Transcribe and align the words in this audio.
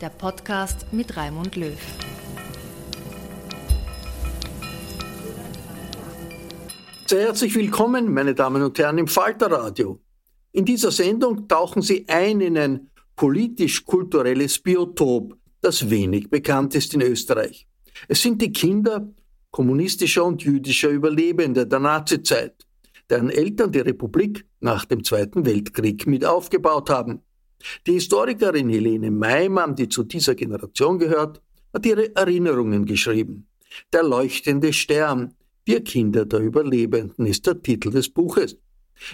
der 0.00 0.10
Podcast 0.10 0.92
mit 0.92 1.16
Raimund 1.16 1.56
Löw. 1.56 1.78
Sehr 7.06 7.20
herzlich 7.20 7.54
willkommen, 7.54 8.12
meine 8.12 8.34
Damen 8.34 8.62
und 8.62 8.78
Herren, 8.78 8.98
im 8.98 9.06
Falterradio. 9.06 10.00
In 10.52 10.64
dieser 10.64 10.90
Sendung 10.90 11.48
tauchen 11.48 11.82
Sie 11.82 12.04
ein 12.08 12.40
in 12.40 12.58
ein 12.58 12.90
politisch-kulturelles 13.14 14.58
Biotop, 14.58 15.36
das 15.60 15.88
wenig 15.88 16.28
bekannt 16.28 16.74
ist 16.74 16.92
in 16.94 17.00
Österreich. 17.00 17.66
Es 18.08 18.20
sind 18.20 18.42
die 18.42 18.52
Kinder 18.52 19.08
kommunistischer 19.50 20.24
und 20.24 20.42
jüdischer 20.42 20.90
Überlebende 20.90 21.66
der 21.66 21.78
Nazizeit, 21.78 22.66
deren 23.08 23.30
Eltern 23.30 23.72
die 23.72 23.80
Republik 23.80 24.46
nach 24.60 24.84
dem 24.84 25.02
Zweiten 25.04 25.46
Weltkrieg 25.46 26.06
mit 26.06 26.24
aufgebaut 26.24 26.90
haben. 26.90 27.22
Die 27.86 27.92
Historikerin 27.92 28.68
Helene 28.68 29.10
Maimann, 29.10 29.74
die 29.74 29.88
zu 29.88 30.04
dieser 30.04 30.34
Generation 30.34 30.98
gehört, 30.98 31.40
hat 31.72 31.86
ihre 31.86 32.14
Erinnerungen 32.14 32.84
geschrieben. 32.84 33.46
Der 33.92 34.02
leuchtende 34.02 34.72
Stern, 34.72 35.34
wir 35.64 35.82
Kinder 35.82 36.24
der 36.24 36.40
Überlebenden 36.40 37.26
ist 37.26 37.46
der 37.46 37.60
Titel 37.60 37.90
des 37.90 38.08
Buches. 38.08 38.56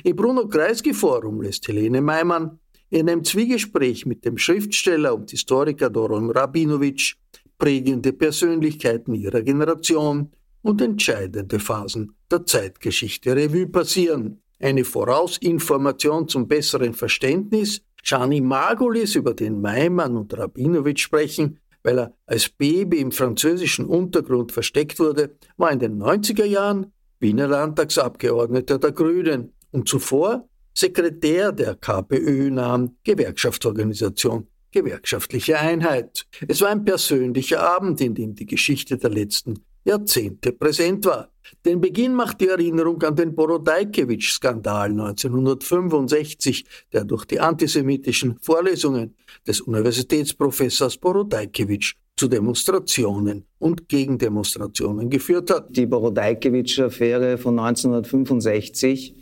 Im 0.04 0.16
Bruno 0.16 0.46
Kreisky 0.46 0.94
Forum 0.94 1.40
lässt 1.40 1.66
Helene 1.66 2.00
Maimann 2.00 2.58
in 2.90 3.08
einem 3.08 3.24
Zwiegespräch 3.24 4.06
mit 4.06 4.24
dem 4.24 4.36
Schriftsteller 4.36 5.14
und 5.14 5.30
Historiker 5.30 5.88
Doron 5.88 6.30
Rabinowitsch 6.30 7.16
prägende 7.58 8.12
Persönlichkeiten 8.12 9.14
ihrer 9.14 9.40
Generation 9.42 10.32
und 10.62 10.80
entscheidende 10.82 11.58
Phasen 11.58 12.16
der 12.30 12.44
Zeitgeschichte 12.44 13.34
Revue 13.36 13.68
passieren. 13.68 14.42
Eine 14.58 14.84
Vorausinformation 14.84 16.28
zum 16.28 16.48
besseren 16.48 16.92
Verständnis. 16.92 17.82
Gianni 18.02 18.40
Margulis, 18.40 19.14
über 19.14 19.34
den 19.34 19.60
Maimann 19.60 20.16
und 20.16 20.36
Rabinowitsch 20.36 21.02
sprechen, 21.02 21.58
weil 21.82 21.98
er 21.98 22.14
als 22.26 22.48
Baby 22.48 23.00
im 23.00 23.12
französischen 23.12 23.86
Untergrund 23.86 24.52
versteckt 24.52 24.98
wurde, 24.98 25.36
war 25.56 25.72
in 25.72 25.78
den 25.78 26.00
90er 26.00 26.44
Jahren 26.44 26.92
Wiener 27.20 27.48
Landtagsabgeordneter 27.48 28.78
der 28.78 28.92
Grünen 28.92 29.52
und 29.70 29.88
zuvor 29.88 30.48
Sekretär 30.74 31.52
der 31.52 31.76
KPÖ-nahen 31.76 32.96
Gewerkschaftsorganisation 33.04 34.48
Gewerkschaftliche 34.70 35.58
Einheit. 35.58 36.26
Es 36.48 36.62
war 36.62 36.70
ein 36.70 36.84
persönlicher 36.84 37.62
Abend, 37.62 38.00
in 38.00 38.14
dem 38.14 38.34
die 38.34 38.46
Geschichte 38.46 38.96
der 38.96 39.10
letzten 39.10 39.64
Jahrzehnte 39.84 40.52
präsent 40.52 41.04
war. 41.06 41.28
Den 41.64 41.80
Beginn 41.80 42.14
macht 42.14 42.40
die 42.40 42.48
Erinnerung 42.48 43.02
an 43.02 43.16
den 43.16 43.34
Borodajkewitsch-Skandal 43.34 44.90
1965, 44.90 46.64
der 46.92 47.04
durch 47.04 47.24
die 47.24 47.40
antisemitischen 47.40 48.38
Vorlesungen 48.40 49.16
des 49.46 49.60
Universitätsprofessors 49.60 50.96
Borodajkewitsch 50.98 51.94
zu 52.16 52.28
Demonstrationen 52.28 53.44
und 53.58 53.88
Gegendemonstrationen 53.88 55.10
geführt 55.10 55.50
hat. 55.50 55.76
Die 55.76 55.86
Borodajkewitsch-Affäre 55.86 57.38
von 57.38 57.58
1965 57.58 59.16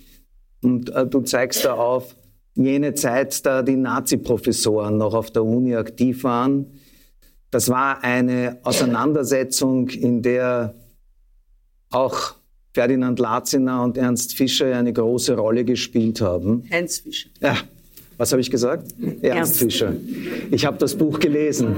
und 0.62 0.91
äh, 0.91 1.06
du 1.06 1.22
zeigst 1.22 1.65
da 1.65 1.75
auf 1.75 2.16
jene 2.54 2.94
Zeit, 2.94 3.44
da 3.47 3.62
die 3.62 3.76
Nazi-Professoren 3.76 4.99
noch 4.99 5.15
auf 5.15 5.31
der 5.31 5.44
Uni 5.44 5.75
aktiv 5.75 6.25
waren. 6.25 6.80
Das 7.50 7.69
war 7.69 8.05
eine 8.05 8.59
Auseinandersetzung, 8.62 9.88
in 9.88 10.22
der 10.22 10.75
auch 11.91 12.34
Ferdinand 12.72 13.19
Latziner 13.19 13.83
und 13.83 13.97
Ernst 13.97 14.34
Fischer 14.37 14.77
eine 14.77 14.93
große 14.93 15.37
Rolle 15.37 15.65
gespielt 15.65 16.21
haben. 16.21 16.65
Heinz 16.71 17.00
Fischer. 17.00 17.31
Ja, 17.41 17.56
was 18.16 18.31
habe 18.31 18.41
ich 18.41 18.50
gesagt? 18.50 18.94
Ernst, 19.00 19.25
Ernst. 19.25 19.56
Fischer. 19.56 19.93
Ich 20.53 20.65
habe 20.65 20.78
das 20.78 20.94
Buch 20.94 21.19
gelesen. 21.19 21.77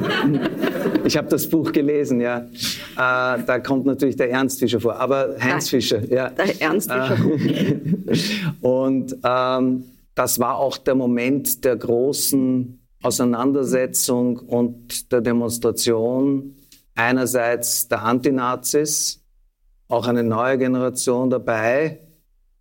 Ich 1.04 1.16
habe 1.16 1.28
das 1.28 1.48
Buch 1.48 1.72
gelesen, 1.72 2.20
ja. 2.20 2.40
Äh, 2.40 3.42
da 3.46 3.58
kommt 3.60 3.86
natürlich 3.86 4.16
der 4.16 4.30
Ernst 4.30 4.58
Fischer 4.58 4.80
vor, 4.80 4.96
aber 4.96 5.36
Heinz 5.40 5.44
Nein, 5.44 5.80
Fischer, 5.80 6.12
ja. 6.12 6.28
Der 6.30 6.60
Ernst 6.60 6.90
Fischer. 6.92 7.16
Äh, 8.06 8.16
und 8.60 9.16
ähm, 9.24 9.84
das 10.14 10.38
war 10.38 10.58
auch 10.58 10.76
der 10.76 10.94
Moment 10.94 11.64
der 11.64 11.76
großen 11.76 12.81
Auseinandersetzung 13.02 14.38
und 14.38 15.12
der 15.12 15.20
Demonstration 15.20 16.56
einerseits 16.94 17.88
der 17.88 18.02
Antinazis, 18.02 19.22
auch 19.88 20.06
eine 20.06 20.22
neue 20.22 20.58
Generation 20.58 21.30
dabei, 21.30 22.00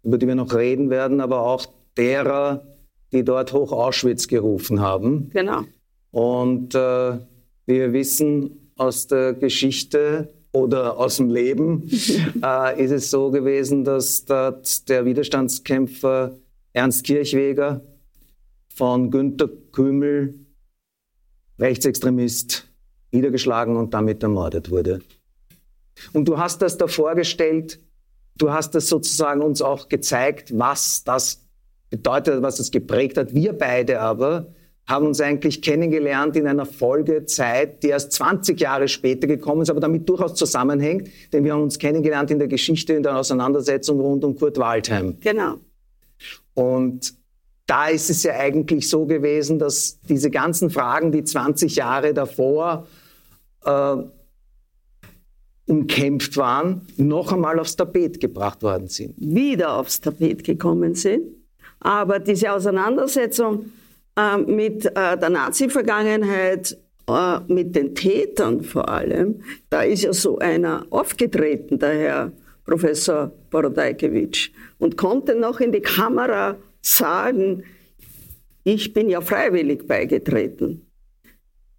über 0.04 0.18
die 0.18 0.28
wir 0.28 0.36
noch 0.36 0.54
reden 0.54 0.90
werden, 0.90 1.22
aber 1.22 1.42
auch 1.42 1.66
derer, 1.98 2.66
die 3.12 3.24
dort 3.24 3.54
Hoch 3.54 3.72
Auschwitz 3.72 4.28
gerufen 4.28 4.82
haben. 4.82 5.30
Genau. 5.32 5.64
Und 6.12 6.76
äh, 6.76 7.20
wie 7.66 7.80
wir 7.80 7.94
wissen 7.94 8.72
aus 8.76 9.08
der 9.08 9.34
Geschichte 9.34 10.34
oder 10.52 10.98
aus 10.98 11.18
dem 11.18 11.30
Leben, 11.30 11.90
äh, 12.44 12.84
ist 12.84 12.92
es 12.92 13.12
so 13.12 13.32
gewesen, 13.32 13.84
dass 13.84 14.26
dort 14.26 14.90
der 14.90 15.06
Widerstandskämpfer 15.06 16.38
Ernst 16.74 17.06
Kirchweger 17.06 17.82
von 18.74 19.12
Günter 19.12 19.50
Kümel, 19.72 20.36
Rechtsextremist, 21.60 22.68
niedergeschlagen 23.12 23.76
und 23.78 23.94
damit 23.94 24.24
ermordet 24.24 24.72
wurde. 24.72 25.02
Und 26.14 26.28
du 26.28 26.38
hast 26.38 26.62
das 26.62 26.78
da 26.78 26.88
vorgestellt, 26.88 27.80
du 28.36 28.52
hast 28.52 28.74
das 28.74 28.88
sozusagen 28.88 29.42
uns 29.42 29.62
auch 29.62 29.90
gezeigt, 29.90 30.58
was 30.58 31.04
das 31.04 31.46
bedeutet, 31.90 32.42
was 32.42 32.58
das 32.58 32.72
geprägt 32.72 33.18
hat. 33.18 33.36
Wir 33.36 33.54
beide 33.54 34.00
aber 34.00 34.54
haben 34.88 35.06
uns 35.06 35.22
eigentlich 35.22 35.62
kennengelernt 35.62 36.36
in 36.36 36.48
einer 36.48 36.66
Folgezeit, 36.66 37.84
die 37.84 37.88
erst 37.88 38.14
20 38.14 38.60
Jahre 38.60 38.88
später 38.88 39.28
gekommen 39.28 39.62
ist, 39.62 39.70
aber 39.70 39.80
damit 39.80 40.10
durchaus 40.10 40.36
zusammenhängt, 40.36 41.10
denn 41.32 41.44
wir 41.44 41.54
haben 41.54 41.62
uns 41.62 41.78
kennengelernt 41.78 42.32
in 42.32 42.40
der 42.40 42.48
Geschichte, 42.48 42.94
in 42.94 43.04
der 43.04 43.18
Auseinandersetzung 43.18 44.00
rund 44.00 44.24
um 44.24 44.36
Kurt 44.36 44.58
Waldheim. 44.58 45.18
Genau. 45.20 45.58
Und 46.56 47.14
da 47.72 47.88
ist 47.88 48.10
es 48.10 48.24
ja 48.24 48.34
eigentlich 48.34 48.90
so 48.90 49.06
gewesen, 49.06 49.58
dass 49.58 50.02
diese 50.02 50.30
ganzen 50.30 50.70
Fragen, 50.70 51.14
die 51.14 51.24
20 51.24 51.78
Jahre 51.78 52.14
davor 52.14 52.86
äh, 53.64 53.96
umkämpft 55.68 56.36
waren, 56.36 56.86
noch 56.98 57.32
einmal 57.32 57.58
aufs 57.60 57.78
Tapet 57.78 58.20
gebracht 58.20 58.62
worden 58.62 58.90
sind. 58.90 59.16
Wieder 59.18 59.78
aufs 59.78 60.02
Tapet 60.02 60.44
gekommen 60.44 60.96
sind. 60.96 61.24
Aber 61.80 62.20
diese 62.20 62.52
Auseinandersetzung 62.52 63.72
äh, 64.18 64.36
mit 64.36 64.86
äh, 64.88 65.18
der 65.18 65.30
Nazi-Vergangenheit, 65.30 66.78
äh, 67.08 67.40
mit 67.48 67.74
den 67.74 67.96
Tätern 67.96 68.64
vor 68.64 68.90
allem, 68.90 69.44
da 69.70 69.84
ist 69.84 70.04
ja 70.04 70.12
so 70.12 70.40
einer 70.40 70.86
aufgetreten, 70.90 71.80
der 71.80 71.94
Herr 71.94 72.32
Professor 72.66 73.32
Borodajkiewicz, 73.50 74.50
und 74.78 74.98
konnte 74.98 75.36
noch 75.36 75.62
in 75.62 75.72
die 75.72 75.80
Kamera 75.80 76.58
sagen, 76.82 77.64
ich 78.64 78.94
bin 78.94 79.10
ja 79.10 79.22
freiwillig 79.22 79.88
beigetreten. 79.88 80.88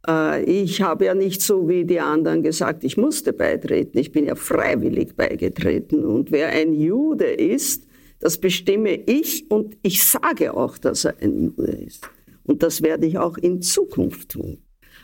Äh, 0.06 0.44
ich 0.44 0.82
habe 0.82 1.06
ja 1.06 1.14
nicht 1.14 1.42
so 1.42 1.68
wie 1.68 1.84
die 1.84 2.00
anderen 2.00 2.42
gesagt, 2.42 2.84
ich 2.84 2.96
musste 2.96 3.32
beitreten. 3.32 3.98
Ich 3.98 4.12
bin 4.12 4.26
ja 4.26 4.34
freiwillig 4.34 5.14
beigetreten. 5.16 6.04
Und 6.04 6.32
wer 6.32 6.48
ein 6.48 6.74
Jude 6.74 7.26
ist, 7.26 7.86
das 8.18 8.38
bestimme 8.38 8.94
ich 8.94 9.50
und 9.50 9.76
ich 9.82 10.04
sage 10.04 10.54
auch, 10.54 10.78
dass 10.78 11.04
er 11.04 11.16
ein 11.20 11.52
Jude 11.56 11.72
ist. 11.72 12.08
Und 12.44 12.62
das 12.62 12.82
werde 12.82 13.06
ich 13.06 13.18
auch 13.18 13.36
in 13.38 13.62
Zukunft 13.62 14.30
tun. 14.30 14.58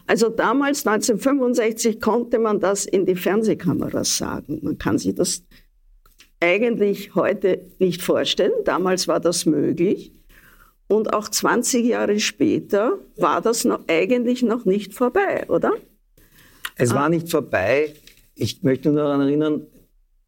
Also 0.07 0.29
damals, 0.29 0.87
1965, 0.87 2.01
konnte 2.01 2.39
man 2.39 2.61
das 2.61 2.87
in 2.87 3.05
die 3.05 3.15
Fernsehkameras 3.15 4.17
sagen. 4.17 4.61
Man 4.63 4.79
kann 4.79 4.99
sich 4.99 5.15
das 5.15 5.43
eigentlich 6.41 7.15
heute 7.15 7.61
nicht 7.79 8.03
vorstellen. 8.03 8.53
Damals 8.65 9.09
war 9.09 9.21
das 9.21 9.47
möglich. 9.47 10.13
Und 10.87 11.13
auch 11.13 11.29
20 11.29 11.85
Jahre 11.85 12.19
später 12.19 12.99
war 13.17 13.41
das 13.43 13.65
noch, 13.65 13.81
eigentlich 13.89 14.43
noch 14.43 14.65
nicht 14.65 14.95
vorbei, 14.95 15.45
oder? 15.49 15.73
Es 16.77 16.95
war 16.95 17.05
ah. 17.05 17.09
nicht 17.09 17.31
vorbei. 17.31 17.95
Ich 18.35 18.63
möchte 18.63 18.91
nur 18.91 19.03
daran 19.03 19.21
erinnern, 19.21 19.67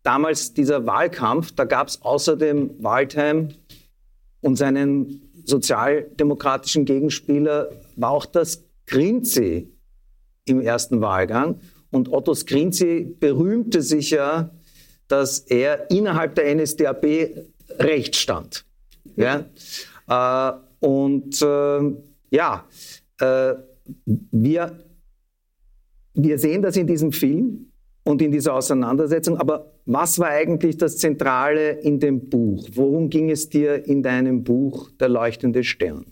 damals 0.02 0.52
dieser 0.52 0.84
Wahlkampf, 0.86 1.52
da 1.52 1.64
gab 1.64 1.88
es 1.88 2.02
außerdem 2.02 2.82
Waldheim 2.82 3.50
und 4.40 4.56
seinen 4.56 5.30
sozialdemokratischen 5.44 6.84
Gegenspieler, 6.84 7.70
war 7.96 8.10
auch 8.10 8.26
das 8.26 8.64
Grinzi 8.86 9.72
im 10.44 10.60
ersten 10.60 11.00
Wahlgang. 11.00 11.60
Und 11.90 12.12
Otto 12.12 12.34
Skrinzi 12.34 13.16
berühmte 13.18 13.82
sich 13.82 14.10
ja, 14.10 14.50
dass 15.10 15.40
er 15.40 15.90
innerhalb 15.90 16.34
der 16.36 16.54
NSDAP 16.54 17.04
recht 17.78 18.16
stand. 18.16 18.64
Ja? 19.16 19.46
Äh, 20.08 20.52
und 20.80 21.42
äh, 21.42 21.94
ja, 22.30 22.64
äh, 23.20 23.54
wir, 24.04 24.78
wir 26.14 26.38
sehen 26.38 26.62
das 26.62 26.76
in 26.76 26.86
diesem 26.86 27.12
Film 27.12 27.72
und 28.04 28.22
in 28.22 28.30
dieser 28.30 28.54
Auseinandersetzung, 28.54 29.36
aber 29.36 29.72
was 29.84 30.18
war 30.18 30.28
eigentlich 30.28 30.76
das 30.76 30.98
Zentrale 30.98 31.72
in 31.80 31.98
dem 31.98 32.28
Buch? 32.28 32.68
Worum 32.72 33.10
ging 33.10 33.30
es 33.30 33.48
dir 33.48 33.84
in 33.86 34.02
deinem 34.02 34.44
Buch 34.44 34.90
Der 35.00 35.08
leuchtende 35.08 35.64
Stern? 35.64 36.06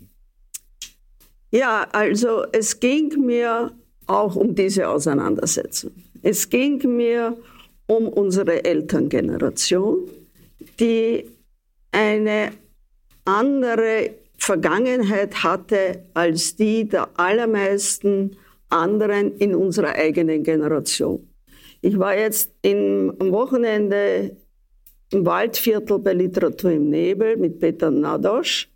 Ja, 1.50 1.86
also 1.92 2.44
es 2.52 2.80
ging 2.80 3.24
mir 3.24 3.72
auch 4.06 4.36
um 4.36 4.54
diese 4.54 4.88
Auseinandersetzung. 4.88 5.92
Es 6.22 6.50
ging 6.50 6.78
mir 6.96 7.36
um 7.38 7.57
unsere 7.88 8.64
Elterngeneration, 8.64 10.08
die 10.78 11.24
eine 11.90 12.52
andere 13.24 14.14
Vergangenheit 14.36 15.42
hatte 15.42 16.04
als 16.14 16.54
die 16.54 16.88
der 16.88 17.08
allermeisten 17.18 18.36
anderen 18.68 19.36
in 19.38 19.54
unserer 19.54 19.94
eigenen 19.94 20.42
Generation. 20.44 21.28
Ich 21.80 21.98
war 21.98 22.16
jetzt 22.16 22.52
im, 22.62 23.14
am 23.18 23.32
Wochenende 23.32 24.36
im 25.12 25.24
Waldviertel 25.24 25.98
bei 25.98 26.12
Literatur 26.12 26.72
im 26.72 26.90
Nebel 26.90 27.36
mit 27.36 27.58
Peter 27.58 27.90
Nadosch, 27.90 28.68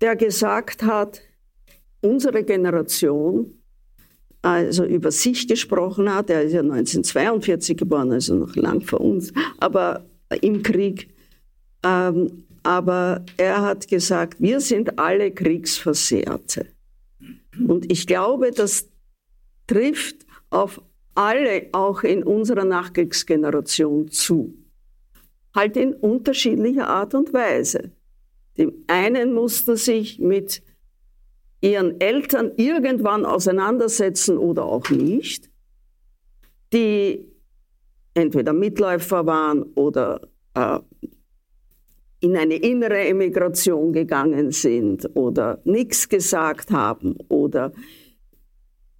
der 0.00 0.14
gesagt 0.14 0.82
hat, 0.82 1.20
unsere 2.00 2.44
Generation, 2.44 3.55
also 4.46 4.84
über 4.84 5.10
sich 5.10 5.48
gesprochen 5.48 6.14
hat, 6.14 6.30
er 6.30 6.42
ist 6.42 6.52
ja 6.52 6.60
1942 6.60 7.76
geboren, 7.76 8.12
also 8.12 8.36
noch 8.36 8.54
lang 8.54 8.80
vor 8.80 9.00
uns, 9.00 9.32
aber 9.58 10.04
im 10.40 10.62
Krieg, 10.62 11.08
ähm, 11.84 12.44
aber 12.62 13.24
er 13.36 13.62
hat 13.62 13.88
gesagt, 13.88 14.40
wir 14.40 14.60
sind 14.60 15.00
alle 15.00 15.32
Kriegsversehrte. 15.32 16.66
Und 17.66 17.90
ich 17.90 18.06
glaube, 18.06 18.52
das 18.52 18.88
trifft 19.66 20.24
auf 20.50 20.80
alle, 21.16 21.66
auch 21.72 22.04
in 22.04 22.22
unserer 22.22 22.64
Nachkriegsgeneration 22.64 24.12
zu. 24.12 24.54
Halt 25.56 25.76
in 25.76 25.92
unterschiedlicher 25.92 26.88
Art 26.88 27.14
und 27.14 27.32
Weise. 27.32 27.90
Die 28.56 28.68
einen 28.86 29.32
mussten 29.32 29.76
sich 29.76 30.20
mit 30.20 30.62
ihren 31.60 32.00
Eltern 32.00 32.52
irgendwann 32.56 33.24
auseinandersetzen 33.24 34.38
oder 34.38 34.64
auch 34.64 34.90
nicht, 34.90 35.50
die 36.72 37.26
entweder 38.14 38.52
Mitläufer 38.52 39.26
waren 39.26 39.62
oder 39.74 40.20
äh, 40.54 40.78
in 42.20 42.36
eine 42.36 42.56
innere 42.56 42.98
Emigration 43.06 43.92
gegangen 43.92 44.50
sind 44.50 45.08
oder 45.14 45.60
nichts 45.64 46.08
gesagt 46.08 46.70
haben 46.70 47.16
oder 47.28 47.72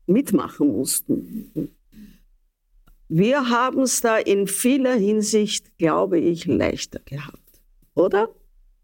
mitmachen 0.08 0.70
mussten. 0.70 1.70
Wir 3.10 3.50
haben 3.50 3.84
es 3.84 4.02
da 4.02 4.18
in 4.18 4.48
vieler 4.48 4.96
Hinsicht, 4.96 5.78
glaube 5.78 6.20
ich, 6.20 6.46
leichter 6.46 7.00
gehabt, 7.06 7.62
oder? 7.94 8.30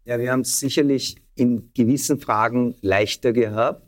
Ja, 0.04 0.18
wir 0.18 0.30
haben 0.30 0.40
es 0.40 0.60
sicherlich 0.60 1.16
in 1.34 1.70
gewissen 1.74 2.20
Fragen 2.20 2.76
leichter 2.80 3.32
gehabt. 3.32 3.83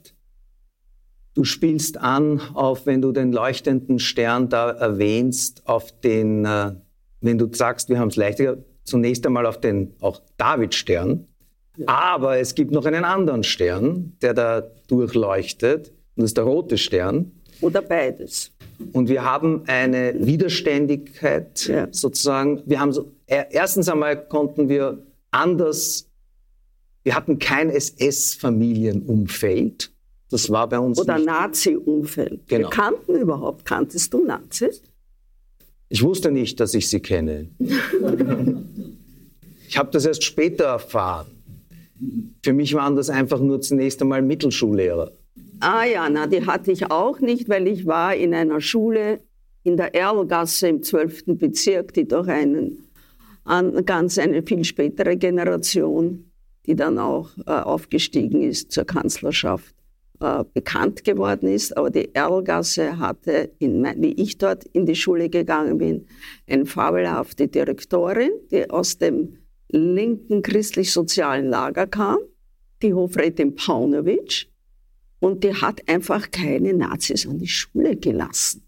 Du 1.37 1.45
spielst 1.45 1.99
an 1.99 2.41
auf, 2.55 2.87
wenn 2.87 3.03
du 3.03 3.13
den 3.13 3.31
leuchtenden 3.31 3.99
Stern 3.99 4.49
da 4.49 4.71
erwähnst, 4.71 5.69
auf 5.69 5.93
den, 6.01 6.47
äh, 6.47 6.73
wenn 7.21 7.37
du 7.37 7.53
sagst, 7.53 7.91
wir 7.91 7.99
haben 7.99 8.09
es 8.09 8.17
leichter, 8.17 8.57
zunächst 8.85 9.27
einmal 9.27 9.45
auf 9.45 9.61
den 9.61 9.93
auch 10.01 10.23
Davidstern. 10.39 11.27
Ja. 11.77 11.89
Aber 11.89 12.39
es 12.39 12.55
gibt 12.55 12.71
noch 12.71 12.87
einen 12.87 13.05
anderen 13.05 13.45
Stern, 13.45 14.17
der 14.23 14.33
da 14.33 14.63
durchleuchtet. 14.89 15.93
Und 16.17 16.23
das 16.23 16.31
ist 16.31 16.39
der 16.39 16.45
rote 16.45 16.79
Stern. 16.79 17.33
Oder 17.61 17.83
beides. 17.83 18.53
Und 18.95 19.11
wir 19.11 19.23
haben 19.23 19.65
eine 19.67 20.15
Widerständigkeit 20.19 21.67
ja. 21.67 21.89
sozusagen. 21.91 22.63
Wir 22.65 22.81
haben 22.81 22.93
so, 22.93 23.13
erstens 23.27 23.91
einmal 23.91 24.27
konnten 24.27 24.71
wir 24.71 25.03
anders, 25.33 26.09
wir 27.05 27.15
hatten 27.15 27.39
kein 27.39 27.69
SS-Familienumfeld. 27.69 29.93
Das 30.31 30.51
war 30.51 30.69
bei 30.69 30.79
uns. 30.79 31.01
Oder 31.01 31.19
Nazi-Umfeld. 31.19 32.49
Genau. 32.49 32.69
Wir 32.69 32.71
kannten 32.71 33.15
überhaupt, 33.15 33.65
kanntest 33.65 34.13
du 34.13 34.25
Nazis? 34.25 34.83
Ich 35.89 36.03
wusste 36.03 36.33
nicht, 36.33 36.59
dass 36.59 36.75
ich 36.75 36.89
sie 36.89 37.01
kenne. 37.01 37.49
ich 39.69 39.79
habe 39.79 39.91
das 39.93 40.05
erst 40.05 40.25
später 40.25 40.65
erfahren. 40.65 41.29
Für 42.43 42.53
mich 42.53 42.75
waren 42.75 42.97
das 42.97 43.09
einfach 43.09 43.39
nur 43.41 43.61
zunächst 43.61 44.03
einmal 44.03 44.21
Mittelschullehrer. 44.21 45.13
Ah 45.61 45.85
ja, 45.85 46.09
na, 46.11 46.27
die 46.27 46.45
hatte 46.45 46.73
ich 46.73 46.91
auch 46.91 47.21
nicht, 47.21 47.49
weil 47.49 47.69
ich 47.69 47.87
war 47.87 48.15
in 48.15 48.35
einer 48.35 48.61
Schule 48.61 49.21
in 49.63 49.77
der 49.77 49.95
Erlgasse 49.95 50.69
im 50.69 50.83
12. 50.83 51.25
Bezirk, 51.39 51.95
die 51.95 52.07
doch 52.07 52.27
einen, 52.27 52.89
an, 53.45 53.85
ganz 53.85 54.19
eine 54.19 54.43
viel 54.43 54.65
spätere 54.65 55.17
Generation, 55.17 56.31
die 56.67 56.77
dann 56.77 56.99
auch 56.99 57.31
äh, 57.47 57.51
aufgestiegen 57.51 58.43
ist 58.43 58.73
zur 58.73 58.85
Kanzlerschaft, 58.85 59.75
äh, 60.21 60.45
bekannt 60.55 61.05
geworden 61.05 61.49
ist. 61.49 61.77
Aber 61.77 61.91
die 61.91 62.15
Erlgasse 62.15 62.99
hatte, 62.99 63.51
in, 63.59 63.85
wie 63.99 64.13
ich 64.13 64.39
dort 64.39 64.65
in 64.65 64.87
die 64.87 64.95
Schule 64.95 65.29
gegangen 65.29 65.79
bin, 65.79 66.07
eine 66.49 66.67
fabelhafte 66.67 67.49
Direktorin, 67.49 68.31
die 68.51 68.71
aus 68.71 68.99
dem 68.99 69.39
linken 69.69 70.43
christlich-sozialen 70.43 71.49
Lager 71.49 71.87
kam, 71.87 72.19
die 72.83 72.95
Hofrätin 72.95 73.55
Paunovic, 73.55 74.49
und 75.19 75.45
die 75.45 75.55
hat 75.55 75.89
einfach 75.89 76.31
keine 76.31 76.75
Nazis 76.75 77.27
an 77.27 77.39
die 77.39 77.49
Schule 77.49 77.97
gelassen. 77.97 78.63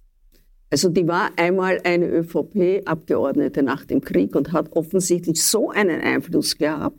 Also 0.71 0.91
die 0.91 1.07
war 1.07 1.31
einmal 1.37 1.81
eine 1.85 2.07
ÖVP-Abgeordnete 2.07 3.63
nach 3.63 3.85
dem 3.85 4.01
Krieg 4.03 4.35
und 4.37 4.53
hat 4.53 4.73
offensichtlich 4.73 5.43
so 5.43 5.71
einen 5.71 6.01
Einfluss 6.01 6.57
gehabt, 6.57 6.99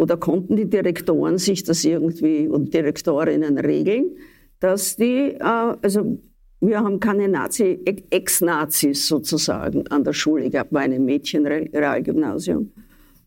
oder 0.00 0.16
konnten 0.16 0.56
die 0.56 0.64
Direktoren 0.64 1.36
sich 1.36 1.62
das 1.62 1.84
irgendwie 1.84 2.48
und 2.48 2.72
Direktorinnen 2.72 3.58
regeln, 3.58 4.16
dass 4.58 4.96
die, 4.96 5.34
äh, 5.38 5.74
also 5.82 6.18
wir 6.60 6.80
haben 6.80 7.00
keine 7.00 7.28
Nazi, 7.28 7.80
Ex-Nazis 7.84 9.06
sozusagen 9.06 9.86
an 9.88 10.02
der 10.04 10.14
Schule 10.14 10.48
gehabt, 10.48 10.72
war 10.72 10.80
ein 10.80 11.04
Mädchenrealgymnasium. 11.04 12.72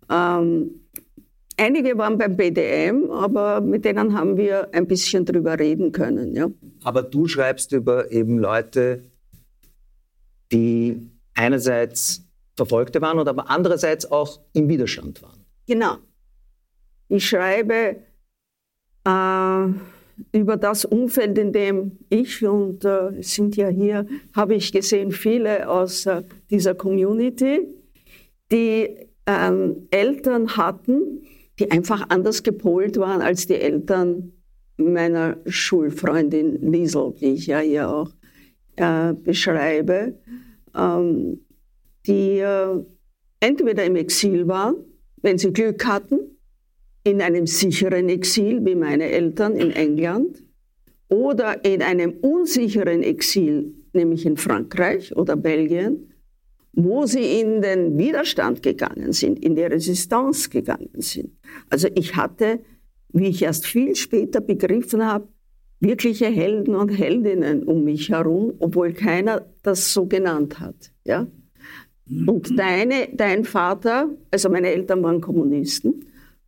Ähm, 0.09 0.71
einige 1.57 1.95
waren 1.95 2.17
beim 2.17 2.35
BDM, 2.35 3.11
aber 3.11 3.61
mit 3.61 3.85
denen 3.85 4.17
haben 4.17 4.35
wir 4.35 4.73
ein 4.73 4.87
bisschen 4.87 5.25
drüber 5.25 5.59
reden 5.59 5.91
können. 5.91 6.35
Ja. 6.35 6.49
Aber 6.83 7.03
du 7.03 7.27
schreibst 7.27 7.71
über 7.71 8.11
eben 8.11 8.39
Leute, 8.39 9.03
die 10.51 11.07
einerseits 11.35 12.23
Verfolgte 12.55 12.99
waren 13.01 13.19
und 13.19 13.27
aber 13.27 13.47
andererseits 13.51 14.11
auch 14.11 14.39
im 14.53 14.69
Widerstand 14.69 15.21
waren. 15.21 15.45
Genau. 15.67 15.97
Ich 17.09 17.27
schreibe 17.27 17.97
äh, 19.05 19.65
über 20.31 20.57
das 20.57 20.85
Umfeld, 20.85 21.37
in 21.37 21.51
dem 21.51 21.99
ich 22.09 22.45
und 22.45 22.85
äh, 22.85 23.21
sind 23.21 23.55
ja 23.55 23.67
hier, 23.67 24.05
habe 24.35 24.55
ich 24.55 24.71
gesehen, 24.71 25.11
viele 25.11 25.69
aus 25.69 26.05
äh, 26.05 26.23
dieser 26.49 26.75
Community, 26.75 27.67
die 28.51 28.95
ähm, 29.25 29.87
Eltern 29.91 30.55
hatten, 30.57 31.23
die 31.59 31.71
einfach 31.71 32.09
anders 32.09 32.43
gepolt 32.43 32.97
waren 32.97 33.21
als 33.21 33.47
die 33.47 33.55
Eltern 33.55 34.33
meiner 34.77 35.37
Schulfreundin 35.45 36.71
Liesel, 36.71 37.13
die 37.19 37.33
ich 37.33 37.47
ja 37.47 37.59
hier 37.59 37.89
auch 37.89 38.11
äh, 38.75 39.13
beschreibe, 39.13 40.19
ähm, 40.75 41.45
die 42.07 42.39
äh, 42.39 42.83
entweder 43.39 43.85
im 43.85 43.95
Exil 43.95 44.47
waren, 44.47 44.75
wenn 45.21 45.37
sie 45.37 45.53
Glück 45.53 45.85
hatten, 45.85 46.32
in 47.03 47.21
einem 47.21 47.47
sicheren 47.47 48.09
Exil 48.09 48.65
wie 48.65 48.75
meine 48.75 49.09
Eltern 49.09 49.55
in 49.55 49.71
England 49.71 50.43
oder 51.09 51.63
in 51.65 51.81
einem 51.81 52.11
unsicheren 52.21 53.03
Exil, 53.03 53.73
nämlich 53.93 54.25
in 54.25 54.37
Frankreich 54.37 55.15
oder 55.15 55.35
Belgien, 55.35 56.13
wo 56.73 57.05
sie 57.05 57.39
in 57.39 57.61
den 57.61 57.97
Widerstand 57.97 58.63
gegangen 58.63 59.13
sind, 59.13 59.43
in 59.43 59.55
die 59.55 59.63
Resistance 59.63 60.49
gegangen 60.49 60.89
sind. 60.97 61.37
Also 61.69 61.87
ich 61.93 62.15
hatte, 62.15 62.61
wie 63.09 63.27
ich 63.27 63.43
erst 63.43 63.67
viel 63.67 63.95
später 63.95 64.41
begriffen 64.41 65.05
habe, 65.05 65.27
wirkliche 65.79 66.25
Helden 66.25 66.75
und 66.75 66.89
Heldinnen 66.89 67.63
um 67.63 67.83
mich 67.83 68.09
herum, 68.09 68.53
obwohl 68.59 68.93
keiner 68.93 69.45
das 69.61 69.93
so 69.93 70.05
genannt 70.05 70.59
hat. 70.59 70.91
Ja? 71.05 71.27
Und 72.25 72.57
deine, 72.57 73.09
dein 73.13 73.43
Vater, 73.43 74.09
also 74.31 74.49
meine 74.49 74.69
Eltern 74.69 75.03
waren 75.03 75.21
Kommunisten, 75.21 76.05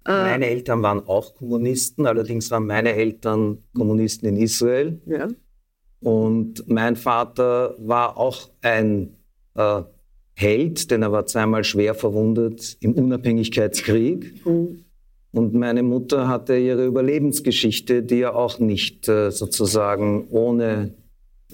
meine 0.07 0.47
Eltern 0.47 0.83
waren 0.83 1.07
auch 1.07 1.35
Kommunisten, 1.35 2.05
allerdings 2.05 2.51
waren 2.51 2.67
meine 2.67 2.93
Eltern 2.93 3.57
Kommunisten 3.75 4.29
in 4.29 4.37
Israel. 4.37 5.01
Ja. 5.07 5.27
Und 6.01 6.69
mein 6.69 6.95
Vater 6.95 7.75
war 7.79 8.17
auch 8.17 8.49
ein 8.61 9.15
äh, 9.55 9.81
Held, 10.35 10.91
denn 10.91 11.01
er 11.01 11.11
war 11.11 11.25
zweimal 11.25 11.63
schwer 11.63 11.95
verwundet 11.95 12.77
im 12.81 12.93
Unabhängigkeitskrieg. 12.93 14.45
Mhm. 14.45 14.85
Und 15.31 15.53
meine 15.53 15.81
Mutter 15.81 16.27
hatte 16.27 16.55
ihre 16.55 16.85
Überlebensgeschichte, 16.85 18.03
die 18.03 18.19
ja 18.19 18.33
auch 18.33 18.59
nicht 18.59 19.07
äh, 19.07 19.31
sozusagen 19.31 20.27
ohne, 20.29 20.93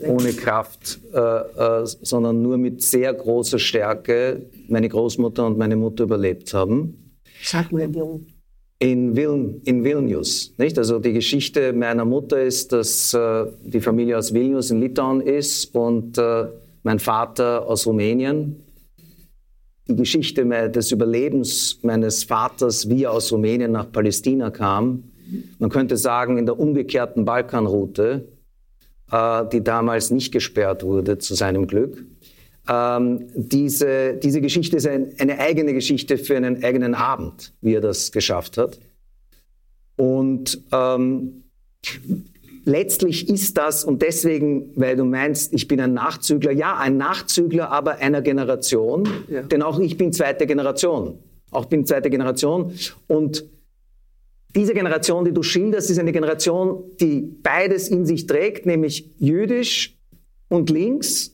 ohne 0.02 0.34
Kraft, 0.34 1.00
äh, 1.14 1.20
äh, 1.20 1.86
sondern 1.86 2.42
nur 2.42 2.58
mit 2.58 2.84
sehr 2.84 3.14
großer 3.14 3.60
Stärke 3.60 4.46
meine 4.68 4.90
Großmutter 4.90 5.46
und 5.46 5.58
meine 5.58 5.78
Mutter 5.78 6.04
überlebt 6.04 6.54
haben. 6.54 7.14
Sag 7.44 7.72
mal, 7.72 7.90
Jung 7.96 8.26
in, 8.82 9.16
Viln, 9.16 9.62
in 9.64 9.84
Vilnius. 9.84 10.54
Nicht? 10.58 10.78
Also 10.78 10.98
die 10.98 11.14
Geschichte 11.14 11.72
meiner 11.72 12.04
Mutter 12.04 12.42
ist, 12.42 12.74
dass 12.74 13.14
äh, 13.14 13.46
die 13.64 13.80
Familie 13.80 14.18
aus 14.18 14.34
Vilnius 14.34 14.72
in 14.72 14.82
Litauen 14.82 15.22
ist 15.22 15.76
und 15.76 16.18
äh, 16.18 16.48
mein 16.82 16.98
Vater 16.98 17.68
aus 17.68 17.86
Rumänien. 17.86 18.64
Die 19.88 19.96
Geschichte 19.96 20.44
des 20.72 20.92
Überlebens 20.92 21.78
meines 21.84 22.24
Vaters, 22.24 22.90
wie 22.90 23.04
er 23.04 23.12
aus 23.12 23.32
Rumänien 23.32 23.72
nach 23.72 23.92
Palästina 23.92 24.50
kam, 24.50 25.04
man 25.60 25.70
könnte 25.70 25.96
sagen 25.96 26.40
in 26.40 26.48
der 26.48 26.60
umgekehrten 26.60 27.24
Balkanroute, 27.24 28.30
äh, 29.12 29.46
die 29.52 29.64
damals 29.64 30.10
nicht 30.10 30.32
gesperrt 30.32 30.84
wurde, 30.84 31.20
zu 31.20 31.36
seinem 31.36 31.68
Glück. 31.68 32.04
Ähm, 32.68 33.28
diese, 33.36 34.16
diese 34.16 34.42
Geschichte 34.42 34.78
ist 34.78 34.88
ein, 34.88 35.14
eine 35.20 35.40
eigene 35.40 35.74
Geschichte 35.74 36.18
für 36.18 36.38
einen 36.38 36.64
eigenen 36.64 36.94
Abend, 36.94 37.54
wie 37.62 37.74
er 37.74 37.82
das 37.82 38.12
geschafft 38.12 38.58
hat. 38.58 38.80
Und 39.96 40.62
ähm, 40.72 41.44
letztlich 42.66 43.30
ist 43.30 43.58
das, 43.58 43.84
und 43.84 44.02
deswegen, 44.02 44.72
weil 44.76 44.96
du 44.96 45.06
meinst, 45.06 45.54
ich 45.54 45.68
bin 45.68 45.80
ein 45.80 45.94
Nachzügler, 45.94 46.52
ja, 46.52 46.78
ein 46.78 46.98
Nachzügler, 46.98 47.72
aber 47.72 47.98
einer 47.98 48.22
Generation, 48.22 49.08
ja. 49.28 49.42
denn 49.44 49.62
auch 49.62 49.80
ich 49.80 49.98
bin 49.98 50.14
zweite 50.14 50.46
Generation. 50.46 51.20
Auch 51.52 51.66
bin 51.66 51.86
zweite 51.86 52.10
Generation. 52.10 52.74
Und 53.08 53.46
diese 54.56 54.74
Generation, 54.74 55.26
die 55.26 55.34
du 55.34 55.44
schilderst, 55.44 55.90
ist 55.90 56.00
eine 56.00 56.12
Generation, 56.12 56.84
die 57.00 57.22
beides 57.22 57.90
in 57.90 58.06
sich 58.06 58.26
trägt, 58.26 58.66
nämlich 58.66 59.10
jüdisch 59.18 59.98
und 60.50 60.70
links 60.70 61.31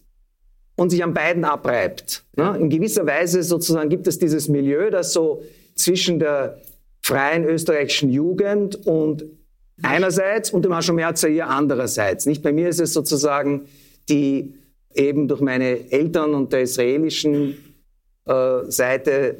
und 0.77 0.91
sich 0.91 1.03
an 1.03 1.13
beiden 1.13 1.43
abreibt. 1.43 2.23
Ne? 2.37 2.55
In 2.57 2.69
gewisser 2.69 3.05
Weise 3.05 3.43
sozusagen 3.43 3.89
gibt 3.89 4.07
es 4.07 4.19
dieses 4.19 4.47
Milieu, 4.47 4.89
das 4.89 5.11
so 5.11 5.43
zwischen 5.75 6.19
der 6.19 6.61
freien 7.01 7.43
österreichischen 7.43 8.09
Jugend 8.09 8.85
und 8.85 9.25
einerseits 9.81 10.51
und 10.51 10.63
dem 10.63 10.73
Hashemir 10.73 11.13
Zair 11.15 11.49
andererseits. 11.49 12.25
Nicht 12.25 12.41
bei 12.41 12.53
mir 12.53 12.69
ist 12.69 12.79
es 12.79 12.93
sozusagen 12.93 13.67
die 14.09 14.53
eben 14.93 15.27
durch 15.27 15.41
meine 15.41 15.91
Eltern 15.91 16.33
und 16.33 16.53
der 16.53 16.61
israelischen 16.61 17.55
äh, 18.25 18.59
Seite 18.69 19.37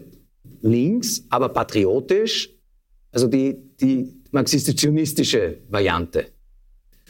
links, 0.62 1.24
aber 1.30 1.50
patriotisch, 1.50 2.50
also 3.12 3.28
die, 3.28 3.56
die 3.80 4.22
marxistisch-zionistische 4.32 5.60
Variante. 5.70 6.26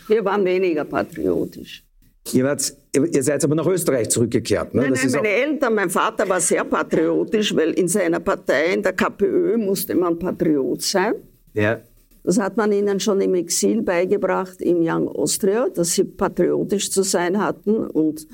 Wir 0.08 0.24
waren 0.24 0.46
weniger 0.46 0.86
patriotisch. 0.86 1.87
Ihr, 2.34 2.44
wart, 2.44 2.74
ihr 2.96 3.24
seid 3.24 3.44
aber 3.44 3.56
nach 3.56 3.68
Österreich 3.68 4.10
zurückgekehrt. 4.10 4.74
Ne? 4.74 4.82
Nein, 4.82 4.94
nein, 4.94 5.12
meine 5.12 5.28
Eltern, 5.28 5.76
mein 5.76 5.90
Vater 5.90 6.28
war 6.28 6.40
sehr 6.40 6.64
patriotisch, 6.64 7.56
weil 7.56 7.72
in 7.74 7.88
seiner 7.88 8.20
Partei, 8.20 8.74
in 8.74 8.84
der 8.84 8.94
KPÖ, 8.94 9.58
musste 9.58 9.96
man 9.96 10.18
Patriot 10.18 10.82
sein. 10.82 11.16
Ja. 11.54 11.80
Das 12.24 12.40
hat 12.40 12.58
man 12.58 12.72
ihnen 12.72 13.00
schon 13.00 13.22
im 13.22 13.36
Exil 13.36 13.82
beigebracht, 13.82 14.62
im 14.62 14.82
Young 14.82 15.08
Austria, 15.08 15.70
dass 15.70 15.94
sie 15.94 16.04
patriotisch 16.04 16.92
zu 16.92 17.04
sein 17.04 17.42
hatten 17.42 17.78
und 17.88 18.28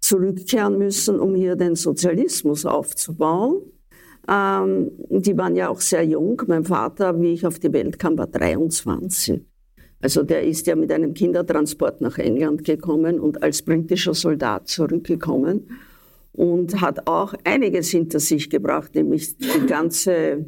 zurückkehren 0.00 0.78
müssen, 0.78 1.20
um 1.20 1.34
hier 1.34 1.54
den 1.54 1.76
Sozialismus 1.76 2.66
aufzubauen. 2.66 3.62
Ähm, 4.28 4.90
die 5.08 5.36
waren 5.36 5.56
ja 5.56 5.68
auch 5.68 5.80
sehr 5.80 6.04
jung. 6.04 6.42
Mein 6.46 6.64
Vater, 6.64 7.20
wie 7.20 7.32
ich 7.32 7.46
auf 7.46 7.58
die 7.58 7.72
Welt 7.72 7.98
kam, 7.98 8.18
war 8.18 8.26
23. 8.26 9.40
Also 10.00 10.22
der 10.22 10.44
ist 10.44 10.66
ja 10.66 10.76
mit 10.76 10.92
einem 10.92 11.14
Kindertransport 11.14 12.00
nach 12.00 12.18
England 12.18 12.64
gekommen 12.64 13.18
und 13.18 13.42
als 13.42 13.62
britischer 13.62 14.14
Soldat 14.14 14.68
zurückgekommen 14.68 15.70
und 16.32 16.80
hat 16.80 17.08
auch 17.08 17.34
einiges 17.44 17.90
hinter 17.90 18.20
sich 18.20 18.48
gebracht, 18.48 18.94
nämlich 18.94 19.36
die 19.38 19.66
ganze 19.66 20.46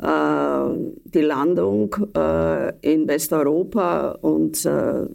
äh, 0.00 0.68
die 1.04 1.20
Landung 1.20 1.94
äh, 2.14 2.72
in 2.80 3.08
Westeuropa 3.08 4.12
und 4.20 4.64
äh, 4.66 5.06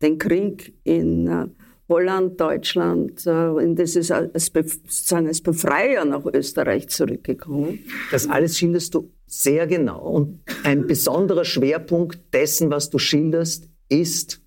den 0.00 0.18
Krieg 0.18 0.74
in 0.84 1.26
äh, 1.26 1.46
Holland, 1.88 2.40
Deutschland, 2.40 3.26
äh, 3.26 3.74
das 3.74 3.96
ist 3.96 4.12
als, 4.12 4.52
sozusagen 4.52 5.26
als 5.26 5.40
Befreier 5.40 6.04
nach 6.04 6.24
Österreich 6.26 6.88
zurückgekommen. 6.88 7.80
Das 8.10 8.28
alles 8.28 8.58
schilderst 8.58 8.94
du 8.94 9.10
sehr 9.28 9.66
genau. 9.66 10.00
Und 10.00 10.40
ein 10.64 10.86
besonderer 10.86 11.44
Schwerpunkt 11.44 12.32
dessen, 12.32 12.70
was 12.70 12.90
du 12.90 12.98
schilderst, 12.98 13.68
ist, 13.88 14.42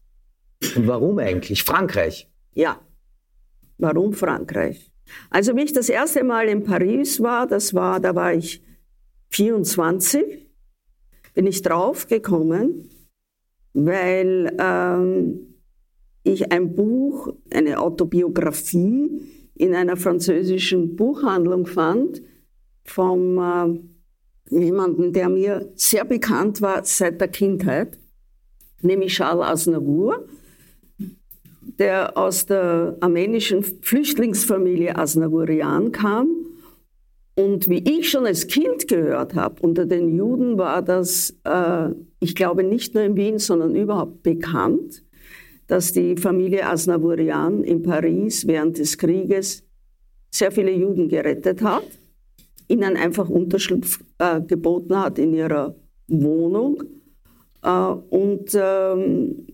warum 0.75 1.19
eigentlich? 1.19 1.63
Frankreich. 1.63 2.29
Ja, 2.53 2.79
warum 3.77 4.13
Frankreich? 4.13 4.91
Also 5.29 5.55
wie 5.55 5.61
ich 5.61 5.73
das 5.73 5.89
erste 5.89 6.23
Mal 6.23 6.47
in 6.47 6.63
Paris 6.63 7.21
war, 7.21 7.47
das 7.47 7.73
war, 7.73 7.99
da 7.99 8.15
war 8.15 8.33
ich 8.33 8.63
24. 9.29 10.49
bin 11.33 11.47
ich 11.47 11.61
draufgekommen, 11.61 12.89
weil 13.73 14.55
ähm, 14.59 15.55
ich 16.23 16.51
ein 16.51 16.75
Buch, 16.75 17.33
eine 17.53 17.79
Autobiografie 17.79 19.21
in 19.55 19.75
einer 19.75 19.95
französischen 19.95 20.95
Buchhandlung 20.95 21.65
fand 21.65 22.21
vom 22.83 23.37
äh, 23.37 23.79
jemanden, 24.51 25.13
der 25.13 25.29
mir 25.29 25.71
sehr 25.75 26.05
bekannt 26.05 26.61
war 26.61 26.83
seit 26.83 27.21
der 27.21 27.29
Kindheit, 27.29 27.97
nämlich 28.81 29.13
Charles 29.13 29.47
Aznavour, 29.47 30.25
der 31.79 32.17
aus 32.17 32.45
der 32.45 32.97
armenischen 32.99 33.63
Flüchtlingsfamilie 33.63 34.95
Aznavourian 34.95 35.91
kam. 35.91 36.27
Und 37.35 37.69
wie 37.69 37.79
ich 37.79 38.09
schon 38.09 38.25
als 38.25 38.47
Kind 38.47 38.87
gehört 38.87 39.35
habe, 39.35 39.61
unter 39.61 39.85
den 39.85 40.15
Juden 40.15 40.57
war 40.57 40.81
das, 40.81 41.33
äh, 41.45 41.89
ich 42.19 42.35
glaube, 42.35 42.63
nicht 42.63 42.93
nur 42.93 43.03
in 43.03 43.15
Wien, 43.15 43.39
sondern 43.39 43.73
überhaupt 43.73 44.21
bekannt, 44.21 45.03
dass 45.67 45.93
die 45.93 46.17
Familie 46.17 46.67
Aznavourian 46.67 47.63
in 47.63 47.81
Paris 47.81 48.45
während 48.45 48.77
des 48.77 48.97
Krieges 48.97 49.63
sehr 50.29 50.51
viele 50.51 50.71
Juden 50.71 51.07
gerettet 51.07 51.61
hat, 51.61 51.85
ihnen 52.71 52.95
einfach 52.95 53.29
Unterschlupf 53.29 53.99
äh, 54.17 54.41
geboten 54.41 54.97
hat 54.97 55.19
in 55.19 55.33
ihrer 55.33 55.75
Wohnung 56.07 56.83
äh, 57.63 57.69
und 57.69 58.49
ähm, 58.53 59.47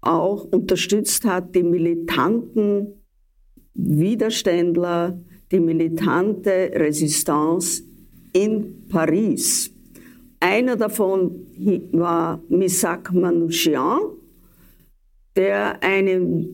auch 0.00 0.44
unterstützt 0.44 1.24
hat 1.24 1.54
die 1.54 1.62
militanten 1.62 3.04
Widerständler, 3.74 5.18
die 5.50 5.60
militante 5.60 6.70
Resistance 6.74 7.82
in 8.32 8.86
Paris. 8.88 9.70
Einer 10.40 10.76
davon 10.76 11.46
war 11.92 12.42
Misak 12.48 13.12
Manouchian, 13.12 14.00
der 15.36 15.82
eine, 15.82 16.48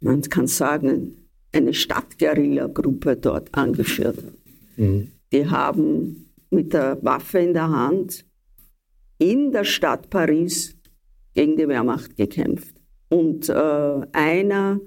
man 0.00 0.22
kann 0.22 0.46
sagen, 0.46 1.16
eine 1.52 1.74
Stadtguerilla-Gruppe 1.74 3.16
dort 3.16 3.54
angeführt 3.54 4.16
hat. 4.16 4.35
Mhm. 4.76 5.12
Die 5.32 5.48
haben 5.48 6.30
mit 6.50 6.72
der 6.72 7.02
Waffe 7.02 7.38
in 7.38 7.52
der 7.52 7.68
Hand 7.68 8.24
in 9.18 9.50
der 9.50 9.64
Stadt 9.64 10.10
Paris 10.10 10.76
gegen 11.34 11.56
die 11.56 11.68
Wehrmacht 11.68 12.16
gekämpft. 12.16 12.76
Und 13.08 13.48
äh, 13.48 14.06
einer 14.12 14.80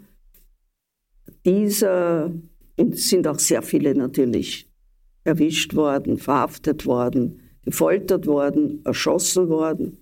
dieser, 1.46 2.31
und 2.77 2.93
es 2.93 3.10
sind 3.10 3.27
auch 3.27 3.39
sehr 3.39 3.62
viele 3.62 3.96
natürlich 3.96 4.69
erwischt 5.24 5.75
worden, 5.75 6.17
verhaftet 6.17 6.86
worden, 6.86 7.41
gefoltert 7.63 8.25
worden, 8.25 8.81
erschossen 8.86 9.50
worden. 9.50 9.98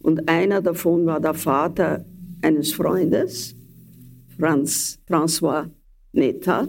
Und 0.00 0.28
einer 0.28 0.60
davon 0.60 1.06
war 1.06 1.20
der 1.20 1.34
Vater 1.34 2.04
eines 2.42 2.72
Freundes, 2.72 3.54
Franz, 4.38 4.98
François 5.08 5.70
Netta. 6.12 6.68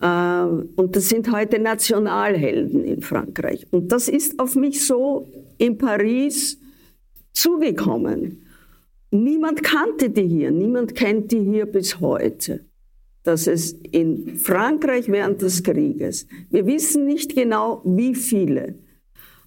Äh, 0.00 0.06
und 0.06 0.96
das 0.96 1.08
sind 1.08 1.32
heute 1.32 1.58
Nationalhelden 1.58 2.84
in 2.84 3.02
Frankreich. 3.02 3.66
Und 3.70 3.92
das 3.92 4.08
ist 4.08 4.38
auf 4.38 4.56
mich 4.56 4.86
so 4.86 5.28
in 5.58 5.78
Paris 5.78 6.58
zugekommen. 7.32 8.46
Niemand 9.10 9.62
kannte 9.62 10.10
die 10.10 10.26
hier, 10.26 10.50
niemand 10.50 10.94
kennt 10.94 11.32
die 11.32 11.40
hier 11.40 11.66
bis 11.66 12.00
heute. 12.00 12.64
Dass 13.22 13.46
es 13.46 13.72
in 13.72 14.36
Frankreich 14.36 15.08
während 15.08 15.42
des 15.42 15.62
Krieges, 15.62 16.26
wir 16.50 16.66
wissen 16.66 17.06
nicht 17.06 17.34
genau 17.34 17.82
wie 17.84 18.14
viele, 18.14 18.76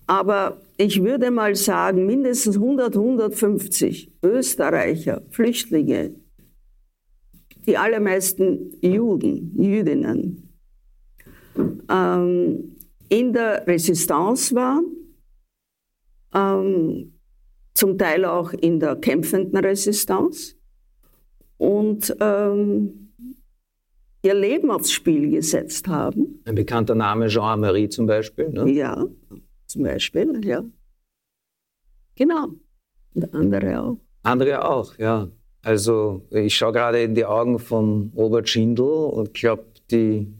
aber 0.10 0.62
ich 0.77 1.03
würde 1.03 1.29
mal 1.29 1.56
sagen, 1.56 2.06
mindestens 2.06 2.56
100, 2.56 2.96
150 2.96 4.12
Österreicher, 4.24 5.22
Flüchtlinge, 5.29 6.15
die 7.69 7.77
allermeisten 7.77 8.75
Juden, 8.81 9.53
Jüdinnen, 9.61 10.49
ähm, 11.88 12.75
in 13.09 13.31
der 13.31 13.67
Resistance 13.67 14.55
waren, 14.55 14.85
ähm, 16.33 17.13
zum 17.75 17.95
Teil 17.95 18.25
auch 18.25 18.53
in 18.53 18.79
der 18.79 18.95
kämpfenden 18.95 19.55
Resistance 19.63 20.55
und 21.58 22.15
ähm, 22.19 23.13
ihr 24.23 24.34
Leben 24.34 24.71
aufs 24.71 24.91
Spiel 24.91 25.29
gesetzt 25.29 25.88
haben. 25.88 26.41
Ein 26.45 26.55
bekannter 26.55 26.95
Name 26.95 27.27
Jean-Marie 27.27 27.89
zum 27.89 28.08
Beispiel. 28.08 28.49
Ne? 28.49 28.71
Ja, 28.71 29.05
zum 29.67 29.84
Beispiel, 29.84 30.43
ja. 30.43 30.63
Genau. 32.15 32.47
Und 33.13 33.34
andere 33.36 33.79
auch. 33.79 33.99
Andere 34.23 34.67
auch, 34.67 34.97
ja. 34.97 35.29
Also 35.69 36.23
ich 36.32 36.55
schaue 36.55 36.73
gerade 36.73 37.03
in 37.03 37.13
die 37.13 37.25
Augen 37.25 37.60
von 37.60 38.12
Robert 38.17 38.49
Schindel 38.49 38.88
und 38.88 39.36
glaube, 39.36 39.65
die 39.91 40.34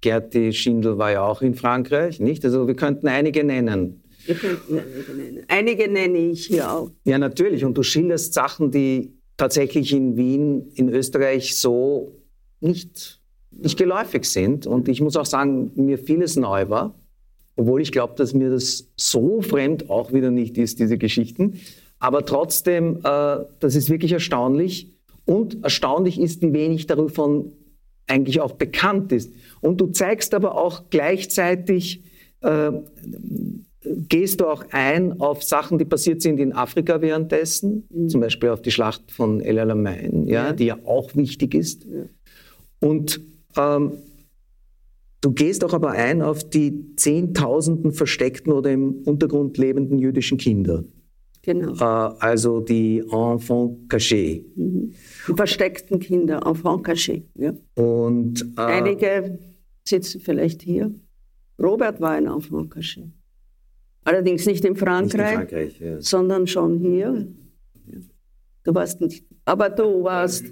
Gerti 0.00 0.54
Schindel 0.54 0.96
war 0.96 1.12
ja 1.12 1.22
auch 1.22 1.42
in 1.42 1.54
Frankreich, 1.54 2.18
nicht? 2.18 2.42
Also 2.46 2.66
wir 2.66 2.74
könnten 2.74 3.06
einige 3.06 3.44
nennen. 3.44 4.02
Wir 4.24 4.36
könnten 4.36 4.78
einige 4.78 5.12
nennen. 5.12 5.44
Einige 5.48 5.92
nenne 5.92 6.16
ich 6.16 6.46
hier 6.46 6.72
auch. 6.72 6.90
Ja, 7.04 7.18
natürlich. 7.18 7.62
Und 7.62 7.76
du 7.76 7.82
schilderst 7.82 8.32
Sachen, 8.32 8.70
die 8.70 9.12
tatsächlich 9.36 9.92
in 9.92 10.16
Wien, 10.16 10.70
in 10.76 10.88
Österreich 10.88 11.56
so 11.56 12.22
nicht, 12.60 13.20
nicht 13.50 13.76
geläufig 13.76 14.24
sind. 14.24 14.66
Und 14.66 14.88
ich 14.88 15.02
muss 15.02 15.14
auch 15.16 15.26
sagen, 15.26 15.72
mir 15.74 15.98
vieles 15.98 16.36
neu 16.36 16.70
war. 16.70 16.98
Obwohl 17.56 17.82
ich 17.82 17.92
glaube, 17.92 18.14
dass 18.16 18.32
mir 18.32 18.48
das 18.48 18.90
so 18.96 19.42
fremd 19.42 19.90
auch 19.90 20.14
wieder 20.14 20.30
nicht 20.30 20.56
ist, 20.56 20.78
diese 20.78 20.96
Geschichten. 20.96 21.60
Aber 21.98 22.24
trotzdem, 22.24 22.98
äh, 22.98 23.36
das 23.60 23.74
ist 23.74 23.90
wirklich 23.90 24.12
erstaunlich. 24.12 24.92
Und 25.24 25.62
erstaunlich 25.64 26.20
ist, 26.20 26.42
wie 26.42 26.52
wenig 26.52 26.86
davon 26.86 27.52
eigentlich 28.06 28.40
auch 28.40 28.52
bekannt 28.52 29.12
ist. 29.12 29.32
Und 29.60 29.80
du 29.80 29.86
zeigst 29.86 30.34
aber 30.34 30.56
auch 30.56 30.84
gleichzeitig, 30.90 32.02
äh, 32.42 32.72
gehst 33.82 34.40
du 34.40 34.46
auch 34.46 34.64
ein 34.70 35.20
auf 35.20 35.42
Sachen, 35.42 35.78
die 35.78 35.84
passiert 35.84 36.20
sind 36.20 36.38
in 36.40 36.52
Afrika 36.52 37.00
währenddessen, 37.00 37.86
mhm. 37.90 38.08
zum 38.08 38.20
Beispiel 38.20 38.50
auf 38.50 38.60
die 38.60 38.70
Schlacht 38.70 39.10
von 39.10 39.40
El 39.40 39.58
Alamein, 39.58 40.26
ja, 40.26 40.46
ja. 40.46 40.52
die 40.52 40.66
ja 40.66 40.78
auch 40.84 41.14
wichtig 41.16 41.54
ist. 41.54 41.84
Ja. 41.84 42.04
Und 42.80 43.20
ähm, 43.56 43.92
Du 45.24 45.32
gehst 45.32 45.64
auch 45.64 45.72
aber 45.72 45.92
ein 45.92 46.20
auf 46.20 46.44
die 46.44 46.96
Zehntausenden 46.96 47.92
versteckten 47.92 48.52
oder 48.52 48.70
im 48.70 48.96
Untergrund 49.06 49.56
lebenden 49.56 49.98
jüdischen 49.98 50.36
Kinder. 50.36 50.84
Genau. 51.44 51.74
Äh, 51.74 52.14
also 52.20 52.60
die 52.60 53.00
Enfants 53.00 53.76
cachés. 53.88 54.44
Mhm. 54.56 54.94
Die 55.28 55.34
versteckten 55.34 55.98
Kinder, 56.00 56.40
Enfants 56.46 56.88
cachés. 56.88 57.22
Ja. 57.34 57.52
Und, 57.74 58.42
äh, 58.56 58.60
Einige 58.60 59.38
sitzen 59.84 60.20
vielleicht 60.20 60.62
hier. 60.62 60.90
Robert 61.60 62.00
war 62.00 62.12
ein 62.12 62.26
Enfant 62.26 62.72
caché. 62.72 63.10
Allerdings 64.04 64.46
nicht 64.46 64.64
in 64.64 64.76
Frankreich, 64.76 65.12
nicht 65.12 65.30
in 65.30 65.36
Frankreich 65.36 65.80
ja. 65.80 66.00
sondern 66.00 66.46
schon 66.46 66.78
hier. 66.78 67.26
Du 68.64 68.74
warst 68.74 69.00
nicht, 69.00 69.24
aber 69.44 69.68
du 69.68 70.02
warst 70.02 70.46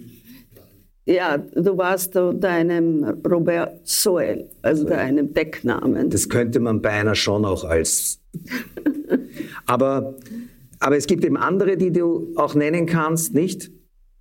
ja, 1.05 1.37
du 1.37 1.77
warst 1.77 2.15
unter 2.15 2.51
einem 2.51 3.03
Robert 3.29 3.81
Soel, 3.87 4.49
also 4.63 4.85
unter 4.85 4.99
einem 4.99 5.35
Decknamen. 5.35 6.11
Das 6.11 6.29
könnte 6.29 6.61
man 6.61 6.81
beinahe 6.81 7.17
schon 7.17 7.45
auch 7.45 7.65
als. 7.65 8.21
aber, 9.67 10.15
aber 10.83 10.97
es 10.97 11.07
gibt 11.07 11.25
eben 11.25 11.37
andere, 11.37 11.77
die 11.77 11.93
du 11.93 12.33
auch 12.35 12.57
nennen 12.57 12.87
kannst, 12.87 13.35
nicht? 13.35 13.71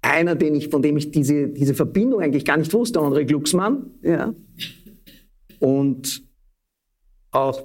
Einer, 0.04 0.36
den 0.36 0.54
ich, 0.54 0.69
von 0.69 0.84
dem 0.84 0.95
ich 0.95 1.10
diese, 1.10 1.47
diese 1.50 1.74
Verbindung 1.74 2.21
eigentlich 2.21 2.45
gar 2.45 2.58
nicht 2.58 2.71
wusste, 2.71 3.00
André 3.00 3.26
Glucksmann. 3.26 3.91
Ja. 4.04 4.34
Und 5.60 6.24
auch 7.32 7.63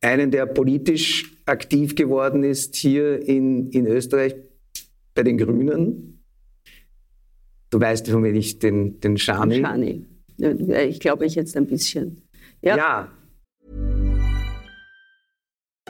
einen, 0.00 0.30
der 0.30 0.46
politisch 0.46 1.36
aktiv 1.46 1.96
geworden 1.96 2.44
ist 2.44 2.76
hier 2.76 3.26
in, 3.26 3.66
in 3.68 3.86
Österreich 3.88 4.36
bei 5.14 5.24
den 5.24 5.36
Grünen. 5.36 6.22
Du 7.70 7.80
weißt, 7.80 8.08
von 8.08 8.22
wem 8.22 8.36
ich 8.36 8.60
den, 8.60 9.00
den 9.00 9.18
Shani. 9.18 9.62
Shani. 9.62 10.06
Ich 10.88 11.00
glaube, 11.00 11.26
ich 11.26 11.34
jetzt 11.34 11.56
ein 11.56 11.66
bisschen. 11.66 12.22
Ja. 12.60 12.76
ja. 12.76 13.12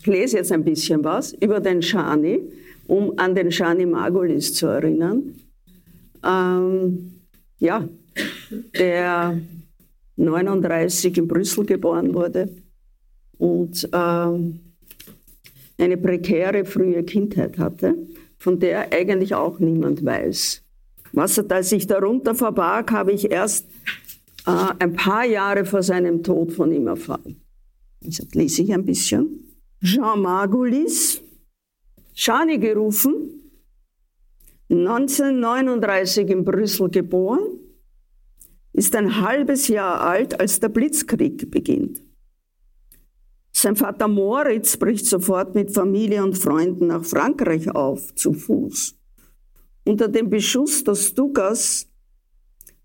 Ich 0.00 0.06
lese 0.06 0.38
jetzt 0.38 0.50
ein 0.50 0.64
bisschen 0.64 1.04
was 1.04 1.34
über 1.34 1.60
den 1.60 1.82
Shani, 1.82 2.40
um 2.86 3.12
an 3.18 3.34
den 3.34 3.52
Shani 3.52 3.84
Margulis 3.84 4.54
zu 4.54 4.66
erinnern. 4.66 5.34
Ähm, 6.24 7.20
ja, 7.58 7.86
der 8.78 9.38
39 10.16 11.18
in 11.18 11.28
Brüssel 11.28 11.66
geboren 11.66 12.14
wurde 12.14 12.48
und 13.36 13.88
ähm, 13.92 14.60
eine 15.76 15.96
prekäre 15.98 16.64
frühe 16.64 17.02
Kindheit 17.04 17.58
hatte, 17.58 17.94
von 18.38 18.58
der 18.58 18.92
eigentlich 18.94 19.34
auch 19.34 19.58
niemand 19.58 20.02
weiß. 20.02 20.62
Was 21.12 21.36
er 21.36 21.62
sich 21.62 21.86
darunter 21.86 22.34
verbarg, 22.34 22.90
habe 22.92 23.12
ich 23.12 23.30
erst 23.30 23.66
äh, 24.46 24.72
ein 24.78 24.94
paar 24.94 25.26
Jahre 25.26 25.66
vor 25.66 25.82
seinem 25.82 26.22
Tod 26.22 26.52
von 26.52 26.72
ihm 26.72 26.86
erfahren. 26.86 27.36
Jetzt 28.00 28.34
lese 28.34 28.62
ich 28.62 28.72
ein 28.72 28.86
bisschen. 28.86 29.49
Jean 29.82 30.20
Margulis, 30.20 31.22
Schani 32.12 32.58
gerufen, 32.58 33.40
1939 34.68 36.28
in 36.28 36.44
Brüssel 36.44 36.90
geboren, 36.90 37.40
ist 38.74 38.94
ein 38.94 39.22
halbes 39.22 39.68
Jahr 39.68 40.02
alt, 40.02 40.38
als 40.38 40.60
der 40.60 40.68
Blitzkrieg 40.68 41.50
beginnt. 41.50 42.02
Sein 43.52 43.74
Vater 43.74 44.06
Moritz 44.06 44.76
bricht 44.76 45.06
sofort 45.06 45.54
mit 45.54 45.72
Familie 45.72 46.22
und 46.22 46.36
Freunden 46.36 46.88
nach 46.88 47.04
Frankreich 47.04 47.74
auf, 47.74 48.14
zu 48.14 48.34
Fuß. 48.34 48.94
Unter 49.86 50.08
dem 50.08 50.28
Beschuss 50.28 50.84
des 50.84 51.08
Stukas 51.08 51.88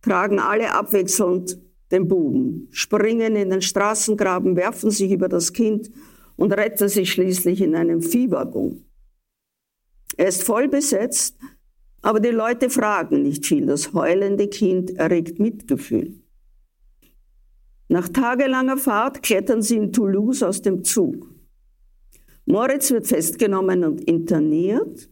tragen 0.02 0.40
alle 0.40 0.72
abwechselnd 0.72 1.60
den 1.92 2.08
Buben, 2.08 2.70
springen 2.72 3.36
in 3.36 3.50
den 3.50 3.62
Straßengraben, 3.62 4.56
werfen 4.56 4.92
sich 4.92 5.12
über 5.12 5.28
das 5.28 5.52
Kind 5.52 5.92
und 6.36 6.52
rettet 6.52 6.90
sich 6.90 7.12
schließlich 7.12 7.62
in 7.62 7.76
einem 7.76 8.02
Viehwaggon. 8.02 8.86
Er 10.18 10.28
ist 10.28 10.44
voll 10.44 10.68
besetzt, 10.68 11.38
aber 12.02 12.20
die 12.20 12.30
Leute 12.30 12.70
fragen 12.70 13.24
nicht 13.24 13.46
viel. 13.46 13.66
Das 13.66 13.94
heulende 13.94 14.48
Kind 14.48 14.92
erregt 14.98 15.40
Mitgefühl. 15.40 16.22
Nach 17.88 18.08
tagelanger 18.10 18.78
Fahrt 18.78 19.22
klettern 19.22 19.62
sie 19.62 19.78
in 19.78 19.92
Toulouse 19.92 20.44
aus 20.44 20.62
dem 20.62 20.84
Zug. 20.84 21.30
Moritz 22.46 22.92
wird 22.92 23.08
festgenommen 23.08 23.84
und 23.84 24.02
interniert. 24.02 25.10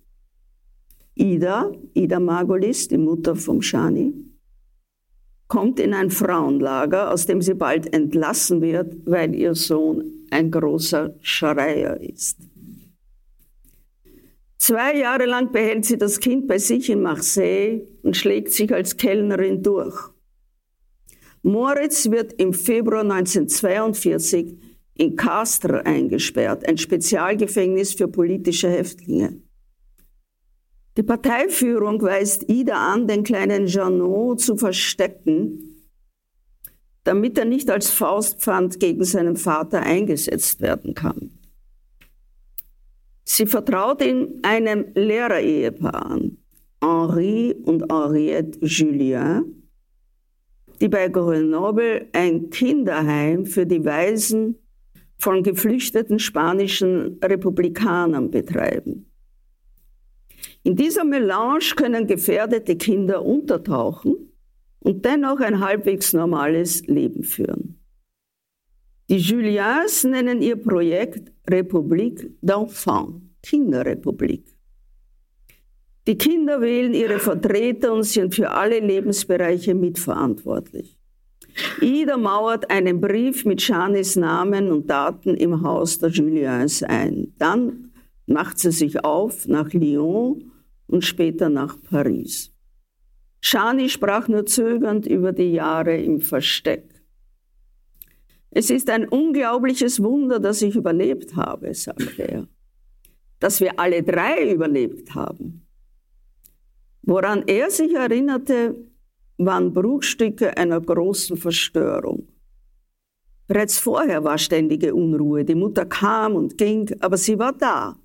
Ida, 1.15 1.71
Ida 1.93 2.19
Margolis, 2.19 2.87
die 2.87 2.97
Mutter 2.97 3.35
vom 3.35 3.61
Shani, 3.61 4.13
kommt 5.47 5.79
in 5.79 5.93
ein 5.93 6.09
Frauenlager, 6.09 7.11
aus 7.11 7.25
dem 7.27 7.41
sie 7.41 7.53
bald 7.53 7.93
entlassen 7.93 8.61
wird, 8.61 8.95
weil 9.05 9.35
ihr 9.35 9.53
Sohn 9.53 10.22
ein 10.33 10.51
großer 10.51 11.15
Schreier 11.21 11.99
ist. 12.01 12.39
Zwei 14.57 14.97
Jahre 14.97 15.25
lang 15.25 15.51
behält 15.51 15.85
sie 15.85 15.97
das 15.97 16.19
Kind 16.19 16.47
bei 16.47 16.57
sich 16.57 16.89
in 16.89 17.01
Marseille 17.01 17.81
und 18.01 18.15
schlägt 18.15 18.51
sich 18.53 18.73
als 18.73 18.95
Kellnerin 18.95 19.61
durch. 19.61 19.97
Moritz 21.41 22.09
wird 22.09 22.33
im 22.33 22.53
Februar 22.53 23.01
1942 23.01 24.57
in 24.95 25.15
Castres 25.15 25.85
eingesperrt, 25.85 26.67
ein 26.67 26.77
Spezialgefängnis 26.77 27.93
für 27.93 28.07
politische 28.07 28.69
Häftlinge. 28.69 29.41
Die 30.95 31.03
Parteiführung 31.03 32.01
weist 32.01 32.49
Ida 32.49 32.93
an, 32.93 33.07
den 33.07 33.23
kleinen 33.23 33.65
Jeannot 33.65 34.39
zu 34.39 34.55
verstecken, 34.55 35.72
damit 37.03 37.37
er 37.37 37.45
nicht 37.45 37.69
als 37.69 37.89
Faustpfand 37.89 38.79
gegen 38.79 39.03
seinen 39.03 39.35
Vater 39.35 39.81
eingesetzt 39.81 40.61
werden 40.61 40.93
kann. 40.93 41.31
Sie 43.25 43.45
vertraut 43.45 44.03
ihn 44.03 44.39
einem 44.43 44.85
Lehrerehepaar 44.95 46.05
an, 46.05 46.37
Henri 46.81 47.53
und 47.63 47.91
Henriette 47.91 48.59
Julien, 48.65 49.69
die 50.81 50.89
bei 50.89 51.07
Grenoble 51.07 52.09
ein 52.11 52.49
Kinderheim 52.49 53.45
für 53.45 53.65
die 53.65 53.83
Waisen 53.85 54.57
von 55.17 55.41
geflüchteten 55.43 56.19
spanischen 56.19 57.17
Republikanern 57.23 58.29
betreiben. 58.29 59.09
In 60.63 60.75
dieser 60.75 61.05
Melange 61.05 61.75
können 61.75 62.07
gefährdete 62.07 62.75
Kinder 62.75 63.23
untertauchen 63.23 64.32
und 64.83 65.03
dennoch 65.05 65.39
ein 65.39 65.59
halbwegs 65.59 66.13
normales 66.13 66.85
Leben 66.87 67.23
führen. 67.23 67.79
Die 69.09 69.17
Juliens 69.17 70.03
nennen 70.03 70.41
ihr 70.41 70.55
Projekt 70.55 71.31
Republik 71.49 72.31
d'Enfants, 72.41 73.21
Kinderrepublik. 73.41 74.45
Die 76.07 76.17
Kinder 76.17 76.59
wählen 76.59 76.93
ihre 76.93 77.19
Vertreter 77.19 77.93
und 77.93 78.03
sind 78.03 78.35
für 78.35 78.51
alle 78.51 78.79
Lebensbereiche 78.79 79.73
mitverantwortlich. 79.73 80.97
Ida 81.81 82.17
mauert 82.17 82.69
einen 82.69 82.99
Brief 82.99 83.45
mit 83.45 83.65
Janis 83.65 84.15
Namen 84.15 84.69
und 84.69 84.89
Daten 84.89 85.35
im 85.35 85.61
Haus 85.61 85.99
der 85.99 86.09
Juliens 86.09 86.83
ein. 86.83 87.33
Dann 87.37 87.91
macht 88.25 88.59
sie 88.59 88.71
sich 88.71 89.03
auf 89.03 89.47
nach 89.47 89.71
Lyon 89.71 90.51
und 90.87 91.05
später 91.05 91.49
nach 91.49 91.77
Paris. 91.89 92.52
Shani 93.45 93.89
sprach 93.89 94.29
nur 94.29 94.45
zögernd 94.45 95.05
über 95.05 95.33
die 95.33 95.51
Jahre 95.51 95.97
im 95.97 96.21
Versteck. 96.21 97.03
Es 98.51 98.69
ist 98.69 98.89
ein 98.89 99.05
unglaubliches 99.09 100.01
Wunder, 100.01 100.39
dass 100.39 100.61
ich 100.61 100.77
überlebt 100.77 101.35
habe, 101.35 101.73
sagte 101.73 102.23
er. 102.23 102.47
Dass 103.39 103.59
wir 103.59 103.77
alle 103.77 104.01
drei 104.01 104.53
überlebt 104.53 105.13
haben. 105.13 105.67
Woran 107.01 107.43
er 107.45 107.69
sich 107.69 107.93
erinnerte, 107.93 108.75
waren 109.37 109.73
Bruchstücke 109.73 110.55
einer 110.55 110.79
großen 110.79 111.35
Verstörung. 111.35 112.29
Bereits 113.47 113.77
vorher 113.77 114.23
war 114.23 114.37
ständige 114.37 114.95
Unruhe. 114.95 115.43
Die 115.43 115.55
Mutter 115.55 115.85
kam 115.85 116.35
und 116.35 116.57
ging, 116.57 116.89
aber 117.01 117.17
sie 117.17 117.37
war 117.37 117.51
da. 117.51 117.99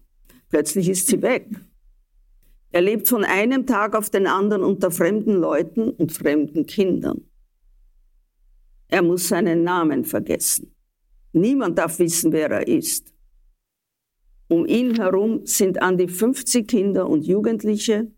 Plötzlich 0.49 0.89
ist 0.89 1.07
sie 1.07 1.23
weg. 1.23 1.49
Er 2.71 2.83
lebt 2.83 3.09
von 3.09 3.25
einem 3.25 3.67
Tag 3.67 3.97
auf 3.97 4.11
den 4.11 4.27
anderen 4.27 4.63
unter 4.63 4.91
fremden 4.91 5.35
Leuten 5.35 5.91
und 5.91 6.13
fremden 6.13 6.67
Kindern. 6.67 7.23
Er 8.89 9.03
muss 9.03 9.29
seinen 9.29 9.65
Namen 9.65 10.05
vergessen. 10.05 10.75
Niemand 11.33 11.79
darf 11.79 11.99
wissen, 11.99 12.33
wer 12.33 12.51
er 12.51 12.67
ist. 12.67 13.13
Um 14.49 14.67
ihn 14.67 14.97
herum 14.97 15.45
sind 15.45 15.81
an 15.83 15.99
die 15.99 16.09
50 16.09 16.67
Kinder 16.67 17.09
und 17.09 17.27
Jugendliche, 17.27 18.11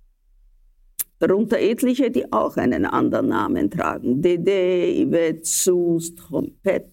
darunter 1.19 1.59
etliche, 1.59 2.11
die 2.11 2.33
auch 2.33 2.57
einen 2.57 2.87
anderen 2.87 3.29
Namen 3.29 3.71
tragen. 3.71 4.23
Dede, 4.23 5.05
Yvette, 5.05 5.45
Sus, 5.45 6.15
Trompette. 6.15 6.93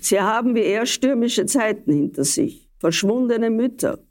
Sie 0.00 0.20
haben 0.20 0.54
wie 0.54 0.62
er 0.62 0.86
stürmische 0.86 1.46
Zeiten 1.46 1.92
hinter 1.92 2.24
sich, 2.24 2.68
verschwundene 2.78 3.50
Mütter, 3.50 4.05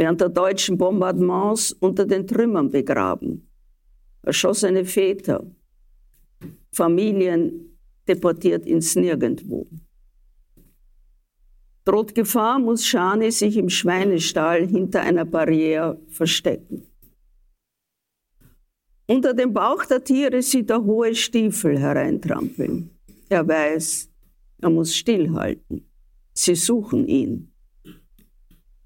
während 0.00 0.18
der 0.18 0.30
deutschen 0.30 0.78
Bombardements 0.78 1.72
unter 1.72 2.06
den 2.06 2.26
Trümmern 2.26 2.70
begraben, 2.70 3.46
erschossene 4.22 4.86
Väter, 4.86 5.44
Familien 6.72 7.76
deportiert 8.08 8.64
ins 8.64 8.96
Nirgendwo. 8.96 9.66
Droht 11.84 12.14
Gefahr, 12.14 12.58
muss 12.58 12.86
Shani 12.86 13.30
sich 13.30 13.58
im 13.58 13.68
Schweinestall 13.68 14.66
hinter 14.66 15.02
einer 15.02 15.26
Barriere 15.26 16.00
verstecken. 16.08 16.86
Unter 19.06 19.34
dem 19.34 19.52
Bauch 19.52 19.84
der 19.84 20.02
Tiere 20.02 20.40
sieht 20.40 20.70
er 20.70 20.82
hohe 20.82 21.14
Stiefel 21.14 21.78
hereintrampeln. 21.78 22.88
Er 23.28 23.46
weiß, 23.46 24.08
er 24.62 24.70
muss 24.70 24.96
stillhalten. 24.96 25.90
Sie 26.32 26.54
suchen 26.54 27.06
ihn. 27.06 27.49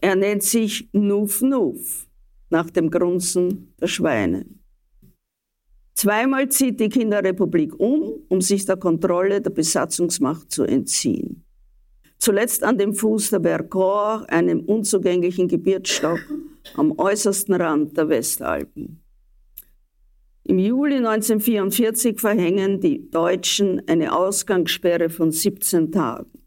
Er 0.05 0.17
nennt 0.17 0.43
sich 0.43 0.87
Nuf 0.93 1.41
Nuf, 1.41 2.07
nach 2.51 2.69
dem 2.69 2.91
Grunzen 2.91 3.73
der 3.81 3.87
Schweine. 3.87 4.45
Zweimal 5.95 6.51
zieht 6.51 6.79
die 6.79 6.91
Kinderrepublik 6.91 7.81
um, 7.81 8.13
um 8.29 8.43
sich 8.43 8.67
der 8.67 8.77
Kontrolle 8.77 9.41
der 9.41 9.49
Besatzungsmacht 9.49 10.51
zu 10.51 10.65
entziehen. 10.65 11.47
Zuletzt 12.19 12.65
an 12.65 12.77
dem 12.77 12.93
Fuß 12.93 13.31
der 13.31 13.41
Vercors, 13.41 14.29
einem 14.29 14.61
unzugänglichen 14.61 15.49
Gebirgsstock 15.49 16.21
am 16.77 16.93
äußersten 16.99 17.55
Rand 17.55 17.97
der 17.97 18.11
Westalpen. 18.11 19.03
Im 20.43 20.59
Juli 20.59 20.97
1944 20.97 22.21
verhängen 22.21 22.79
die 22.79 23.11
Deutschen 23.11 23.81
eine 23.89 24.15
Ausgangssperre 24.15 25.09
von 25.09 25.33
17 25.33 25.93
Tagen. 25.93 26.44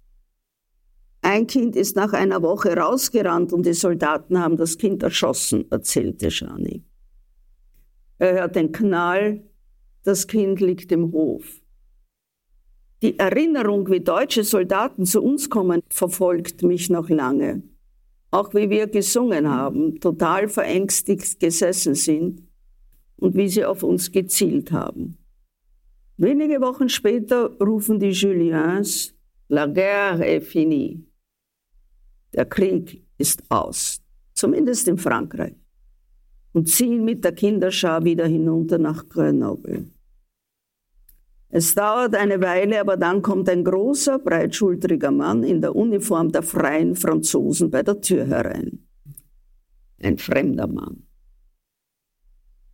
Ein 1.29 1.45
Kind 1.45 1.75
ist 1.75 1.97
nach 1.97 2.13
einer 2.13 2.41
Woche 2.41 2.73
rausgerannt 2.77 3.51
und 3.51 3.65
die 3.65 3.73
Soldaten 3.73 4.39
haben 4.39 4.55
das 4.55 4.77
Kind 4.77 5.03
erschossen, 5.03 5.69
erzählte 5.69 6.31
Shani. 6.31 6.85
Er 8.17 8.33
hört 8.35 8.55
den 8.55 8.71
Knall, 8.71 9.43
das 10.05 10.25
Kind 10.25 10.61
liegt 10.61 10.89
im 10.93 11.11
Hof. 11.11 11.43
Die 13.01 13.19
Erinnerung, 13.19 13.89
wie 13.89 13.99
deutsche 13.99 14.45
Soldaten 14.45 15.05
zu 15.05 15.21
uns 15.21 15.49
kommen, 15.49 15.81
verfolgt 15.89 16.63
mich 16.63 16.89
noch 16.89 17.09
lange. 17.09 17.61
auch 18.31 18.53
wie 18.53 18.69
wir 18.69 18.87
gesungen 18.87 19.49
haben, 19.49 19.99
total 19.99 20.47
verängstigt 20.47 21.41
gesessen 21.41 21.95
sind 21.95 22.43
und 23.17 23.35
wie 23.35 23.49
sie 23.49 23.65
auf 23.65 23.83
uns 23.83 24.13
gezielt 24.13 24.71
haben. 24.71 25.17
Wenige 26.15 26.61
Wochen 26.61 26.87
später 26.87 27.51
rufen 27.59 27.99
die 27.99 28.11
Juliens, 28.11 29.13
La 29.49 29.65
guerre 29.65 30.25
est 30.25 30.47
finie. 30.47 31.06
Der 32.37 32.45
Krieg 32.45 33.03
ist 33.17 33.43
aus, 33.49 33.99
zumindest 34.35 34.87
in 34.87 34.99
Frankreich, 34.99 35.55
und 36.53 36.69
ziehen 36.69 37.03
mit 37.03 37.23
der 37.23 37.31
Kinderschar 37.31 38.03
wieder 38.03 38.27
hinunter 38.27 38.77
nach 38.77 39.09
Grenoble. 39.09 39.87
Es 41.49 41.73
dauert 41.73 42.13
eine 42.13 42.39
Weile, 42.39 42.79
aber 42.79 42.95
dann 42.95 43.23
kommt 43.23 43.49
ein 43.49 43.63
großer, 43.63 44.19
breitschultriger 44.19 45.09
Mann 45.09 45.43
in 45.43 45.61
der 45.61 45.75
Uniform 45.75 46.31
der 46.31 46.43
freien 46.43 46.95
Franzosen 46.95 47.71
bei 47.71 47.81
der 47.81 47.99
Tür 48.01 48.27
herein. 48.27 48.85
Ein 49.99 50.19
fremder 50.19 50.67
Mann. 50.67 51.07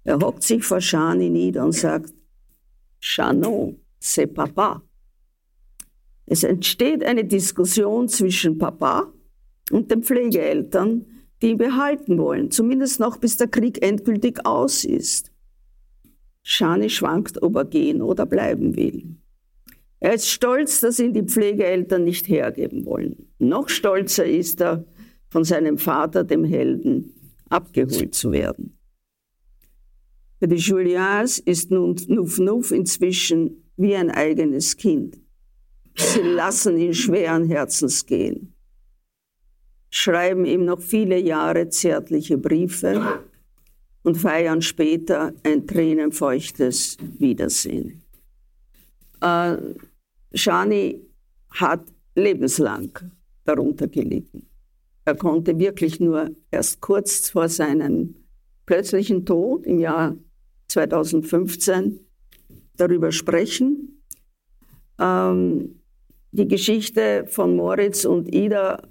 Er 0.04 0.19
hockt 0.19 0.43
sich 0.43 0.65
vor 0.65 0.82
Shani 0.82 1.30
nieder 1.30 1.63
und 1.63 1.71
sagt, 1.71 2.13
Chanon, 2.99 3.80
c'est 4.02 4.28
Papa. 4.28 4.82
Es 6.26 6.43
entsteht 6.43 7.02
eine 7.06 7.23
Diskussion 7.23 8.10
zwischen 8.10 8.58
Papa 8.58 9.13
und 9.71 9.91
den 9.91 10.04
Pflegeeltern, 10.04 11.06
die 11.41 11.52
ihn 11.52 11.58
behalten 11.58 12.17
wollen, 12.17 12.52
zumindest 12.52 12.99
noch 12.99 13.17
bis 13.17 13.38
der 13.38 13.47
Krieg 13.47 13.84
endgültig 13.86 14.45
aus 14.45 14.86
ist. 14.86 15.32
Shani 16.43 16.89
schwankt, 16.89 17.41
ob 17.41 17.56
er 17.56 17.65
gehen 17.65 18.02
oder 18.02 18.26
bleiben 18.26 18.76
will. 18.76 19.17
Er 19.99 20.13
ist 20.13 20.30
stolz, 20.30 20.82
dass 20.82 20.99
ihn 20.99 21.13
die 21.13 21.23
Pflegeeltern 21.23 22.04
nicht 22.04 22.28
hergeben 22.28 22.86
wollen. 22.86 23.30
Noch 23.39 23.69
stolzer 23.69 24.26
ist 24.26 24.62
er, 24.62 24.86
von 25.30 25.43
seinem 25.43 25.78
Vater, 25.78 26.23
dem 26.23 26.43
Helden, 26.43 27.13
abgeholt 27.49 28.13
zu 28.13 28.32
werden. 28.32 28.78
Für 30.39 30.47
die 30.47 30.58
Julians 30.58 31.39
ist 31.39 31.71
nun 31.71 31.95
Nuff 32.08 32.38
Nuff 32.38 32.71
inzwischen 32.71 33.63
wie 33.78 33.95
ein 33.95 34.12
eigenes 34.12 34.76
Kind. 34.76 35.19
Sie 35.95 36.21
lassen 36.21 36.78
ihn 36.78 36.93
schweren 36.93 37.45
Herzens 37.45 38.06
gehen, 38.06 38.52
schreiben 39.95 40.43
ihm 40.45 40.65
noch 40.65 40.82
viele 40.82 41.19
Jahre 41.19 41.69
zärtliche 41.69 42.36
Briefe 42.36 43.19
und 44.01 44.17
feiern 44.17 44.63
später 44.63 45.34
ein 45.43 45.67
tränenfeuchtes 45.67 46.97
Wiedersehen. 47.19 48.01
Äh, 49.21 49.56
Shani 50.34 50.99
hat 51.51 51.86
lebenslang 52.15 52.89
darunter 53.45 53.88
gelitten. 53.88 54.47
Er 55.06 55.15
konnte 55.15 55.60
wirklich 55.60 55.99
nur 55.99 56.32
erst 56.49 56.82
kurz 56.82 57.29
vor 57.29 57.47
seinem 57.47 58.15
plötzlichen 58.65 59.27
Tod 59.27 59.63
im 59.67 59.77
Jahr 59.77 60.15
2015 60.69 61.99
darüber 62.77 63.12
sprechen. 63.12 64.01
Ähm, 64.97 65.82
die 66.32 66.47
Geschichte 66.47 67.27
von 67.27 67.56
Moritz 67.56 68.06
und 68.06 68.34
Ida 68.34 68.82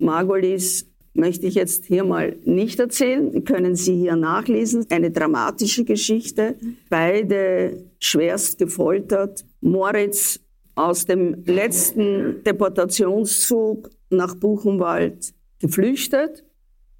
Margolis 0.00 0.86
möchte 1.14 1.46
ich 1.46 1.54
jetzt 1.54 1.84
hier 1.84 2.04
mal 2.04 2.36
nicht 2.44 2.78
erzählen. 2.78 3.44
Können 3.44 3.74
Sie 3.74 3.96
hier 3.96 4.16
nachlesen. 4.16 4.86
Eine 4.90 5.10
dramatische 5.10 5.84
Geschichte. 5.84 6.56
Beide 6.88 7.84
schwerst 7.98 8.58
gefoltert. 8.58 9.44
Moritz 9.60 10.40
aus 10.74 11.04
dem 11.04 11.44
letzten 11.44 12.42
Deportationszug 12.44 13.90
nach 14.10 14.34
Buchenwald 14.34 15.32
geflüchtet. 15.58 16.44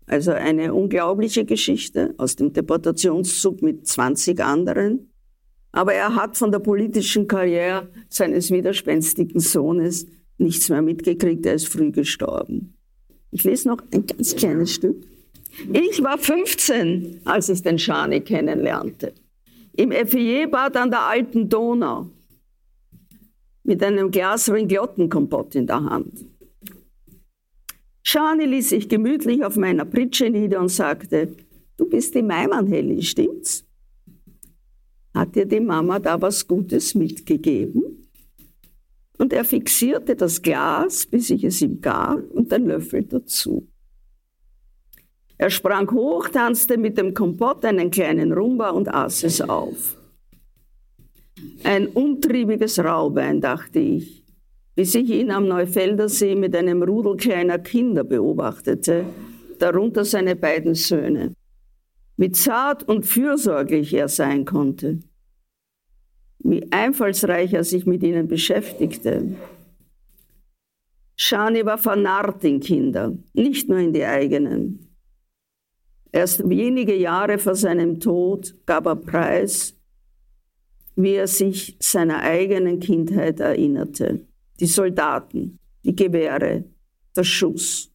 Also 0.06 0.32
eine 0.32 0.74
unglaubliche 0.74 1.44
Geschichte 1.44 2.14
aus 2.18 2.34
dem 2.36 2.52
Deportationszug 2.52 3.62
mit 3.62 3.86
20 3.86 4.40
anderen. 4.40 5.12
Aber 5.72 5.94
er 5.94 6.16
hat 6.16 6.36
von 6.36 6.50
der 6.50 6.58
politischen 6.58 7.28
Karriere 7.28 7.88
seines 8.08 8.50
widerspenstigen 8.50 9.38
Sohnes 9.38 10.06
nichts 10.36 10.68
mehr 10.68 10.82
mitgekriegt. 10.82 11.46
Er 11.46 11.54
ist 11.54 11.68
früh 11.68 11.92
gestorben. 11.92 12.74
Ich 13.30 13.44
lese 13.44 13.68
noch 13.68 13.82
ein 13.92 14.06
ganz 14.06 14.34
kleines 14.34 14.74
Stück. 14.74 15.06
Ich 15.72 16.02
war 16.02 16.18
15, 16.18 17.20
als 17.24 17.48
ich 17.48 17.62
den 17.62 17.78
Schani 17.78 18.20
kennenlernte. 18.20 19.12
Im 19.76 19.92
Effierbad 19.92 20.76
an 20.76 20.90
der 20.90 21.02
alten 21.02 21.48
Donau. 21.48 22.10
Mit 23.62 23.82
einem 23.82 24.10
Glas 24.10 24.50
Ringlottenkompott 24.50 25.54
in 25.54 25.66
der 25.66 25.84
Hand. 25.84 26.24
Schani 28.02 28.46
ließ 28.46 28.70
sich 28.70 28.88
gemütlich 28.88 29.44
auf 29.44 29.56
meiner 29.56 29.84
Pritsche 29.84 30.30
nieder 30.30 30.60
und 30.60 30.70
sagte, 30.70 31.36
du 31.76 31.88
bist 31.88 32.14
die 32.14 32.22
Maimann, 32.22 33.02
stimmt's? 33.02 33.64
Hat 35.14 35.34
dir 35.34 35.46
die 35.46 35.60
Mama 35.60 35.98
da 35.98 36.20
was 36.20 36.46
Gutes 36.46 36.94
mitgegeben? 36.94 37.89
Und 39.20 39.34
er 39.34 39.44
fixierte 39.44 40.16
das 40.16 40.40
Glas, 40.40 41.04
bis 41.04 41.28
ich 41.28 41.44
es 41.44 41.60
ihm 41.60 41.82
gab, 41.82 42.22
und 42.30 42.50
den 42.50 42.68
Löffel 42.68 43.04
dazu. 43.04 43.68
Er 45.36 45.50
sprang 45.50 45.90
hoch, 45.90 46.28
tanzte 46.28 46.78
mit 46.78 46.96
dem 46.96 47.12
Kompott 47.12 47.62
einen 47.66 47.90
kleinen 47.90 48.32
Rumba 48.32 48.70
und 48.70 48.88
aß 48.88 49.24
es 49.24 49.42
auf. 49.42 49.98
Ein 51.64 51.88
umtriebiges 51.88 52.78
Raubein, 52.78 53.42
dachte 53.42 53.78
ich, 53.78 54.24
bis 54.74 54.94
ich 54.94 55.10
ihn 55.10 55.30
am 55.30 55.46
Neufelder 55.46 56.08
See 56.08 56.34
mit 56.34 56.56
einem 56.56 56.82
Rudel 56.82 57.18
kleiner 57.18 57.58
Kinder 57.58 58.04
beobachtete, 58.04 59.04
darunter 59.58 60.06
seine 60.06 60.34
beiden 60.34 60.74
Söhne. 60.74 61.34
Wie 62.16 62.32
zart 62.32 62.88
und 62.88 63.04
fürsorglich 63.04 63.92
er 63.92 64.08
sein 64.08 64.46
konnte 64.46 65.00
wie 66.42 66.70
einfallsreich 66.72 67.52
er 67.52 67.64
sich 67.64 67.86
mit 67.86 68.02
ihnen 68.02 68.28
beschäftigte. 68.28 69.36
Shani 71.16 71.66
war 71.66 71.78
vernarrt 71.78 72.44
in 72.44 72.60
Kinder, 72.60 73.12
nicht 73.34 73.68
nur 73.68 73.78
in 73.78 73.92
die 73.92 74.04
eigenen. 74.04 74.96
Erst 76.12 76.48
wenige 76.48 76.96
Jahre 76.96 77.38
vor 77.38 77.54
seinem 77.54 78.00
Tod 78.00 78.54
gab 78.66 78.86
er 78.86 78.96
preis, 78.96 79.76
wie 80.96 81.14
er 81.14 81.26
sich 81.26 81.76
seiner 81.78 82.20
eigenen 82.20 82.80
Kindheit 82.80 83.38
erinnerte. 83.40 84.26
Die 84.58 84.66
Soldaten, 84.66 85.58
die 85.84 85.94
Gewehre, 85.94 86.64
der 87.14 87.24
Schuss, 87.24 87.92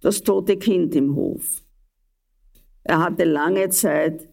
das 0.00 0.22
tote 0.22 0.56
Kind 0.56 0.94
im 0.94 1.14
Hof. 1.14 1.62
Er 2.84 2.98
hatte 3.00 3.24
lange 3.24 3.68
Zeit 3.68 4.28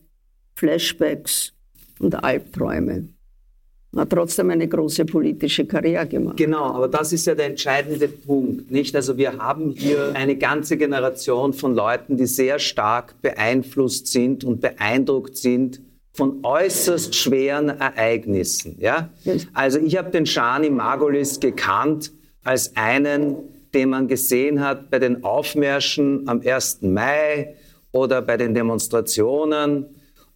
Flashbacks 0.56 1.54
und 2.00 2.24
Albträume 2.24 3.10
hat 3.96 4.10
trotzdem 4.12 4.52
eine 4.52 4.68
große 4.68 5.06
politische 5.06 5.66
Karriere 5.66 6.08
gemacht. 6.08 6.38
Genau, 6.38 6.66
aber 6.74 6.88
das 6.88 7.12
ist 7.12 7.26
ja 7.26 7.34
der 7.34 7.48
entscheidende 7.48 8.08
Punkt, 8.08 8.70
nicht? 8.70 8.96
Also 8.96 9.18
wir 9.18 9.38
haben 9.38 9.72
hier 9.72 10.12
eine 10.14 10.36
ganze 10.36 10.78
Generation 10.78 11.54
von 11.54 11.74
Leuten, 11.74 12.16
die 12.18 12.28
sehr 12.28 12.60
stark 12.60 13.20
beeinflusst 13.22 14.08
sind 14.08 14.44
und 14.44 14.62
beeindruckt 14.62 15.38
sind 15.38 15.82
von 16.14 16.40
äußerst 16.44 17.16
schweren 17.16 17.70
Ereignissen, 17.70 18.76
ja? 18.80 19.10
Also 19.54 19.80
ich 19.80 19.98
habe 19.98 20.12
den 20.12 20.26
Shani 20.26 20.70
Margolis 20.70 21.40
gekannt 21.40 22.12
als 22.44 22.76
einen, 22.76 23.38
den 23.74 23.90
man 23.90 24.08
gesehen 24.08 24.62
hat 24.62 24.90
bei 24.90 25.00
den 25.00 25.24
Aufmärschen 25.24 26.28
am 26.28 26.42
1. 26.42 26.80
Mai 26.82 27.56
oder 27.92 28.22
bei 28.22 28.38
den 28.38 28.54
Demonstrationen. 28.54 29.86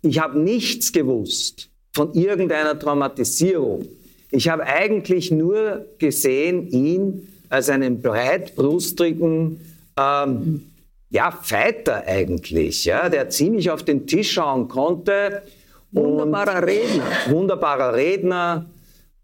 Ich 0.01 0.19
habe 0.19 0.39
nichts 0.39 0.91
gewusst 0.91 1.69
von 1.93 2.13
irgendeiner 2.13 2.77
Traumatisierung. 2.77 3.87
Ich 4.31 4.49
habe 4.49 4.63
eigentlich 4.63 5.31
nur 5.31 5.85
gesehen 5.99 6.67
ihn 6.69 7.27
als 7.49 7.69
einen 7.69 8.01
breitbrustigen, 8.01 9.61
ähm, 9.97 10.65
ja, 11.11 11.29
Fighter 11.29 12.03
eigentlich, 12.07 12.85
ja, 12.85 13.07
der 13.09 13.29
ziemlich 13.29 13.69
auf 13.69 13.83
den 13.83 14.07
Tisch 14.07 14.31
schauen 14.31 14.67
konnte. 14.67 15.43
Wunderbarer 15.91 16.65
Redner. 16.65 17.05
Wunderbarer 17.27 17.93
Redner. 17.93 18.65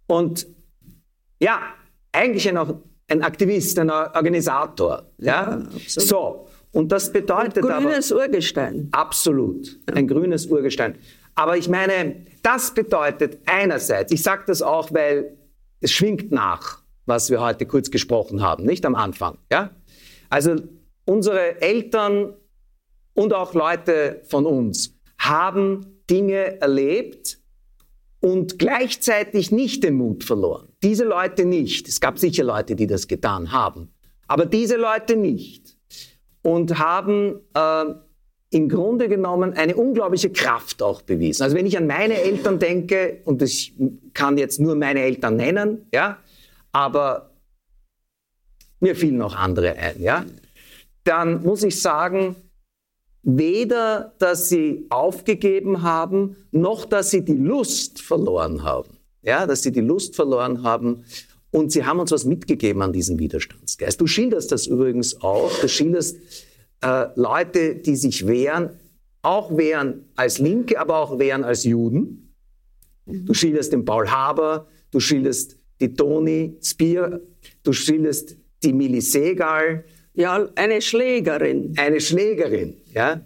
Und 0.06 0.46
ja, 1.42 1.60
eigentlich 2.12 2.48
ein, 2.48 2.60
ein 3.08 3.24
Aktivist, 3.24 3.80
ein 3.80 3.90
Organisator. 3.90 5.04
Ja, 5.18 5.58
ja 5.58 5.68
so. 5.88 6.48
Und 6.72 6.92
das 6.92 7.12
bedeutet 7.12 7.66
ein 7.66 7.84
grünes 7.84 8.12
aber, 8.12 8.22
Urgestein. 8.22 8.90
Absolut, 8.92 9.80
ein 9.92 10.08
grünes 10.08 10.46
Urgestein. 10.46 10.96
Aber 11.40 11.56
ich 11.56 11.70
meine, 11.70 12.26
das 12.44 12.74
bedeutet 12.74 13.40
einerseits, 13.46 14.12
ich 14.12 14.22
sage 14.24 14.44
das 14.48 14.62
auch, 14.62 14.94
weil 14.94 15.38
es 15.80 15.90
schwingt 15.90 16.34
nach, 16.34 16.84
was 17.06 17.30
wir 17.30 17.40
heute 17.40 17.66
kurz 17.66 17.90
gesprochen 17.90 18.42
haben, 18.42 18.66
nicht 18.66 18.86
am 18.86 18.94
Anfang. 18.94 19.38
Ja? 19.50 19.70
Also 20.30 20.58
unsere 21.06 21.62
Eltern 21.62 22.34
und 23.14 23.34
auch 23.34 23.54
Leute 23.54 24.22
von 24.28 24.46
uns 24.46 25.00
haben 25.18 26.04
Dinge 26.10 26.60
erlebt 26.60 27.40
und 28.20 28.60
gleichzeitig 28.60 29.50
nicht 29.50 29.86
den 29.86 29.94
Mut 29.94 30.26
verloren. 30.26 30.68
Diese 30.84 31.06
Leute 31.06 31.46
nicht. 31.46 31.88
Es 31.88 32.02
gab 32.02 32.20
sicher 32.20 32.44
Leute, 32.44 32.76
die 32.76 32.86
das 32.86 33.08
getan 33.08 33.54
haben, 33.54 33.94
aber 34.28 34.46
diese 34.46 34.76
Leute 34.76 35.16
nicht. 35.16 35.78
und 36.42 36.80
haben 36.80 37.40
äh, 37.54 37.86
im 38.52 38.68
Grunde 38.68 39.10
genommen 39.10 39.54
eine 39.54 39.76
unglaubliche 39.76 40.32
Kraft 40.32 40.82
auch 40.82 41.02
bewiesen. 41.02 41.44
Also 41.44 41.56
wenn 41.56 41.66
ich 41.66 41.78
an 41.78 41.88
meine 41.88 42.20
Eltern 42.20 42.58
denke, 42.58 43.22
und 43.26 43.42
ich 43.42 43.76
kann 44.14 44.38
jetzt 44.38 44.60
nur 44.60 44.76
meine 44.76 45.02
Eltern 45.02 45.36
nennen, 45.36 45.88
ja, 45.94 46.18
aber 46.72 47.32
mir 48.80 48.96
fielen 48.96 49.22
auch 49.22 49.36
andere 49.36 49.76
ein, 49.76 50.02
ja, 50.02 50.26
dann 51.04 51.44
muss 51.44 51.64
ich 51.64 51.80
sagen, 51.80 52.36
weder, 53.22 54.14
dass 54.18 54.50
sie 54.50 54.86
aufgegeben 54.90 55.84
haben, 55.84 56.36
noch, 56.52 56.86
dass 56.86 57.12
sie 57.12 57.24
die 57.24 57.34
Lust 57.34 58.02
verloren 58.02 58.64
haben. 58.64 58.98
Ja, 59.22 59.46
dass 59.46 59.64
sie 59.64 59.72
die 59.72 59.82
Lust 59.82 60.16
verloren 60.16 60.64
haben. 60.64 61.04
Und 61.52 61.72
sie 61.72 61.84
haben 61.84 62.00
uns 62.00 62.12
was 62.12 62.26
mitgegeben 62.26 62.82
an 62.82 62.94
diesen 62.94 63.20
Widerstandsgeist. 63.20 64.00
Du 64.00 64.08
schilderst 64.08 64.52
das 64.52 64.68
übrigens 64.68 65.22
auch. 65.22 65.52
Du 65.60 65.68
schilderst 65.68 66.18
äh, 66.82 67.08
Leute, 67.16 67.76
die 67.76 67.96
sich 67.96 68.28
wehren, 68.28 68.72
auch 69.22 69.56
wehren 69.58 70.06
als 70.16 70.40
Linke, 70.40 70.80
aber 70.80 70.98
auch 70.98 71.20
wehren 71.20 71.44
als 71.44 71.64
Juden. 71.64 72.34
Du 73.06 73.34
schilderst 73.34 73.74
den 73.74 73.86
Paul 73.86 74.10
Haber, 74.10 74.68
du 74.92 75.00
schilderst 75.00 75.58
die 75.82 75.94
Toni 75.94 76.58
Spear, 76.62 77.20
du 77.64 77.74
schilderst 77.74 78.38
die 78.64 78.74
Millie 78.74 79.02
Segal. 79.02 79.84
Ja, 80.14 80.48
eine 80.56 80.82
Schlägerin. 80.82 81.74
Eine 81.78 82.02
Schlägerin, 82.02 82.76
ja. 82.94 83.22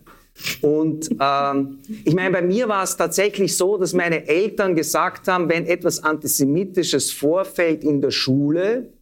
Und 0.62 1.10
ähm, 1.20 1.80
ich 2.06 2.14
meine, 2.16 2.32
bei 2.32 2.42
mir 2.42 2.68
war 2.68 2.84
es 2.84 2.98
tatsächlich 2.98 3.56
so, 3.56 3.78
dass 3.78 3.94
meine 3.94 4.28
Eltern 4.28 4.76
gesagt 4.76 5.28
haben, 5.28 5.48
wenn 5.50 5.66
etwas 5.66 6.04
Antisemitisches 6.04 7.12
vorfällt 7.12 7.84
in 7.84 8.02
der 8.02 8.12
Schule, 8.12 8.94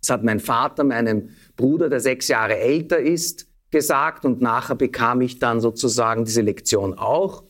das 0.00 0.10
hat 0.10 0.22
mein 0.22 0.38
Vater 0.38 0.84
meinem 0.84 1.30
Bruder, 1.56 1.88
der 1.88 2.00
sechs 2.00 2.28
Jahre 2.28 2.56
älter 2.56 2.98
ist, 2.98 3.49
gesagt 3.70 4.24
und 4.24 4.40
nachher 4.40 4.74
bekam 4.74 5.20
ich 5.20 5.38
dann 5.38 5.60
sozusagen 5.60 6.24
diese 6.24 6.42
Lektion 6.42 6.94
auch, 6.94 7.44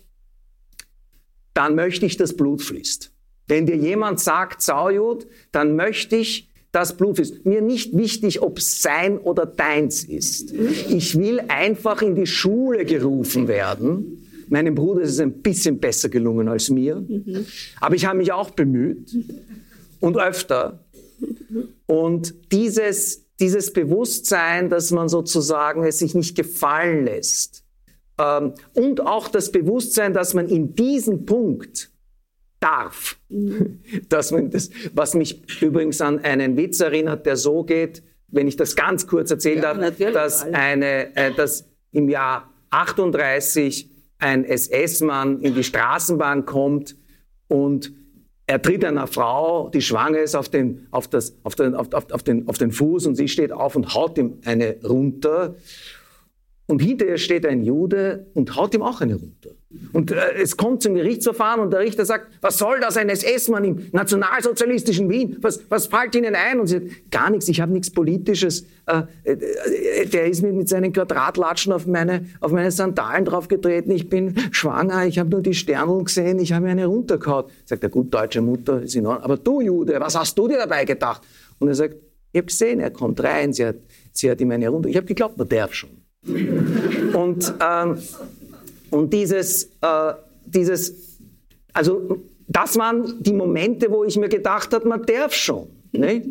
dann 1.55 1.75
möchte 1.75 2.07
ich, 2.07 2.17
dass 2.17 2.37
Blut 2.37 2.63
fließt. 2.63 3.13
Wenn 3.47 3.67
dir 3.67 3.77
jemand 3.77 4.21
sagt, 4.21 4.63
Saujud, 4.63 5.27
dann 5.51 5.75
möchte 5.75 6.17
ich, 6.17 6.49
dass 6.73 6.97
Blut 6.97 7.17
fließt. 7.17 7.45
Mir 7.45 7.63
nicht 7.63 7.97
wichtig, 7.97 8.43
ob 8.43 8.59
es 8.59 8.81
sein 8.81 9.19
oder 9.19 9.45
deins 9.45 10.05
ist. 10.05 10.53
Ich 10.53 11.19
will 11.19 11.41
einfach 11.49 12.01
in 12.03 12.15
die 12.15 12.27
Schule 12.27 12.85
gerufen 12.85 13.49
werden. 13.49 14.27
Meinem 14.49 14.75
Bruder 14.75 15.03
ist 15.03 15.13
es 15.13 15.21
ein 15.21 15.43
bisschen 15.43 15.79
besser 15.79 16.09
gelungen 16.09 16.49
als 16.49 16.71
mir. 16.71 17.05
Aber 17.81 17.95
ich 17.95 18.05
habe 18.05 18.19
mich 18.19 18.33
auch 18.33 18.51
bemüht. 18.51 19.17
Und 20.01 20.17
öfter. 20.17 20.85
Und 21.87 22.35
dieses, 22.53 23.27
dieses 23.40 23.72
Bewusstsein, 23.72 24.68
dass 24.68 24.90
man 24.90 25.09
sozusagen 25.09 25.85
es 25.85 25.98
sich 25.98 26.14
nicht 26.14 26.37
gefallen 26.37 27.07
lässt. 27.07 27.64
Ähm, 28.18 28.55
und 28.74 29.07
auch 29.07 29.29
das 29.29 29.50
Bewusstsein, 29.50 30.12
dass 30.12 30.35
man 30.35 30.48
in 30.48 30.74
diesem 30.74 31.24
Punkt 31.26 31.90
darf. 32.61 33.16
Dass 34.11 34.33
man 34.33 34.50
das, 34.50 34.68
was 34.92 35.14
mich 35.14 35.62
übrigens 35.62 36.03
an 36.03 36.18
einen 36.18 36.59
Witz 36.59 36.81
erinnert, 36.81 37.24
der 37.24 37.37
so 37.37 37.64
geht, 37.64 38.03
wenn 38.29 38.46
ich 38.46 38.57
das 38.57 38.76
ganz 38.76 39.07
kurz 39.07 39.31
erzählen 39.31 39.62
ja, 39.62 39.74
darf, 39.74 39.96
dass, 40.12 40.42
eine, 40.44 41.16
äh, 41.16 41.33
dass 41.33 41.64
im 41.90 42.11
Jahr 42.11 42.53
38 42.68 43.90
ein 44.18 44.44
SS-Mann 44.44 45.40
in 45.40 45.55
die 45.55 45.64
Straßenbahn 45.64 46.44
kommt 46.44 46.96
und 47.48 47.92
er 48.51 48.61
tritt 48.61 48.85
einer 48.85 49.07
Frau, 49.07 49.69
die 49.69 49.81
schwanger 49.81 50.19
ist, 50.19 50.35
auf 50.35 50.49
den, 50.49 50.89
auf, 50.91 51.07
das, 51.07 51.37
auf, 51.45 51.55
den, 51.55 51.77
auf, 51.77 51.87
auf, 51.93 52.23
den, 52.25 52.49
auf 52.49 52.59
den 52.59 52.73
Fuß 52.73 53.07
und 53.07 53.15
sie 53.15 53.29
steht 53.29 53.53
auf 53.53 53.77
und 53.77 53.95
haut 53.95 54.19
ihm 54.19 54.41
eine 54.45 54.75
runter. 54.83 55.55
Und 56.67 56.83
hinter 56.83 57.07
ihr 57.07 57.19
steht 57.19 57.47
ein 57.47 57.63
Jude 57.63 58.27
und 58.35 58.57
haut 58.57 58.75
ihm 58.75 58.83
auch 58.83 59.01
eine 59.03 59.15
runter. 59.15 59.51
Und 59.93 60.11
äh, 60.11 60.35
es 60.43 60.57
kommt 60.57 60.83
zum 60.83 60.95
Gerichtsverfahren 60.95 61.61
und 61.61 61.73
der 61.73 61.81
Richter 61.81 62.05
sagt, 62.05 62.27
was 62.41 62.59
soll 62.59 62.81
das, 62.81 62.97
ein 62.97 63.09
SS-Mann 63.09 63.65
im 63.65 63.87
nationalsozialistischen 63.93 65.09
Wien? 65.09 65.37
Was, 65.43 65.61
was 65.69 65.87
fällt 65.87 66.15
Ihnen 66.17 66.35
ein? 66.35 66.59
Und 66.59 66.67
sie 66.67 66.79
sagt, 66.79 67.11
gar 67.13 67.31
nichts, 67.31 67.47
ich 67.49 67.61
habe 67.61 67.73
nichts 67.73 67.91
Politisches. 67.91 68.67
Äh, 68.87 69.03
äh, 69.23 70.07
der 70.07 70.27
ist 70.27 70.43
mir 70.43 70.53
mit 70.53 70.69
seinen 70.69 70.93
Quadratlatschen 70.93 71.73
auf 71.73 71.87
meine, 71.87 72.27
auf 72.41 72.51
meine 72.51 72.73
Sandalen 72.73 73.25
draufgetreten. 73.25 73.93
Ich 73.93 74.09
bin 74.09 74.35
schwanger, 74.51 75.07
ich 75.07 75.21
habe 75.21 75.31
nur 75.31 75.41
die 75.41 75.55
Sterneln 75.55 76.05
gesehen, 76.05 76.41
ich 76.41 76.53
habe 76.53 76.65
mir 76.65 76.73
eine 76.73 76.87
runtergehauen. 76.87 77.47
Sagt 77.65 77.85
der 77.85 77.91
gut 77.91 78.13
deutsche 78.13 78.41
Mutter, 78.41 78.83
ist 78.83 78.97
in 78.97 79.07
Ordnung. 79.07 79.25
Aber 79.25 79.37
du 79.37 79.61
Jude, 79.61 80.01
was 80.01 80.19
hast 80.19 80.37
du 80.37 80.49
dir 80.49 80.59
dabei 80.59 80.85
gedacht? 80.85 81.23
Und 81.61 81.69
er 81.69 81.77
sagt, 81.77 81.95
ich 82.33 82.39
habe 82.39 82.47
gesehen, 82.47 82.81
er 82.81 82.91
kommt 82.91 83.23
rein, 83.23 83.53
sie 83.53 83.67
hat, 83.67 83.77
sie 84.13 84.29
hat 84.29 84.41
ihm 84.41 84.51
eine 84.51 84.69
runter. 84.69 84.89
Ich 84.89 84.97
habe 84.97 85.07
geglaubt, 85.07 85.39
man 85.39 85.49
darf 85.49 85.75
schon. 85.75 85.91
Und 87.13 87.55
ähm, 87.61 87.99
und 88.90 89.12
dieses, 89.12 89.64
äh, 89.81 90.12
dieses, 90.46 91.18
also 91.72 92.18
das 92.48 92.76
waren 92.76 93.22
die 93.22 93.33
Momente, 93.33 93.90
wo 93.90 94.05
ich 94.05 94.16
mir 94.16 94.29
gedacht 94.29 94.72
habe, 94.74 94.88
man 94.88 95.05
darf 95.05 95.33
schon. 95.35 95.68
Nicht? 95.92 96.26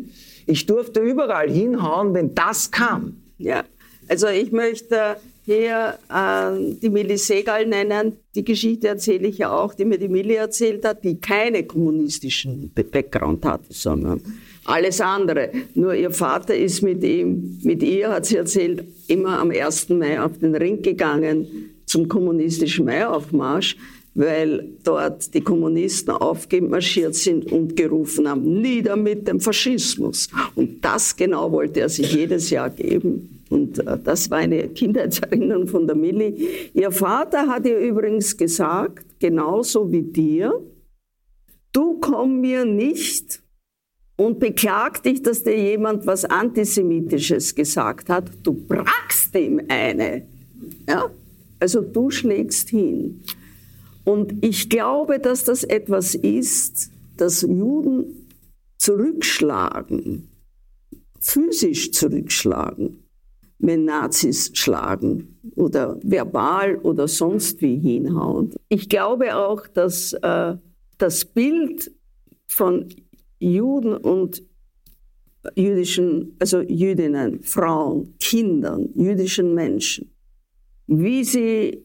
Ich 0.46 0.66
durfte 0.66 1.00
überall 1.00 1.50
hinhauen, 1.50 2.14
wenn 2.14 2.34
das 2.34 2.70
kam. 2.70 3.16
Ja, 3.38 3.64
also 4.08 4.26
ich 4.28 4.52
möchte 4.52 5.16
hier 5.44 5.98
äh, 6.12 6.74
die 6.82 6.90
Milli 6.90 7.16
Segal 7.16 7.66
nennen. 7.66 8.16
Die 8.34 8.44
Geschichte 8.44 8.88
erzähle 8.88 9.28
ich 9.28 9.38
ja 9.38 9.50
auch, 9.50 9.74
die 9.74 9.84
mir 9.84 9.98
die 9.98 10.08
Milli 10.08 10.34
erzählt 10.34 10.84
hat, 10.84 11.04
die 11.04 11.18
keine 11.20 11.64
kommunistischen 11.64 12.70
Background 12.74 13.44
hatte, 13.44 13.66
sondern 13.70 14.20
alles 14.64 15.00
andere. 15.00 15.50
Nur 15.74 15.94
ihr 15.94 16.10
Vater 16.10 16.54
ist 16.54 16.82
mit 16.82 17.02
ihm, 17.02 17.58
mit 17.62 17.82
ihr, 17.82 18.10
hat 18.10 18.26
sie 18.26 18.36
erzählt, 18.36 18.84
immer 19.08 19.38
am 19.38 19.50
1. 19.50 19.88
Mai 19.90 20.20
auf 20.20 20.38
den 20.38 20.54
Ring 20.54 20.82
gegangen 20.82 21.69
zum 21.90 22.08
kommunistischen 22.08 22.84
Maiaufmarsch, 22.84 23.76
weil 24.14 24.68
dort 24.84 25.34
die 25.34 25.40
Kommunisten 25.40 26.10
aufgemarschiert 26.10 27.16
sind 27.16 27.50
und 27.50 27.76
gerufen 27.76 28.28
haben, 28.28 28.60
nieder 28.60 28.96
mit 28.96 29.26
dem 29.26 29.40
Faschismus. 29.40 30.28
Und 30.54 30.84
das 30.84 31.16
genau 31.16 31.50
wollte 31.50 31.80
er 31.80 31.88
sich 31.88 32.12
jedes 32.12 32.50
Jahr 32.50 32.70
geben. 32.70 33.42
Und 33.48 33.80
äh, 33.80 33.98
das 34.04 34.30
war 34.30 34.38
eine 34.38 34.68
Kindheitserinnerung 34.68 35.66
von 35.66 35.86
der 35.86 35.96
Milli. 35.96 36.70
Ihr 36.74 36.92
Vater 36.92 37.48
hat 37.48 37.66
ihr 37.66 37.78
übrigens 37.78 38.36
gesagt, 38.36 39.04
genauso 39.18 39.90
wie 39.90 40.02
dir, 40.02 40.52
du 41.72 41.98
komm 42.00 42.40
mir 42.40 42.64
nicht 42.64 43.42
und 44.16 44.38
beklag 44.38 45.02
dich, 45.02 45.22
dass 45.22 45.42
dir 45.42 45.56
jemand 45.56 46.06
was 46.06 46.24
Antisemitisches 46.24 47.52
gesagt 47.54 48.08
hat. 48.08 48.30
Du 48.44 48.52
brackst 48.52 49.34
ihm 49.34 49.60
eine. 49.68 50.22
Ja? 50.88 51.10
Also 51.60 51.82
du 51.82 52.10
schlägst 52.10 52.70
hin. 52.70 53.22
Und 54.04 54.44
ich 54.44 54.68
glaube, 54.68 55.20
dass 55.20 55.44
das 55.44 55.62
etwas 55.62 56.14
ist, 56.14 56.90
das 57.16 57.42
Juden 57.42 58.28
zurückschlagen, 58.78 60.28
physisch 61.20 61.92
zurückschlagen, 61.92 63.04
wenn 63.58 63.84
Nazis 63.84 64.50
schlagen 64.54 65.38
oder 65.54 65.98
verbal 66.02 66.76
oder 66.78 67.06
sonst 67.06 67.60
wie 67.60 67.76
hinhauen. 67.78 68.54
Ich 68.70 68.88
glaube 68.88 69.36
auch, 69.36 69.66
dass 69.66 70.14
äh, 70.14 70.56
das 70.96 71.26
Bild 71.26 71.92
von 72.48 72.88
Juden 73.38 73.94
und 73.96 74.42
jüdischen, 75.54 76.36
also 76.38 76.60
Jüdinnen, 76.62 77.42
Frauen, 77.42 78.14
Kindern, 78.18 78.88
jüdischen 78.94 79.54
Menschen 79.54 80.10
wie 80.90 81.22
sie 81.22 81.84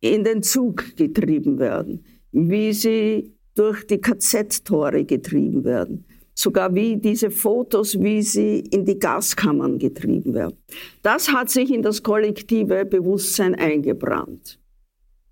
in 0.00 0.22
den 0.22 0.42
Zug 0.42 0.94
getrieben 0.94 1.58
werden, 1.58 2.04
wie 2.32 2.74
sie 2.74 3.32
durch 3.54 3.86
die 3.86 3.98
KZ-Tore 3.98 5.06
getrieben 5.06 5.64
werden, 5.64 6.04
sogar 6.34 6.74
wie 6.74 6.98
diese 6.98 7.30
Fotos, 7.30 7.98
wie 7.98 8.20
sie 8.20 8.60
in 8.60 8.84
die 8.84 8.98
Gaskammern 8.98 9.78
getrieben 9.78 10.34
werden. 10.34 10.58
Das 11.02 11.32
hat 11.32 11.48
sich 11.48 11.72
in 11.72 11.80
das 11.80 12.02
kollektive 12.02 12.84
Bewusstsein 12.84 13.54
eingebrannt. 13.54 14.60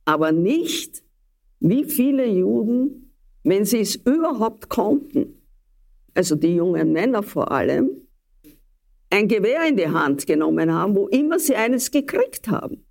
Aber 0.06 0.32
nicht, 0.32 1.02
wie 1.60 1.84
viele 1.84 2.26
Juden, 2.26 3.12
wenn 3.42 3.66
sie 3.66 3.80
es 3.80 3.96
überhaupt 3.96 4.70
konnten, 4.70 5.42
also 6.14 6.36
die 6.36 6.54
jungen 6.54 6.92
Männer 6.92 7.22
vor 7.22 7.52
allem, 7.52 7.90
ein 9.10 9.28
Gewehr 9.28 9.68
in 9.68 9.76
die 9.76 9.88
Hand 9.88 10.26
genommen 10.26 10.72
haben, 10.72 10.96
wo 10.96 11.06
immer 11.08 11.38
sie 11.38 11.54
eines 11.54 11.90
gekriegt 11.90 12.48
haben. 12.48 12.83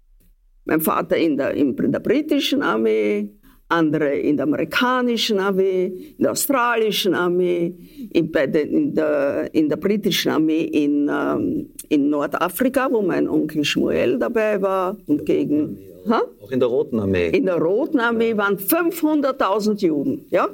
Mein 0.65 0.81
Vater 0.81 1.17
in 1.17 1.37
der, 1.37 1.53
in 1.53 1.75
der 1.75 1.99
britischen 1.99 2.61
Armee, 2.61 3.29
andere 3.69 4.15
in 4.15 4.37
der 4.37 4.45
amerikanischen 4.45 5.39
Armee, 5.39 5.85
in 6.17 6.23
der 6.23 6.31
australischen 6.31 7.13
Armee, 7.13 7.75
in, 8.13 8.31
den, 8.31 8.53
in, 8.53 8.93
der, 8.93 9.53
in 9.53 9.67
der, 9.67 9.77
britischen 9.77 10.31
Armee 10.31 10.63
in, 10.63 11.09
ähm, 11.11 11.69
in 11.89 12.09
Nordafrika, 12.09 12.87
wo 12.91 13.01
mein 13.01 13.27
Onkel 13.27 13.63
Schmuel 13.63 14.19
dabei 14.19 14.61
war 14.61 14.97
und 15.07 15.25
gegen... 15.25 15.77
Ha? 16.07 16.21
Auch 16.41 16.51
in 16.51 16.59
der 16.59 16.69
Roten 16.69 16.99
Armee. 16.99 17.29
In 17.29 17.45
der 17.45 17.57
Roten 17.57 17.99
Armee 17.99 18.35
waren 18.35 18.57
500.000 18.57 19.85
Juden. 19.85 20.25
Ja? 20.29 20.49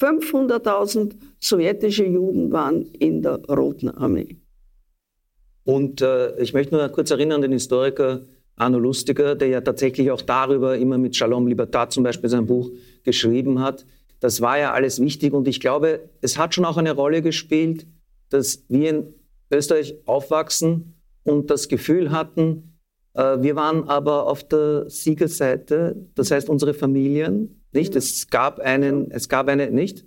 500.000 0.00 1.12
sowjetische 1.40 2.04
Juden 2.04 2.52
waren 2.52 2.86
in 2.98 3.22
der 3.22 3.40
Roten 3.48 3.88
Armee. 3.88 4.36
Und 5.64 6.00
äh, 6.00 6.36
ich 6.40 6.54
möchte 6.54 6.74
nur 6.74 6.88
kurz 6.88 7.10
erinnern 7.10 7.36
an 7.36 7.42
den 7.42 7.52
Historiker 7.52 8.22
Arno 8.56 8.78
Lustiger, 8.78 9.34
der 9.34 9.48
ja 9.48 9.60
tatsächlich 9.60 10.10
auch 10.10 10.22
darüber 10.22 10.76
immer 10.76 10.98
mit 10.98 11.16
Shalom 11.16 11.46
Libertad 11.46 11.92
zum 11.92 12.04
Beispiel 12.04 12.28
sein 12.30 12.46
Buch 12.46 12.70
geschrieben 13.02 13.60
hat. 13.60 13.86
Das 14.20 14.40
war 14.40 14.58
ja 14.58 14.72
alles 14.72 15.00
wichtig 15.00 15.32
und 15.32 15.48
ich 15.48 15.60
glaube, 15.60 16.08
es 16.20 16.38
hat 16.38 16.54
schon 16.54 16.64
auch 16.64 16.76
eine 16.76 16.92
Rolle 16.92 17.22
gespielt, 17.22 17.86
dass 18.28 18.64
wir 18.68 18.90
in 18.90 19.14
Österreich 19.50 19.96
aufwachsen 20.06 20.94
und 21.24 21.50
das 21.50 21.68
Gefühl 21.68 22.10
hatten, 22.10 22.72
äh, 23.14 23.38
wir 23.40 23.56
waren 23.56 23.88
aber 23.88 24.26
auf 24.26 24.46
der 24.46 24.88
Siegerseite, 24.88 25.96
das 26.14 26.30
heißt 26.30 26.48
unsere 26.48 26.74
Familien, 26.74 27.62
nicht? 27.72 27.96
Es 27.96 28.28
gab 28.28 28.60
einen, 28.60 29.10
es 29.10 29.28
gab 29.28 29.48
eine, 29.48 29.70
nicht? 29.70 30.04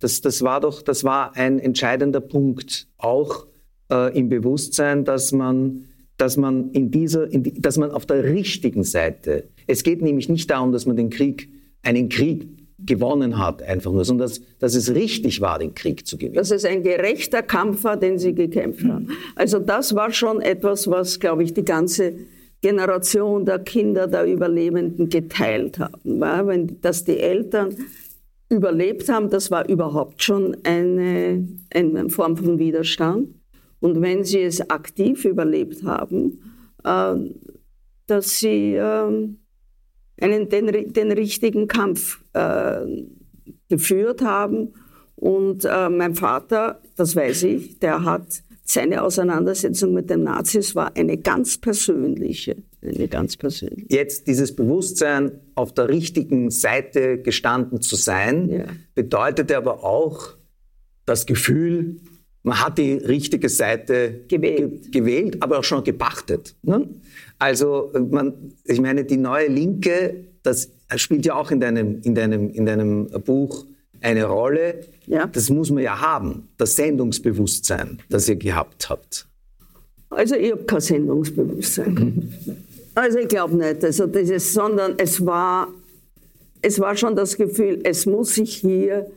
Das, 0.00 0.20
das 0.20 0.42
war 0.42 0.60
doch, 0.60 0.82
das 0.82 1.04
war 1.04 1.36
ein 1.36 1.58
entscheidender 1.58 2.20
Punkt, 2.20 2.88
auch 2.98 3.46
äh, 3.90 4.16
im 4.18 4.28
Bewusstsein, 4.28 5.04
dass 5.04 5.32
man, 5.32 5.84
dass 6.16 6.36
man 6.36 6.70
in 6.70 6.90
dieser, 6.90 7.30
in 7.30 7.42
die, 7.42 7.60
dass 7.60 7.76
man 7.76 7.90
auf 7.90 8.06
der 8.06 8.24
richtigen 8.24 8.84
Seite. 8.84 9.44
Es 9.66 9.82
geht 9.82 10.02
nämlich 10.02 10.28
nicht 10.28 10.50
darum, 10.50 10.72
dass 10.72 10.86
man 10.86 10.96
den 10.96 11.10
Krieg, 11.10 11.48
einen 11.82 12.08
Krieg 12.08 12.46
gewonnen 12.78 13.38
hat, 13.38 13.62
einfach 13.62 13.92
nur, 13.92 14.04
sondern 14.04 14.28
dass, 14.28 14.40
dass 14.58 14.74
es 14.74 14.94
richtig 14.94 15.40
war, 15.40 15.58
den 15.58 15.74
Krieg 15.74 16.06
zu 16.06 16.16
gewinnen. 16.16 16.34
Dass 16.34 16.50
es 16.50 16.64
ein 16.64 16.82
gerechter 16.82 17.42
Kampf 17.42 17.84
war, 17.84 17.96
den 17.96 18.18
sie 18.18 18.34
gekämpft 18.34 18.84
haben. 18.84 19.08
Also 19.36 19.58
das 19.58 19.94
war 19.94 20.12
schon 20.12 20.40
etwas, 20.40 20.88
was, 20.88 21.18
glaube 21.18 21.44
ich, 21.44 21.54
die 21.54 21.64
ganze 21.64 22.14
Generation 22.60 23.44
der 23.44 23.58
Kinder 23.58 24.06
der 24.06 24.24
Überlebenden 24.24 25.08
geteilt 25.08 25.78
haben. 25.78 26.20
War, 26.20 26.46
wenn, 26.46 26.80
dass 26.80 27.04
die 27.04 27.18
Eltern 27.18 27.76
überlebt 28.48 29.08
haben, 29.08 29.30
das 29.30 29.50
war 29.50 29.68
überhaupt 29.68 30.22
schon 30.22 30.56
eine, 30.64 31.46
eine 31.72 32.10
Form 32.10 32.36
von 32.36 32.58
Widerstand. 32.58 33.28
Und 33.84 34.00
wenn 34.00 34.24
sie 34.24 34.40
es 34.40 34.70
aktiv 34.70 35.26
überlebt 35.26 35.84
haben, 35.84 36.40
äh, 36.84 37.16
dass 38.06 38.38
sie 38.38 38.76
äh, 38.76 39.28
einen, 40.22 40.48
den, 40.48 40.90
den 40.94 41.12
richtigen 41.12 41.68
Kampf 41.68 42.24
äh, 42.32 42.80
geführt 43.68 44.22
haben. 44.22 44.72
Und 45.16 45.66
äh, 45.66 45.90
mein 45.90 46.14
Vater, 46.14 46.80
das 46.96 47.14
weiß 47.14 47.42
ich, 47.42 47.78
der 47.78 48.04
hat 48.04 48.42
seine 48.62 49.02
Auseinandersetzung 49.02 49.92
mit 49.92 50.08
den 50.08 50.22
Nazis 50.22 50.74
war 50.74 50.96
eine 50.96 51.18
ganz 51.18 51.58
persönliche, 51.58 52.56
eine 52.80 53.06
ganz 53.08 53.36
persönliche. 53.36 53.86
Jetzt 53.90 54.28
dieses 54.28 54.56
Bewusstsein, 54.56 55.32
auf 55.56 55.74
der 55.74 55.90
richtigen 55.90 56.50
Seite 56.50 57.18
gestanden 57.18 57.82
zu 57.82 57.96
sein, 57.96 58.48
ja. 58.48 58.64
bedeutete 58.94 59.58
aber 59.58 59.84
auch 59.84 60.38
das 61.04 61.26
Gefühl, 61.26 62.00
man 62.44 62.62
hat 62.62 62.78
die 62.78 62.92
richtige 62.92 63.48
Seite 63.48 64.20
gewählt, 64.28 64.92
ge 64.92 65.00
gewählt 65.00 65.42
aber 65.42 65.58
auch 65.58 65.64
schon 65.64 65.82
gepachtet. 65.82 66.54
Ne? 66.62 66.88
Also 67.38 67.90
man, 68.10 68.52
ich 68.64 68.80
meine, 68.80 69.04
die 69.04 69.16
neue 69.16 69.48
Linke, 69.48 70.26
das 70.42 70.70
spielt 70.96 71.24
ja 71.26 71.34
auch 71.34 71.50
in 71.50 71.58
deinem, 71.58 72.00
in 72.02 72.14
deinem, 72.14 72.50
in 72.50 72.66
deinem 72.66 73.06
Buch 73.24 73.64
eine 74.02 74.26
Rolle. 74.26 74.80
Ja. 75.06 75.26
Das 75.26 75.48
muss 75.48 75.70
man 75.70 75.82
ja 75.82 75.98
haben, 75.98 76.48
das 76.58 76.76
Sendungsbewusstsein, 76.76 78.02
das 78.10 78.28
ihr 78.28 78.36
gehabt 78.36 78.90
habt. 78.90 79.26
Also 80.10 80.36
ich 80.36 80.52
habe 80.52 80.64
kein 80.64 80.80
Sendungsbewusstsein. 80.80 82.32
also 82.94 83.18
ich 83.18 83.28
glaube 83.28 83.56
nicht, 83.56 83.82
also 83.82 84.06
dieses, 84.06 84.52
sondern 84.52 84.94
es 84.98 85.24
war, 85.24 85.68
es 86.60 86.78
war 86.78 86.94
schon 86.94 87.16
das 87.16 87.38
Gefühl, 87.38 87.80
es 87.84 88.04
muss 88.04 88.34
sich 88.34 88.56
hier 88.56 89.10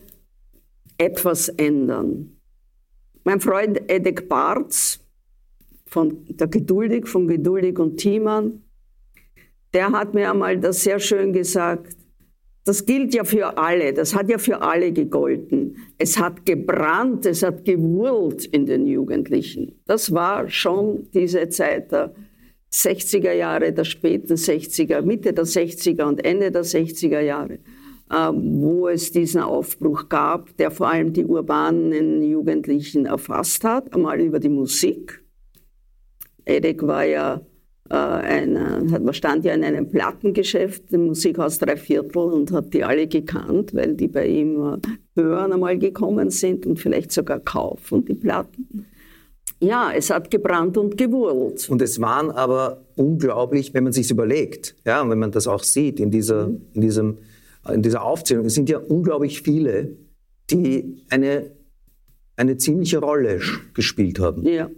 etwas 0.97 1.49
ändern. 1.49 2.36
Mein 3.27 3.41
Freund 3.41 3.81
Edek 3.91 4.29
Barz, 4.29 5.01
von 5.85 6.25
der 6.29 6.47
Geduldig, 6.47 7.09
von 7.09 7.27
Geduldig 7.27 7.77
und 7.77 7.97
Thiemann, 7.97 8.61
der 9.73 9.91
hat 9.91 10.13
mir 10.13 10.31
einmal 10.31 10.57
das 10.57 10.81
sehr 10.81 10.97
schön 10.97 11.33
gesagt. 11.33 11.97
Das 12.63 12.85
gilt 12.85 13.13
ja 13.13 13.25
für 13.25 13.57
alle, 13.57 13.91
das 13.91 14.15
hat 14.15 14.29
ja 14.29 14.37
für 14.37 14.61
alle 14.61 14.93
gegolten. 14.93 15.75
Es 15.97 16.17
hat 16.17 16.45
gebrannt, 16.45 17.25
es 17.25 17.43
hat 17.43 17.65
gewurlt 17.65 18.45
in 18.45 18.65
den 18.65 18.87
Jugendlichen. 18.87 19.73
Das 19.85 20.13
war 20.13 20.47
schon 20.47 21.09
diese 21.13 21.49
Zeit 21.49 21.91
der 21.91 22.15
60er 22.73 23.33
Jahre, 23.33 23.73
der 23.73 23.83
späten 23.83 24.35
60er, 24.35 25.01
Mitte 25.01 25.33
der 25.33 25.43
60er 25.43 26.05
und 26.05 26.23
Ende 26.23 26.49
der 26.49 26.63
60er 26.63 27.19
Jahre. 27.19 27.59
Ähm, 28.09 28.61
wo 28.61 28.87
es 28.87 29.11
diesen 29.11 29.41
Aufbruch 29.41 30.07
gab, 30.07 30.55
der 30.55 30.71
vor 30.71 30.89
allem 30.89 31.11
die 31.11 31.25
urbanen 31.25 32.23
Jugendlichen 32.23 33.05
erfasst 33.05 33.65
hat, 33.65 33.93
einmal 33.93 34.21
über 34.21 34.39
die 34.39 34.47
Musik. 34.47 35.21
Erik 36.45 36.87
war 36.87 37.03
ja 37.03 37.41
äh, 37.89 37.95
ein, 37.95 39.13
stand 39.13 39.43
ja 39.43 39.53
in 39.53 39.65
einem 39.65 39.89
Plattengeschäft, 39.89 40.93
im 40.93 41.07
Musikhaus 41.07 41.59
Dreiviertel 41.59 42.31
und 42.31 42.53
hat 42.53 42.73
die 42.73 42.85
alle 42.85 43.07
gekannt, 43.07 43.73
weil 43.73 43.95
die 43.95 44.07
bei 44.07 44.25
ihm 44.25 44.55
äh, 44.55 44.77
hören 45.19 45.51
einmal 45.51 45.77
gekommen 45.77 46.29
sind 46.29 46.65
und 46.65 46.79
vielleicht 46.79 47.11
sogar 47.11 47.41
kaufen 47.41 48.05
die 48.05 48.15
Platten. 48.15 48.85
Ja, 49.59 49.91
es 49.93 50.09
hat 50.11 50.31
gebrannt 50.31 50.77
und 50.77 50.97
gewurlt. 50.97 51.67
Und 51.69 51.81
es 51.81 51.99
waren 51.99 52.31
aber 52.31 52.85
unglaublich, 52.95 53.73
wenn 53.73 53.83
man 53.83 53.91
sich 53.91 54.09
überlegt, 54.11 54.75
ja, 54.85 55.01
und 55.01 55.09
wenn 55.09 55.19
man 55.19 55.31
das 55.31 55.47
auch 55.47 55.63
sieht 55.63 55.99
in 55.99 56.09
dieser, 56.09 56.47
mhm. 56.47 56.61
in 56.73 56.81
diesem 56.81 57.17
in 57.73 57.81
dieser 57.81 58.03
Aufzählung, 58.03 58.45
es 58.45 58.53
sind 58.53 58.69
ja 58.69 58.77
unglaublich 58.77 59.41
viele, 59.41 59.97
die 60.49 61.03
eine, 61.09 61.51
eine 62.35 62.57
ziemliche 62.57 62.99
Rolle 62.99 63.39
gespielt 63.73 64.19
haben. 64.19 64.45
Ja. 64.45 64.69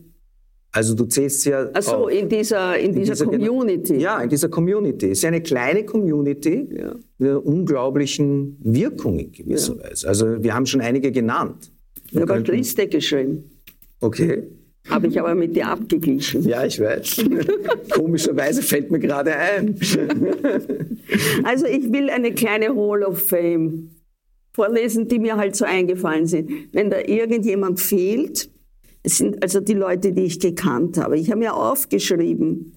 Also 0.71 0.93
du 0.93 1.05
zählst 1.05 1.45
ja. 1.45 1.67
Ach 1.73 1.81
so, 1.81 2.07
in 2.07 2.29
dieser, 2.29 2.77
in, 2.77 2.93
in 2.93 3.03
dieser, 3.03 3.25
Community. 3.25 3.97
Ja, 3.97 4.21
in 4.21 4.29
dieser 4.29 4.49
Community. 4.49 5.07
Es 5.07 5.19
ist 5.19 5.25
eine 5.25 5.41
kleine 5.41 5.83
Community 5.83 6.69
ja. 6.71 6.95
mit 7.17 7.29
einer 7.29 7.43
unglaublichen 7.43 8.57
Wirkung 8.63 9.17
in 9.17 9.31
gewisser 9.31 9.77
ja. 9.77 9.83
Weise. 9.83 10.07
Also 10.07 10.43
wir 10.43 10.53
haben 10.53 10.67
schon 10.67 10.81
einige 10.81 11.11
genannt. 11.11 11.71
Ich 12.11 12.19
habe 12.19 12.39
Liste 12.39 12.87
geschrieben. 12.87 13.49
Okay. 13.99 14.43
Habe 14.87 15.07
ich 15.07 15.19
aber 15.19 15.35
mit 15.35 15.55
dir 15.55 15.67
abgeglichen. 15.67 16.41
Ja, 16.43 16.65
ich 16.65 16.79
weiß. 16.79 17.25
Komischerweise 17.91 18.61
fällt 18.61 18.89
mir 18.91 18.99
gerade 18.99 19.35
ein. 19.35 19.75
also 21.43 21.65
ich 21.65 21.91
will 21.91 22.09
eine 22.09 22.33
kleine 22.33 22.75
Hall 22.75 23.03
of 23.03 23.21
Fame 23.27 23.91
vorlesen, 24.53 25.07
die 25.07 25.19
mir 25.19 25.37
halt 25.37 25.55
so 25.55 25.65
eingefallen 25.65 26.25
sind. 26.25 26.73
Wenn 26.73 26.89
da 26.89 26.99
irgendjemand 26.99 27.79
fehlt, 27.79 28.49
es 29.03 29.17
sind 29.17 29.41
also 29.43 29.59
die 29.59 29.73
Leute, 29.73 30.11
die 30.11 30.23
ich 30.23 30.39
gekannt 30.39 30.97
habe. 30.97 31.17
Ich 31.17 31.29
habe 31.29 31.39
mir 31.39 31.55
aufgeschrieben, 31.55 32.73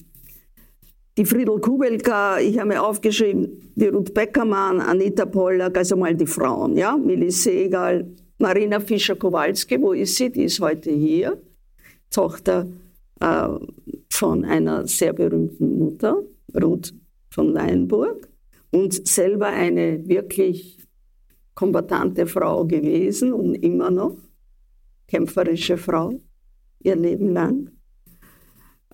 die 1.19 1.27
Friedel 1.27 1.61
Kubelka, 1.61 2.39
ich 2.41 2.59
habe 2.59 2.69
mir 2.69 2.83
aufgeschrieben, 2.83 3.73
die 3.75 3.89
Ruth 3.89 4.15
Beckermann, 4.15 4.81
Anita 4.81 5.27
Pollack, 5.27 5.77
also 5.77 5.97
mal 5.97 6.15
die 6.15 6.27
Frauen, 6.27 6.77
ja, 6.77 6.97
Millie 6.97 7.31
Segal, 7.31 8.07
Marina 8.39 8.81
Fischer-Kowalski, 8.81 9.81
wo 9.81 9.93
ist 9.93 10.17
sie? 10.17 10.31
Die 10.31 10.45
ist 10.45 10.61
heute 10.61 10.91
hier. 10.91 11.41
Tochter 12.13 12.69
äh, 13.21 13.49
von 14.11 14.45
einer 14.45 14.87
sehr 14.87 15.13
berühmten 15.13 15.79
Mutter, 15.79 16.23
Ruth 16.63 16.95
von 17.31 17.53
Leinburg, 17.53 18.29
und 18.71 19.07
selber 19.07 19.49
eine 19.49 20.07
wirklich 20.09 20.79
kombatante 21.55 22.27
Frau 22.27 22.65
gewesen 22.65 23.33
und 23.33 23.55
immer 23.55 23.91
noch, 23.91 24.17
kämpferische 25.09 25.77
Frau, 25.77 26.21
ihr 26.83 26.97
Leben 26.97 27.33
lang. 27.33 27.71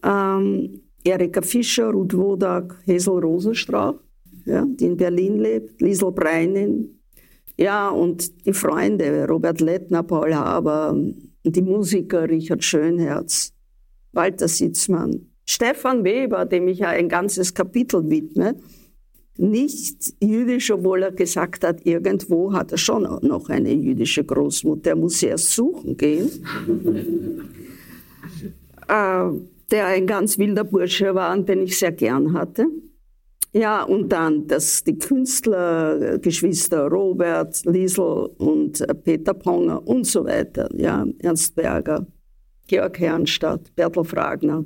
Ähm, 0.02 0.82
Erika 1.04 1.42
Fischer, 1.42 1.90
Ruth 1.90 2.16
Wodak, 2.16 2.76
Hesel 2.84 3.20
Rosenstrauch, 3.20 4.00
ja, 4.44 4.64
die 4.66 4.86
in 4.86 4.96
Berlin 4.96 5.38
lebt, 5.38 5.80
Liesel 5.80 6.12
Breinin, 6.12 7.00
ja, 7.56 7.88
und 7.88 8.46
die 8.46 8.52
Freunde, 8.52 9.26
Robert 9.28 9.60
Lettner, 9.60 10.02
Paul 10.02 10.34
Haber, 10.34 10.96
die 11.52 11.62
Musiker 11.62 12.28
Richard 12.28 12.64
Schönherz, 12.64 13.52
Walter 14.12 14.48
Sitzmann, 14.48 15.26
Stefan 15.44 16.04
Weber, 16.04 16.44
dem 16.44 16.68
ich 16.68 16.80
ja 16.80 16.88
ein 16.88 17.08
ganzes 17.08 17.54
Kapitel 17.54 18.08
widme, 18.10 18.56
nicht 19.38 20.14
jüdisch, 20.20 20.70
obwohl 20.70 21.04
er 21.04 21.12
gesagt 21.12 21.64
hat, 21.64 21.86
irgendwo 21.86 22.52
hat 22.52 22.72
er 22.72 22.78
schon 22.78 23.02
noch 23.02 23.48
eine 23.48 23.72
jüdische 23.72 24.24
Großmutter. 24.24 24.90
Er 24.90 24.96
muss 24.96 25.22
erst 25.22 25.52
suchen 25.52 25.96
gehen. 25.96 26.28
äh, 28.88 29.30
der 29.70 29.86
ein 29.86 30.06
ganz 30.06 30.38
wilder 30.38 30.64
Bursche 30.64 31.14
war 31.14 31.36
und 31.36 31.48
den 31.48 31.62
ich 31.62 31.78
sehr 31.78 31.92
gern 31.92 32.32
hatte. 32.32 32.66
Ja, 33.52 33.82
und 33.82 34.10
dann 34.10 34.46
das, 34.46 34.84
die 34.84 34.98
Künstlergeschwister 34.98 36.86
Robert, 36.88 37.64
Liesel 37.64 38.30
und 38.36 38.84
Peter 39.04 39.34
Ponger 39.34 39.86
und 39.86 40.06
so 40.06 40.24
weiter. 40.24 40.68
Ja, 40.74 41.06
Ernst 41.20 41.54
Berger, 41.54 42.06
Georg 42.66 42.98
Herrnstadt, 42.98 43.74
Bertel 43.74 44.04
Fragner. 44.04 44.64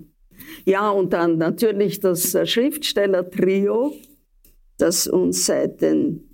Ja, 0.65 0.91
und 0.91 1.13
dann 1.13 1.39
natürlich 1.39 2.01
das 2.01 2.37
Schriftsteller-Trio, 2.45 3.95
das 4.79 5.07
uns 5.07 5.47
seit 5.47 5.81
den, 5.81 6.29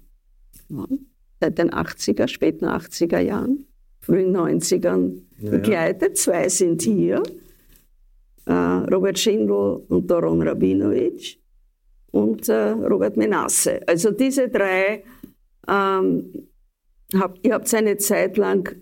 seit 1.40 1.58
den 1.58 1.70
80er, 1.70 2.28
späten 2.28 2.64
80er 2.64 3.20
Jahren, 3.20 3.66
frühen 4.00 4.34
90ern 4.34 5.20
ja, 5.38 5.50
begleitet. 5.50 6.16
Zwei 6.16 6.48
sind 6.48 6.80
hier. 6.80 7.22
äh, 8.46 8.52
Robert 8.52 9.18
Schindel 9.18 9.84
und 9.88 10.10
Doron 10.10 10.40
Rabinovic 10.40 11.38
und 12.10 12.48
äh, 12.48 12.70
Robert 12.70 13.16
Menasse. 13.16 13.80
Also 13.86 14.10
diese 14.10 14.48
drei, 14.48 15.04
ähm, 15.68 16.48
hab, 17.14 17.38
ihr 17.42 17.54
habt 17.54 17.72
eine 17.74 17.96
Zeit 17.96 18.36
lang 18.36 18.74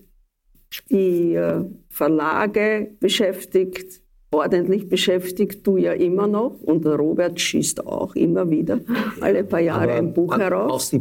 die 0.91 1.35
äh, 1.35 1.65
Verlage 1.89 2.97
beschäftigt, 3.01 4.03
ordentlich 4.31 4.89
beschäftigt, 4.89 5.67
du 5.67 5.77
ja 5.77 5.93
immer 5.93 6.27
noch 6.27 6.61
und 6.61 6.85
Robert 6.87 7.41
schießt 7.41 7.87
auch 7.87 8.15
immer 8.17 8.51
wieder 8.51 8.81
alle 9.21 9.45
paar 9.45 9.61
Jahre 9.61 9.85
Aber 9.85 9.95
ein 9.95 10.13
Buch 10.13 10.37
heraus. 10.37 10.91
Die 10.91 11.01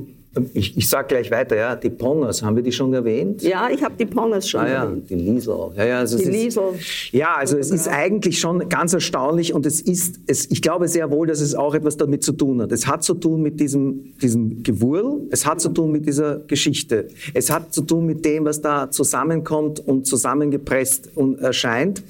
ich, 0.54 0.78
ich 0.78 0.90
sage 0.90 1.08
gleich 1.08 1.32
weiter, 1.32 1.56
ja, 1.56 1.76
die 1.76 1.90
Pongers, 1.90 2.44
haben 2.44 2.56
wir 2.56 2.64
die 2.64 2.72
schon 2.72 2.94
erwähnt? 2.94 3.42
Ja, 3.42 3.70
ich 3.70 3.84
habe 3.84 3.96
die 3.98 4.06
Pongers 4.06 4.50
schon 4.50 4.62
ah, 4.62 4.68
ja, 4.68 4.84
erwähnt. 4.84 5.10
Die 5.10 5.16
Liesel. 5.16 5.56
Ja, 5.76 5.86
ja, 5.86 6.00
also 6.00 6.18
die 6.18 6.24
es 6.24 6.30
Liesel. 6.30 6.64
Ist, 6.78 7.14
ja, 7.14 7.36
also 7.36 7.58
es 7.58 7.72
ist 7.72 7.88
eigentlich 7.88 8.40
schon 8.40 8.68
ganz 8.68 8.94
erstaunlich 8.94 9.54
und 9.54 9.66
es 9.66 9.80
ist, 9.80 10.20
es, 10.28 10.52
ich 10.52 10.62
glaube 10.62 10.88
sehr 10.88 11.10
wohl, 11.10 11.28
dass 11.28 11.40
es 11.40 11.56
auch 11.56 11.74
etwas 11.74 11.98
damit 11.98 12.24
zu 12.24 12.34
tun 12.34 12.62
hat. 12.62 12.72
Es 12.72 12.86
hat 12.86 13.04
zu 13.04 13.14
tun 13.14 13.42
mit 13.42 13.60
diesem, 13.60 14.18
diesem 14.22 14.64
Gewurl, 14.64 15.22
es 15.32 15.46
hat 15.46 15.62
zu 15.62 15.70
tun 15.70 15.92
mit 15.92 16.06
dieser 16.06 16.40
Geschichte, 16.40 17.08
es 17.34 17.50
hat 17.50 17.74
zu 17.74 17.82
tun 17.82 18.06
mit 18.06 18.26
dem, 18.26 18.44
was 18.46 18.62
da 18.62 18.92
zusammenkommt 18.92 19.80
und 19.80 20.06
zusammengepresst 20.06 21.12
und 21.16 21.40
erscheint. 21.40 22.04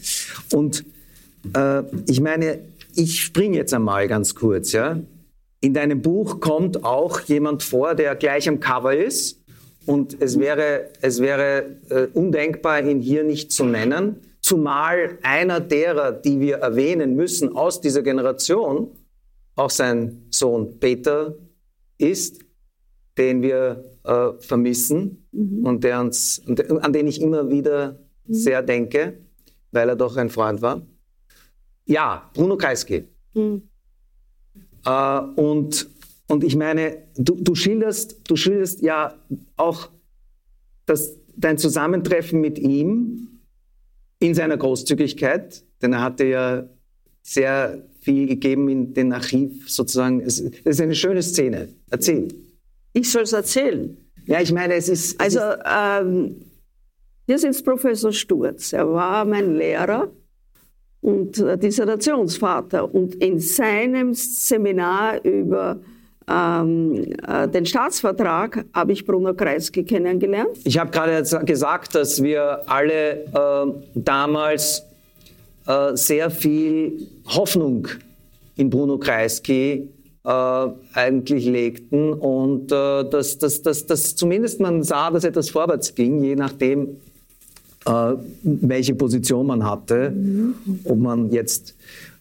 Und 0.52 0.84
äh, 1.56 1.84
ich 2.08 2.22
meine, 2.22 2.60
ich 2.96 3.22
springe 3.22 3.58
jetzt 3.58 3.74
einmal 3.74 4.08
ganz 4.08 4.34
kurz, 4.34 4.72
ja. 4.72 5.00
In 5.66 5.74
deinem 5.74 6.04
Buch 6.04 6.42
kommt 6.42 6.84
auch 6.84 7.22
jemand 7.22 7.64
vor, 7.64 7.96
der 7.96 8.16
gleich 8.16 8.48
am 8.48 8.60
Cover 8.60 8.96
ist. 8.96 9.44
Und 9.88 10.16
es 10.22 10.38
wäre, 10.38 10.92
es 11.02 11.20
wäre 11.22 11.78
äh, 11.90 12.06
undenkbar, 12.14 12.84
ihn 12.84 13.02
hier 13.02 13.24
nicht 13.24 13.52
zu 13.52 13.66
nennen. 13.66 14.18
Zumal 14.42 15.18
einer 15.24 15.60
derer, 15.60 16.12
die 16.12 16.40
wir 16.40 16.58
erwähnen 16.58 17.16
müssen 17.16 17.56
aus 17.56 17.82
dieser 17.82 18.04
Generation, 18.04 18.92
auch 19.56 19.72
sein 19.72 20.28
Sohn 20.30 20.80
Peter 20.80 21.34
ist, 21.98 22.46
den 23.18 23.42
wir 23.42 23.86
äh, 24.04 24.34
vermissen 24.38 25.28
mhm. 25.32 25.66
und 25.66 25.84
der 25.84 26.00
uns, 26.00 26.44
an 26.46 26.94
den 26.94 27.08
ich 27.08 27.20
immer 27.20 27.50
wieder 27.50 28.02
mhm. 28.28 28.34
sehr 28.36 28.62
denke, 28.62 29.18
weil 29.72 29.90
er 29.90 29.96
doch 29.96 30.16
ein 30.16 30.30
Freund 30.30 30.62
war. 30.62 30.86
Ja, 31.86 32.30
Bruno 32.36 32.56
Kreisky. 32.56 33.06
Mhm. 33.34 33.64
Äh, 34.86 35.20
und, 35.36 35.90
und 36.28 36.44
ich 36.44 36.56
meine, 36.56 36.98
du, 37.18 37.36
du, 37.36 37.56
schilderst, 37.56 38.22
du 38.28 38.36
schilderst 38.36 38.82
ja 38.82 39.16
auch 39.58 39.90
das, 40.86 41.18
dein 41.36 41.58
Zusammentreffen 41.58 42.40
mit 42.40 42.60
ihm 42.60 43.40
in 44.20 44.34
seiner 44.34 44.58
Großzügigkeit, 44.58 45.64
denn 45.82 45.94
er 45.94 46.02
hatte 46.02 46.26
ja 46.26 46.70
sehr 47.22 47.84
viel 48.02 48.28
gegeben 48.28 48.70
in 48.70 48.94
den 48.94 49.12
Archiv 49.14 49.70
sozusagen. 49.70 50.22
Es, 50.22 50.40
es 50.40 50.62
ist 50.64 50.82
eine 50.82 50.96
schöne 50.96 51.24
Szene. 51.24 51.70
Erzähl. 51.90 52.28
Ich 52.94 53.12
soll 53.12 53.24
es 53.24 53.34
erzählen. 53.34 53.98
Ja, 54.26 54.42
ich 54.42 54.52
meine, 54.52 54.76
es 54.76 54.90
ist. 54.90 55.16
Es 55.22 55.38
also, 55.38 55.62
ähm, 55.66 56.36
hier 57.26 57.40
sitzt 57.40 57.66
Professor 57.66 58.14
Sturz. 58.14 58.74
Er 58.74 58.88
war 58.90 59.26
mein 59.26 59.56
Lehrer 59.56 60.12
und 61.06 61.38
äh, 61.38 61.56
Dissertationsvater. 61.56 62.92
Und 62.92 63.14
in 63.16 63.40
seinem 63.40 64.16
Seminar 64.16 65.24
über 65.24 65.78
ähm, 66.28 67.14
äh, 67.28 67.48
den 67.48 67.68
Staatsvertrag 67.68 68.66
habe 68.74 68.92
ich 68.92 69.06
Bruno 69.06 69.36
Kreisky 69.36 69.84
kennengelernt. 69.84 70.58
Ich 70.64 70.80
habe 70.80 70.90
gerade 70.90 71.24
gesagt, 71.46 71.94
dass 71.94 72.24
wir 72.24 72.64
alle 72.68 73.26
äh, 73.26 73.74
damals 73.94 74.84
äh, 75.68 75.96
sehr 75.96 76.32
viel 76.32 77.08
Hoffnung 77.28 77.88
in 78.56 78.72
Bruno 78.72 78.98
Kreisky 78.98 79.88
äh, 80.24 80.68
eigentlich 80.96 81.46
legten 81.46 82.14
und 82.14 82.72
äh, 82.72 83.08
dass, 83.08 83.38
dass, 83.38 83.62
dass, 83.62 83.86
dass 83.86 84.16
zumindest 84.16 84.60
man 84.60 84.82
sah, 84.82 85.12
dass 85.12 85.24
etwas 85.24 85.52
vorwärts 85.52 85.94
ging, 85.94 86.24
je 86.24 86.36
nachdem, 86.36 86.98
welche 87.86 88.96
Position 88.96 89.46
man 89.46 89.64
hatte, 89.64 90.12
ob 90.86 90.98
man 90.98 91.32
jetzt 91.32 91.76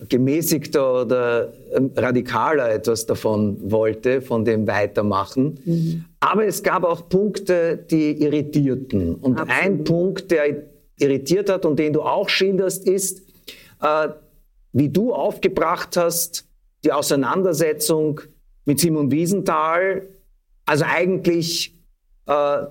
gemäßigter 0.09 1.03
oder 1.03 1.53
ähm, 1.73 1.91
radikaler 1.97 2.71
etwas 2.71 3.07
davon 3.07 3.57
wollte, 3.71 4.21
von 4.21 4.45
dem 4.45 4.67
weitermachen. 4.67 5.59
Mhm. 5.65 6.05
Aber 6.21 6.45
es 6.45 6.63
gab 6.63 6.85
auch 6.85 7.09
Punkte, 7.09 7.79
die 7.91 8.23
irritierten. 8.23 9.15
Und 9.15 9.41
Absolut. 9.41 9.65
ein 9.65 9.85
Punkt, 9.85 10.31
der 10.31 10.65
irritiert 10.99 11.49
hat 11.49 11.65
und 11.65 11.79
den 11.79 11.93
du 11.93 12.03
auch 12.03 12.29
schilderst, 12.29 12.87
ist, 12.87 13.23
äh, 13.81 14.09
wie 14.73 14.89
du 14.89 15.15
aufgebracht 15.15 15.97
hast, 15.97 16.47
die 16.85 16.93
Auseinandersetzung 16.93 18.21
mit 18.67 18.81
Simon 18.81 19.11
Wiesenthal, 19.11 20.03
also 20.67 20.85
eigentlich 20.87 21.75
äh, 22.27 22.67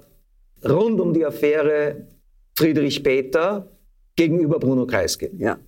rund 0.67 0.99
um 0.99 1.13
die 1.13 1.25
Affäre 1.25 2.07
Friedrich 2.55 3.03
Peter 3.03 3.71
gegenüber 4.15 4.59
Bruno 4.59 4.85
Kreisky. 4.85 5.29
Ja. 5.37 5.59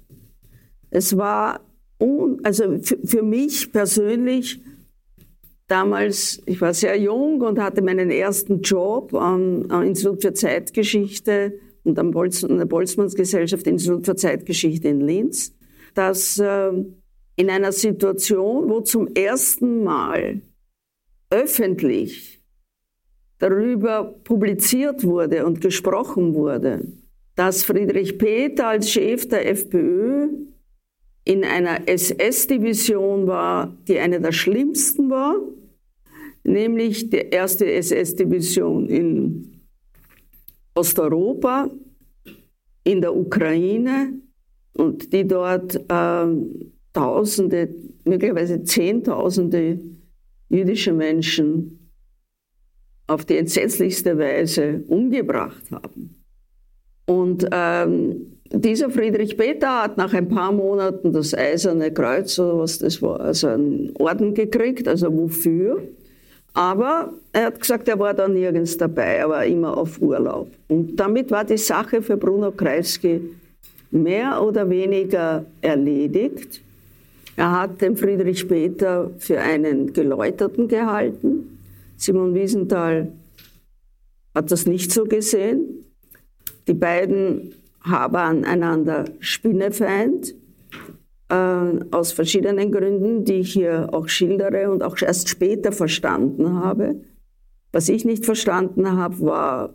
Es 0.89 1.17
war, 1.17 1.61
un, 1.99 2.39
also 2.43 2.79
für, 2.81 2.97
für 3.03 3.23
mich 3.23 3.71
persönlich, 3.71 4.61
damals, 5.67 6.41
ich 6.45 6.61
war 6.61 6.73
sehr 6.73 6.99
jung 6.99 7.41
und 7.41 7.59
hatte 7.59 7.81
meinen 7.81 8.11
ersten 8.11 8.61
Job 8.61 9.13
am, 9.13 9.65
am 9.69 9.83
Institut 9.83 10.21
für 10.21 10.33
Zeitgeschichte 10.33 11.59
und 11.83 11.97
am 11.99 12.11
Bolz, 12.11 12.43
an 12.43 12.57
der 12.57 12.65
Boltzmannsgesellschaft 12.65 13.65
Institut 13.67 14.05
für 14.05 14.15
Zeitgeschichte 14.15 14.87
in 14.87 15.01
Linz, 15.01 15.53
dass 15.93 16.37
äh, 16.39 16.71
in 17.35 17.49
einer 17.49 17.71
Situation, 17.71 18.69
wo 18.69 18.81
zum 18.81 19.07
ersten 19.15 19.83
Mal 19.83 20.41
öffentlich 21.29 22.34
darüber 23.39 24.15
publiziert 24.23 25.03
wurde 25.03 25.45
und 25.45 25.61
gesprochen 25.61 26.33
wurde, 26.33 26.87
dass 27.35 27.63
Friedrich 27.63 28.17
Peter 28.17 28.67
als 28.67 28.91
Chef 28.91 29.27
der 29.27 29.49
FPÖ 29.49 30.29
in 31.25 31.43
einer 31.43 31.87
SS-Division 31.87 33.27
war, 33.27 33.75
die 33.87 33.99
eine 33.99 34.21
der 34.21 34.31
schlimmsten 34.31 35.09
war, 35.09 35.35
nämlich 36.43 37.09
die 37.09 37.17
erste 37.17 37.69
SS-Division 37.71 38.87
in 38.87 39.61
Osteuropa, 40.75 41.69
in 42.83 43.01
der 43.01 43.15
Ukraine 43.15 44.13
und 44.73 45.11
die 45.11 45.27
dort 45.27 45.75
äh, 45.75 46.27
Tausende, 46.93 47.75
möglicherweise 48.05 48.63
Zehntausende 48.63 49.81
jüdische 50.47 50.93
Menschen 50.93 51.84
auf 53.07 53.25
die 53.25 53.37
entsetzlichste 53.37 54.17
Weise 54.17 54.83
umgebracht 54.87 55.63
haben. 55.71 56.23
Und 57.05 57.47
ähm, 57.51 58.37
dieser 58.51 58.89
Friedrich 58.89 59.37
Peter 59.37 59.83
hat 59.83 59.97
nach 59.97 60.13
ein 60.13 60.27
paar 60.27 60.51
Monaten 60.51 61.13
das 61.13 61.33
Eiserne 61.33 61.91
Kreuz 61.91 62.37
oder 62.39 62.59
was 62.59 62.79
das 62.79 63.01
war, 63.01 63.19
also 63.19 63.47
einen 63.47 63.91
Orden 63.99 64.33
gekriegt, 64.33 64.87
also 64.87 65.15
wofür. 65.15 65.81
Aber 66.53 67.13
er 67.33 67.47
hat 67.47 67.59
gesagt, 67.59 67.89
er 67.89 67.99
war 67.99 68.13
da 68.13 68.27
nirgends 68.27 68.77
dabei, 68.77 69.15
er 69.15 69.29
war 69.29 69.45
immer 69.45 69.77
auf 69.77 70.01
Urlaub. 70.01 70.49
Und 70.69 70.95
damit 70.95 71.29
war 71.29 71.43
die 71.43 71.57
Sache 71.57 72.01
für 72.01 72.17
Bruno 72.17 72.51
Kreisky 72.51 73.21
mehr 73.91 74.41
oder 74.41 74.69
weniger 74.69 75.45
erledigt. 75.61 76.61
Er 77.35 77.59
hat 77.59 77.81
den 77.81 77.97
Friedrich 77.97 78.47
Peter 78.47 79.11
für 79.17 79.39
einen 79.39 79.91
Geläuterten 79.91 80.67
gehalten. 80.67 81.54
Simon 81.97 82.33
Wiesenthal 82.33 83.13
hat 84.33 84.51
das 84.51 84.65
nicht 84.65 84.91
so 84.91 85.05
gesehen. 85.05 85.85
Die 86.67 86.73
beiden 86.73 87.53
haben 87.81 88.43
einander 88.43 89.05
Spinnefeind, 89.19 90.35
äh, 91.29 91.35
aus 91.91 92.11
verschiedenen 92.11 92.71
Gründen, 92.71 93.25
die 93.25 93.35
ich 93.35 93.53
hier 93.53 93.89
auch 93.93 94.07
schildere 94.07 94.71
und 94.71 94.83
auch 94.83 94.99
erst 95.01 95.29
später 95.29 95.71
verstanden 95.71 96.55
habe. 96.55 97.01
Was 97.71 97.89
ich 97.89 98.05
nicht 98.05 98.25
verstanden 98.25 98.91
habe, 98.91 99.19
war, 99.21 99.73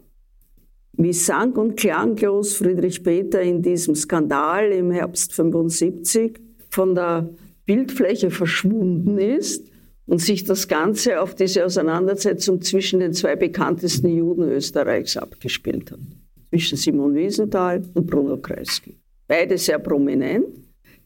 wie 0.93 1.13
sang- 1.13 1.57
und 1.57 1.77
klanglos 1.77 2.55
Friedrich 2.55 3.03
Peter 3.03 3.41
in 3.41 3.63
diesem 3.63 3.95
Skandal 3.95 4.71
im 4.73 4.91
Herbst 4.91 5.33
75 5.33 6.41
von 6.71 6.95
der 6.95 7.31
Bildfläche 7.65 8.31
verschwunden 8.31 9.19
ist 9.19 9.70
und 10.11 10.19
sich 10.21 10.43
das 10.43 10.67
Ganze 10.67 11.21
auf 11.21 11.37
diese 11.37 11.65
Auseinandersetzung 11.65 12.61
zwischen 12.61 12.99
den 12.99 13.13
zwei 13.13 13.37
bekanntesten 13.37 14.09
Juden 14.09 14.43
Österreichs 14.43 15.17
abgespielt 15.17 15.93
hat. 15.93 16.01
Zwischen 16.49 16.77
Simon 16.77 17.15
Wiesenthal 17.15 17.83
und 17.95 18.09
Bruno 18.09 18.37
Kreisky. 18.37 18.97
Beide 19.29 19.57
sehr 19.57 19.79
prominent. 19.79 20.47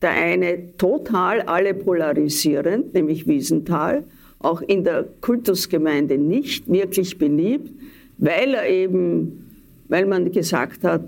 Der 0.01 0.13
eine 0.13 0.75
total 0.79 1.43
alle 1.43 1.75
polarisierend, 1.75 2.95
nämlich 2.95 3.27
Wiesenthal, 3.29 4.05
auch 4.39 4.63
in 4.63 4.85
der 4.85 5.07
Kultusgemeinde 5.21 6.17
nicht 6.17 6.67
wirklich 6.73 7.19
beliebt, 7.19 7.73
weil 8.17 8.55
er 8.55 8.71
eben, 8.71 9.51
weil 9.87 10.07
man 10.07 10.33
gesagt 10.33 10.83
hat, 10.83 11.05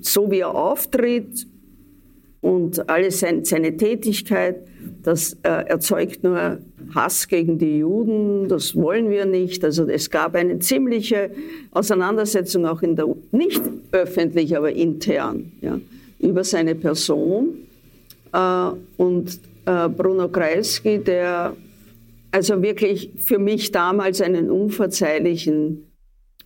so 0.00 0.30
wie 0.30 0.38
er 0.38 0.54
auftritt, 0.54 1.48
und 2.40 2.84
sein, 3.10 3.44
seine 3.44 3.76
Tätigkeit, 3.76 4.66
das 5.02 5.34
äh, 5.42 5.48
erzeugt 5.48 6.22
nur 6.22 6.58
Hass 6.94 7.28
gegen 7.28 7.58
die 7.58 7.78
Juden, 7.78 8.48
das 8.48 8.74
wollen 8.74 9.10
wir 9.10 9.26
nicht. 9.26 9.64
Also 9.64 9.86
es 9.88 10.10
gab 10.10 10.34
eine 10.34 10.58
ziemliche 10.58 11.30
Auseinandersetzung 11.70 12.66
auch 12.66 12.82
in 12.82 12.96
der, 12.96 13.06
nicht 13.30 13.62
öffentlich, 13.92 14.56
aber 14.56 14.72
intern, 14.72 15.52
ja, 15.60 15.80
über 16.18 16.44
seine 16.44 16.74
Person. 16.74 17.66
Äh, 18.32 18.70
und 18.96 19.40
äh, 19.66 19.88
Bruno 19.88 20.28
Kreisky, 20.28 20.98
der 20.98 21.56
also 22.30 22.62
wirklich 22.62 23.10
für 23.18 23.38
mich 23.38 23.70
damals 23.72 24.20
einen 24.20 24.50
unverzeihlichen 24.50 25.92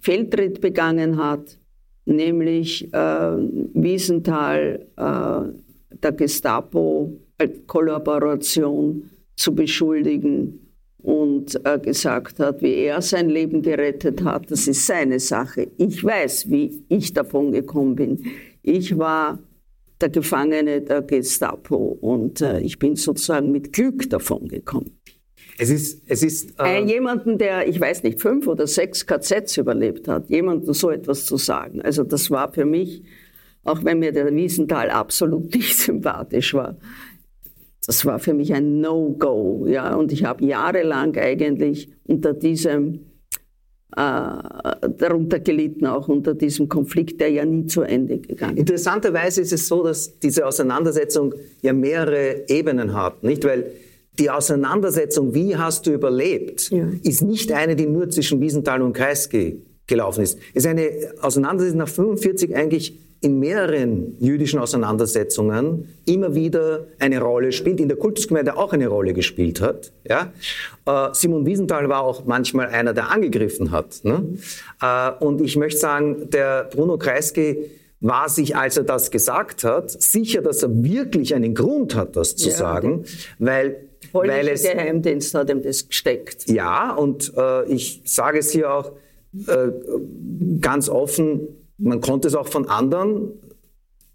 Fehltritt 0.00 0.60
begangen 0.60 1.16
hat, 1.16 1.58
nämlich 2.04 2.92
äh, 2.92 3.36
Wiesenthal 3.74 4.86
äh, 4.96 5.96
der 6.02 6.12
Gestapo-Kollaboration 7.38 9.10
zu 9.36 9.54
beschuldigen 9.54 10.60
und 10.98 11.60
äh, 11.64 11.78
gesagt 11.78 12.40
hat, 12.40 12.62
wie 12.62 12.74
er 12.74 13.00
sein 13.02 13.28
Leben 13.28 13.62
gerettet 13.62 14.24
hat, 14.24 14.50
das 14.50 14.66
ist 14.66 14.86
seine 14.86 15.20
Sache. 15.20 15.68
Ich 15.76 16.02
weiß, 16.02 16.50
wie 16.50 16.84
ich 16.88 17.12
davon 17.12 17.52
gekommen 17.52 17.94
bin. 17.94 18.24
Ich 18.62 18.98
war 18.98 19.38
der 20.00 20.08
Gefangene 20.08 20.80
der 20.82 21.02
Gestapo 21.02 21.76
und 22.00 22.40
äh, 22.40 22.60
ich 22.60 22.78
bin 22.78 22.96
sozusagen 22.96 23.52
mit 23.52 23.72
Glück 23.72 24.10
davon 24.10 24.48
gekommen. 24.48 24.98
Es 25.58 25.70
ist, 25.70 26.02
es 26.06 26.22
ist 26.22 26.54
äh, 26.60 26.84
jemanden, 26.84 27.38
der, 27.38 27.66
ich 27.66 27.80
weiß 27.80 28.02
nicht, 28.02 28.20
fünf 28.20 28.46
oder 28.46 28.66
sechs 28.66 29.06
KZs 29.06 29.56
überlebt 29.56 30.06
hat, 30.06 30.28
jemanden 30.28 30.74
so 30.74 30.90
etwas 30.90 31.24
zu 31.24 31.38
sagen. 31.38 31.80
Also 31.80 32.02
das 32.02 32.30
war 32.30 32.52
für 32.52 32.66
mich, 32.66 33.04
auch 33.64 33.82
wenn 33.82 34.00
mir 34.00 34.12
der 34.12 34.34
Wiesenthal 34.34 34.90
absolut 34.90 35.54
nicht 35.54 35.78
sympathisch 35.78 36.52
war, 36.52 36.76
das 37.86 38.04
war 38.04 38.18
für 38.18 38.34
mich 38.34 38.52
ein 38.52 38.80
No-Go. 38.80 39.66
Ja? 39.68 39.94
Und 39.94 40.12
ich 40.12 40.24
habe 40.24 40.44
jahrelang 40.44 41.16
eigentlich 41.16 41.88
unter 42.04 42.34
diesem, 42.34 43.06
äh, 43.96 44.00
darunter 44.98 45.38
gelitten, 45.40 45.86
auch 45.86 46.08
unter 46.08 46.34
diesem 46.34 46.68
Konflikt, 46.68 47.20
der 47.20 47.30
ja 47.30 47.44
nie 47.44 47.66
zu 47.66 47.82
Ende 47.82 48.18
gegangen 48.18 48.56
ist. 48.56 48.60
Interessanterweise 48.60 49.40
ist 49.40 49.52
es 49.52 49.68
so, 49.68 49.84
dass 49.84 50.18
diese 50.18 50.46
Auseinandersetzung 50.46 51.34
ja 51.62 51.72
mehrere 51.72 52.44
Ebenen 52.48 52.92
hat, 52.92 53.22
nicht? 53.22 53.44
Weil 53.44 53.70
die 54.18 54.30
Auseinandersetzung, 54.30 55.34
wie 55.34 55.56
hast 55.56 55.86
du 55.86 55.92
überlebt, 55.92 56.70
ja. 56.70 56.88
ist 57.02 57.22
nicht 57.22 57.52
eine, 57.52 57.76
die 57.76 57.86
nur 57.86 58.08
zwischen 58.08 58.40
Wiesenthal 58.40 58.82
und 58.82 58.94
Kreisky 58.94 59.62
gelaufen 59.86 60.22
ist. 60.22 60.38
Es 60.54 60.64
ist 60.64 60.66
eine 60.66 60.90
Auseinandersetzung 61.20 61.78
nach 61.78 61.88
45 61.88 62.56
eigentlich 62.56 62.98
in 63.20 63.38
mehreren 63.38 64.16
jüdischen 64.18 64.58
Auseinandersetzungen 64.58 65.88
immer 66.04 66.34
wieder 66.34 66.86
eine 66.98 67.20
Rolle 67.20 67.52
spielt, 67.52 67.80
in 67.80 67.88
der 67.88 67.96
Kultusgemeinde 67.96 68.56
auch 68.56 68.72
eine 68.72 68.88
Rolle 68.88 69.14
gespielt 69.14 69.60
hat. 69.60 69.92
Ja? 70.08 70.32
Äh, 70.86 71.08
Simon 71.12 71.46
Wiesenthal 71.46 71.88
war 71.88 72.02
auch 72.02 72.24
manchmal 72.26 72.68
einer, 72.68 72.92
der 72.92 73.10
angegriffen 73.10 73.70
hat. 73.70 74.00
Ne? 74.04 74.36
Äh, 74.82 75.12
und 75.24 75.40
ich 75.40 75.56
möchte 75.56 75.78
sagen, 75.78 76.30
der 76.30 76.64
Bruno 76.64 76.98
Kreisky 76.98 77.70
war 78.00 78.28
sich, 78.28 78.54
als 78.54 78.76
er 78.76 78.84
das 78.84 79.10
gesagt 79.10 79.64
hat, 79.64 79.90
sicher, 79.90 80.42
dass 80.42 80.62
er 80.62 80.70
wirklich 80.84 81.34
einen 81.34 81.54
Grund 81.54 81.94
hat, 81.94 82.16
das 82.16 82.36
zu 82.36 82.50
ja, 82.50 82.54
sagen, 82.54 83.04
weil 83.38 83.88
weil 84.12 84.48
es 84.48 84.62
Geheimdienst 84.62 85.34
hat 85.34 85.50
ihm 85.50 85.62
das 85.62 85.88
gesteckt. 85.88 86.48
Ja, 86.48 86.94
und 86.94 87.32
äh, 87.36 87.64
ich 87.66 88.02
sage 88.04 88.38
es 88.38 88.50
hier 88.50 88.72
auch 88.72 88.92
äh, 89.46 89.68
ganz 90.60 90.88
offen, 90.88 91.48
man 91.78 92.00
konnte 92.00 92.28
es 92.28 92.34
auch 92.34 92.48
von 92.48 92.68
anderen 92.68 93.32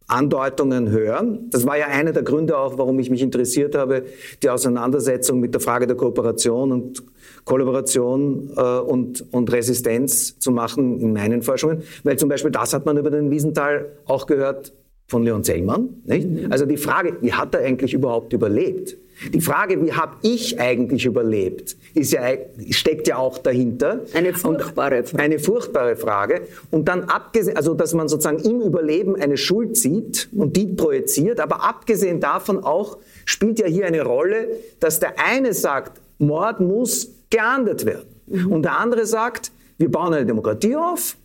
Andeutungen 0.07 0.89
hören. 0.89 1.49
Das 1.51 1.65
war 1.65 1.77
ja 1.77 1.87
einer 1.87 2.11
der 2.11 2.23
Gründe 2.23 2.57
auch, 2.57 2.77
warum 2.77 2.99
ich 2.99 3.09
mich 3.09 3.21
interessiert 3.21 3.75
habe, 3.75 4.03
die 4.43 4.49
Auseinandersetzung 4.49 5.39
mit 5.39 5.53
der 5.53 5.61
Frage 5.61 5.87
der 5.87 5.95
Kooperation 5.95 6.71
und 6.71 7.03
Kollaboration 7.45 8.51
äh, 8.55 8.79
und, 8.79 9.25
und 9.31 9.51
Resistenz 9.51 10.37
zu 10.37 10.51
machen 10.51 10.99
in 10.99 11.13
meinen 11.13 11.41
Forschungen. 11.41 11.83
Weil 12.03 12.17
zum 12.17 12.27
Beispiel 12.27 12.51
das 12.51 12.73
hat 12.73 12.85
man 12.85 12.97
über 12.97 13.09
den 13.09 13.31
Wiesenthal 13.31 13.89
auch 14.05 14.27
gehört 14.27 14.73
von 15.11 15.23
Leon 15.23 15.43
Zellmann. 15.43 15.89
Nicht? 16.05 16.27
Mhm. 16.27 16.51
Also 16.51 16.65
die 16.65 16.77
Frage, 16.77 17.17
wie 17.21 17.33
hat 17.33 17.53
er 17.53 17.61
eigentlich 17.61 17.93
überhaupt 17.93 18.31
überlebt? 18.33 18.97
Die 19.33 19.41
Frage, 19.41 19.85
wie 19.85 19.91
habe 19.91 20.15
ich 20.23 20.59
eigentlich 20.59 21.05
überlebt, 21.05 21.77
ist 21.93 22.11
ja, 22.11 22.21
steckt 22.71 23.07
ja 23.07 23.17
auch 23.17 23.37
dahinter. 23.37 23.99
Eine 24.15 24.33
furchtbare 24.33 25.03
Frage. 25.03 25.23
Eine 25.23 25.37
furchtbare 25.37 25.95
Frage. 25.95 26.41
Und 26.71 26.87
dann 26.87 27.03
abgesehen, 27.03 27.55
also 27.55 27.75
dass 27.75 27.93
man 27.93 28.07
sozusagen 28.07 28.39
im 28.39 28.61
Überleben 28.61 29.15
eine 29.15 29.37
Schuld 29.37 29.77
sieht 29.77 30.29
und 30.35 30.55
die 30.55 30.65
projiziert, 30.65 31.39
aber 31.39 31.63
abgesehen 31.63 32.19
davon 32.19 32.63
auch 32.63 32.97
spielt 33.25 33.59
ja 33.59 33.67
hier 33.67 33.85
eine 33.85 34.01
Rolle, 34.01 34.47
dass 34.79 34.99
der 34.99 35.13
eine 35.19 35.53
sagt, 35.53 36.01
Mord 36.17 36.61
muss 36.61 37.11
geahndet 37.29 37.85
werden. 37.85 38.07
Mhm. 38.27 38.51
Und 38.51 38.63
der 38.63 38.79
andere 38.79 39.05
sagt, 39.05 39.51
wir 39.77 39.91
bauen 39.91 40.13
eine 40.13 40.25
Demokratie 40.25 40.75
auf 40.75 41.17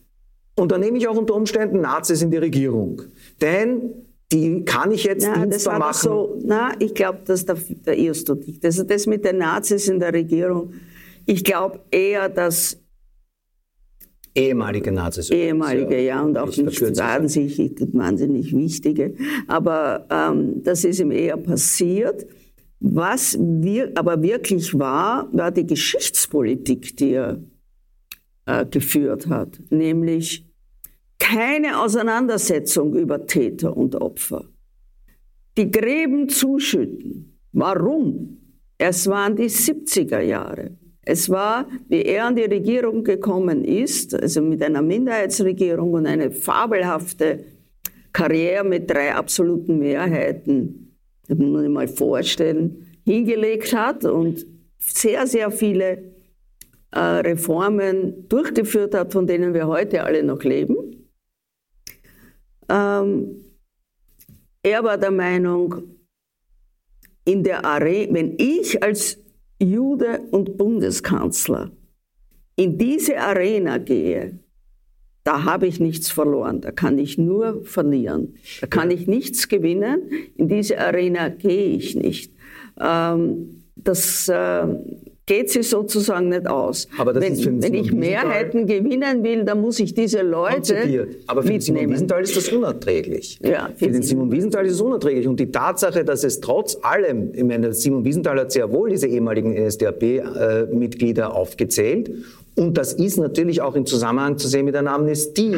und 0.59 0.72
dann 0.72 0.80
nehme 0.80 0.97
ich 0.97 1.07
auch 1.07 1.16
unter 1.16 1.34
Umständen 1.34 1.82
Nazis 1.82 2.22
in 2.22 2.30
die 2.30 2.39
Regierung. 2.39 3.03
Denn 3.41 4.07
die 4.32 4.64
kann 4.64 4.91
ich 4.91 5.05
jetzt 5.05 5.24
ja, 5.24 5.34
dienstbar 5.45 5.78
machen. 5.78 5.95
So, 5.95 6.39
na, 6.45 6.72
ich 6.78 6.95
glaube, 6.95 7.20
dass 7.24 7.45
der, 7.45 7.57
der 7.87 7.97
irrst 7.97 8.28
du 8.28 8.34
dich. 8.34 8.61
Das, 8.61 8.84
das 8.84 9.07
mit 9.07 9.24
den 9.24 9.39
Nazis 9.39 9.89
in 9.89 10.01
der 10.01 10.12
Regierung, 10.12 10.72
ich 11.26 11.45
glaube 11.45 11.80
eher, 11.91 12.28
dass 12.28 12.78
Ehemalige 14.34 14.93
Nazis. 14.93 15.30
Ehemalige, 15.30 15.99
ja, 15.99 16.20
und 16.22 16.37
auch 16.37 16.55
nicht 16.55 16.99
wahnsinnig, 16.99 17.74
wahnsinnig 17.93 18.55
wichtige. 18.55 19.14
Aber 19.47 20.07
ähm, 20.11 20.62
das 20.62 20.84
ist 20.84 21.01
ihm 21.01 21.11
eher 21.11 21.39
passiert. 21.39 22.26
Was 22.78 23.39
wir, 23.41 23.93
aber 23.95 24.22
wirklich 24.22 24.78
war, 24.78 25.30
war 25.32 25.51
die 25.51 25.66
Geschichtspolitik, 25.66 26.99
die 26.99 27.12
er 27.12 27.43
äh, 28.45 28.66
geführt 28.66 29.26
hat. 29.28 29.59
Nämlich 29.70 30.45
keine 31.19 31.81
Auseinandersetzung 31.81 32.95
über 32.95 33.27
Täter 33.27 33.77
und 33.77 33.95
Opfer. 33.97 34.45
Die 35.57 35.71
Gräben 35.71 36.29
zuschütten. 36.29 37.39
Warum? 37.53 38.39
Es 38.79 39.07
waren 39.07 39.37
die 39.37 39.49
70er 39.49 40.21
Jahre. 40.21 40.77
Es 41.03 41.31
war, 41.31 41.69
wie 41.89 42.03
er 42.03 42.27
an 42.27 42.37
die 42.37 42.43
Regierung 42.43 43.05
gekommen 43.05 43.64
ist, 43.64 44.14
also 44.14 44.43
mit 44.43 44.62
einer 44.62 44.83
Minderheitsregierung 44.83 45.93
und 45.93 46.07
eine 46.07 46.33
fabelhafte 46.33 47.45
Karriere 48.12 48.64
mit 48.64 48.91
drei 48.91 49.14
absoluten 49.14 49.79
Mehrheiten, 49.79 50.97
das 51.29 51.39
muss 51.39 51.49
man 51.49 51.62
sich 51.62 51.71
mal 51.71 51.89
vorstellen, 51.89 52.87
hingelegt 53.05 53.73
hat 53.75 54.05
und 54.05 54.45
sehr, 54.79 55.27
sehr 55.27 55.51
viele 55.51 56.03
äh, 56.91 56.99
Reformen 56.99 58.29
durchgeführt 58.29 58.95
hat, 58.95 59.12
von 59.12 59.27
denen 59.27 59.55
wir 59.55 59.67
heute 59.67 60.03
alle 60.03 60.23
noch 60.23 60.43
leben. 60.43 60.77
Ähm, 62.69 63.45
er 64.62 64.83
war 64.85 64.99
der 64.99 65.11
Meinung, 65.11 65.97
in 67.25 67.43
der 67.43 67.64
Arena, 67.64 68.14
wenn 68.14 68.35
ich 68.39 68.83
als 68.83 69.19
Jude 69.59 70.21
und 70.31 70.57
Bundeskanzler 70.57 71.73
in 72.55 72.79
diese 72.79 73.19
Arena 73.19 73.79
gehe, 73.79 74.39
da 75.25 75.45
habe 75.45 75.67
ich 75.67 75.81
nichts 75.81 76.09
verloren, 76.11 76.61
da 76.61 76.71
kann 76.71 76.99
ich 76.99 77.19
nur 77.19 77.64
verlieren, 77.64 78.35
da 78.61 78.69
kann 78.69 78.91
ich 78.93 79.09
nichts 79.09 79.49
gewinnen, 79.49 80.03
in 80.37 80.49
diese 80.49 80.79
Arena 80.79 81.29
gehe 81.29 81.67
ich 81.67 81.97
nicht. 81.97 82.33
Ähm, 82.81 83.64
das, 83.75 84.29
äh, 84.29 84.67
geht 85.27 85.51
sie 85.51 85.64
sozusagen 85.64 86.29
nicht 86.29 86.47
aus. 86.47 86.89
Aber 86.99 87.12
das 87.12 87.22
wenn, 87.22 87.33
ist 87.33 87.43
für 87.43 87.62
wenn 87.62 87.74
ich 87.74 87.93
Mehrheiten 87.93 88.66
gewinnen 88.66 89.24
will, 89.24 89.45
dann 89.45 89.61
muss 89.61 89.81
ich 89.81 89.93
diese 89.93 90.22
Leute 90.22 91.09
Aber 91.27 91.43
für 91.43 91.49
mitnehmen. 91.49 91.59
den 91.59 91.61
Simon 91.61 91.91
Wiesenthal 91.91 92.22
ist 92.22 92.37
das 92.37 92.49
unerträglich. 92.49 93.39
Ja, 93.43 93.70
für 93.77 93.91
den 93.91 94.03
Simon 94.03 94.31
Wiesenthal 94.31 94.64
ist 94.66 94.74
es 94.74 94.81
unerträglich. 94.81 95.27
Und 95.27 95.41
die 95.41 95.51
Tatsache, 95.51 96.05
dass 96.05 96.22
es 96.22 96.41
trotz 96.41 96.79
allem, 96.81 97.33
ich 97.35 97.43
meine, 97.43 97.72
Simon 97.72 98.05
Wiesenthal 98.05 98.39
hat 98.39 98.53
sehr 98.53 98.70
wohl 98.72 98.91
diese 98.91 99.09
ehemaligen 99.09 99.53
NSDAP-Mitglieder 99.53 101.24
äh, 101.24 101.27
aufgezählt 101.27 102.11
und 102.57 102.79
das 102.79 102.95
ist 102.95 103.19
natürlich 103.19 103.61
auch 103.61 103.75
im 103.75 103.85
Zusammenhang 103.85 104.39
zu 104.39 104.49
sehen 104.49 104.65
mit 104.65 104.75
einer 104.77 104.93
Amnestie, 104.93 105.55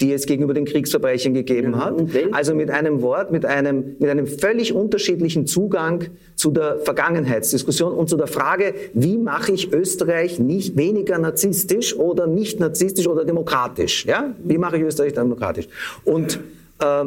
die 0.00 0.10
es 0.10 0.24
gegenüber 0.24 0.54
den 0.54 0.64
Kriegsverbrechen 0.64 1.34
gegeben 1.34 1.76
hat. 1.76 2.02
Also 2.32 2.54
mit 2.54 2.70
einem 2.70 3.02
Wort, 3.02 3.30
mit 3.30 3.44
einem, 3.44 3.96
mit 3.98 4.08
einem 4.08 4.26
völlig 4.26 4.72
unterschiedlichen 4.72 5.46
Zugang 5.46 6.04
zu 6.34 6.50
der 6.50 6.78
Vergangenheitsdiskussion 6.78 7.92
und 7.92 8.08
zu 8.08 8.16
der 8.16 8.26
Frage, 8.26 8.74
wie 8.94 9.18
mache 9.18 9.52
ich 9.52 9.70
Österreich 9.74 10.38
nicht 10.38 10.78
weniger 10.78 11.18
narzisstisch 11.18 11.94
oder 11.94 12.26
nicht 12.26 12.58
narzisstisch 12.58 13.06
oder 13.06 13.26
demokratisch? 13.26 14.06
Ja? 14.06 14.34
Wie 14.42 14.56
mache 14.56 14.78
ich 14.78 14.82
Österreich 14.82 15.12
demokratisch? 15.12 15.68
Und 16.04 16.40
äh, 16.80 17.04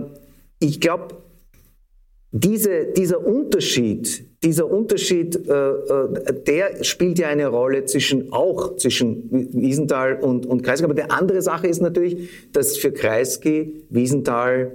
ich 0.59 0.79
glaube, 0.79 1.15
diese, 2.31 2.85
dieser 2.95 3.25
Unterschied, 3.25 4.26
dieser 4.43 4.69
Unterschied, 4.69 5.35
äh, 5.47 5.51
äh, 5.51 6.33
der 6.45 6.83
spielt 6.83 7.17
ja 7.17 7.27
eine 7.27 7.47
Rolle 7.47 7.85
zwischen 7.85 8.31
auch 8.31 8.75
zwischen 8.75 9.49
Wiesenthal 9.53 10.19
und, 10.21 10.45
und 10.45 10.61
Kreisky. 10.61 10.85
Aber 10.85 10.93
die 10.93 11.09
andere 11.09 11.41
Sache 11.41 11.67
ist 11.67 11.81
natürlich, 11.81 12.29
dass 12.51 12.77
für 12.77 12.91
Kreisky 12.91 13.83
Wiesenthal 13.89 14.71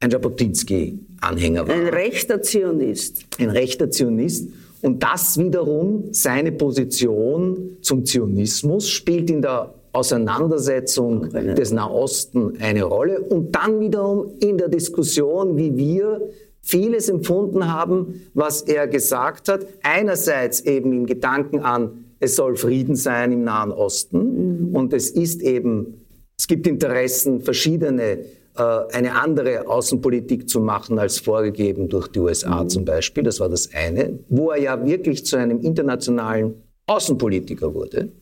ein 0.00 0.10
Jabotinsky-Anhänger 0.10 1.68
war. 1.68 1.74
Ein 1.74 1.88
rechter 1.88 2.42
Zionist. 2.42 3.24
Ein 3.38 3.50
rechter 3.50 3.90
Zionist. 3.90 4.48
Und 4.82 5.02
das 5.02 5.38
wiederum, 5.38 6.08
seine 6.10 6.52
Position 6.52 7.76
zum 7.80 8.04
Zionismus, 8.04 8.88
spielt 8.88 9.30
in 9.30 9.40
der 9.40 9.72
Auseinandersetzung 9.92 11.28
des 11.30 11.70
Nahosten 11.70 12.54
eine 12.60 12.82
Rolle 12.82 13.20
und 13.20 13.54
dann 13.54 13.78
wiederum 13.78 14.32
in 14.40 14.58
der 14.58 14.68
Diskussion, 14.68 15.56
wie 15.56 15.76
wir 15.76 16.20
vieles 16.62 17.08
empfunden 17.08 17.70
haben, 17.72 18.22
was 18.34 18.62
er 18.62 18.86
gesagt 18.86 19.48
hat. 19.48 19.66
Einerseits 19.82 20.60
eben 20.60 20.92
im 20.92 21.06
Gedanken 21.06 21.60
an, 21.60 22.04
es 22.20 22.36
soll 22.36 22.56
Frieden 22.56 22.94
sein 22.94 23.32
im 23.32 23.44
Nahen 23.44 23.72
Osten 23.72 24.68
mhm. 24.68 24.76
und 24.76 24.92
es 24.92 25.10
ist 25.10 25.42
eben, 25.42 26.04
es 26.38 26.46
gibt 26.46 26.66
Interessen, 26.66 27.40
verschiedene 27.40 28.20
äh, 28.56 28.62
eine 28.92 29.20
andere 29.20 29.66
Außenpolitik 29.66 30.48
zu 30.48 30.60
machen 30.60 30.98
als 30.98 31.18
vorgegeben 31.18 31.88
durch 31.88 32.08
die 32.08 32.20
USA 32.20 32.62
mhm. 32.62 32.68
zum 32.68 32.84
Beispiel. 32.84 33.24
Das 33.24 33.40
war 33.40 33.48
das 33.48 33.70
eine, 33.74 34.18
wo 34.28 34.50
er 34.50 34.60
ja 34.60 34.86
wirklich 34.86 35.26
zu 35.26 35.36
einem 35.36 35.60
internationalen 35.60 36.54
Außenpolitiker 36.86 37.74
wurde. 37.74 38.12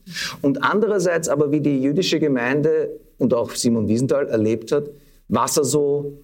Und 0.40 0.62
andererseits 0.62 1.28
aber, 1.28 1.50
wie 1.50 1.60
die 1.60 1.82
jüdische 1.82 2.20
Gemeinde 2.20 2.90
und 3.18 3.34
auch 3.34 3.50
Simon 3.50 3.88
Wiesenthal 3.88 4.28
erlebt 4.28 4.72
hat, 4.72 4.90
was 5.28 5.56
er 5.56 5.64
so 5.64 6.22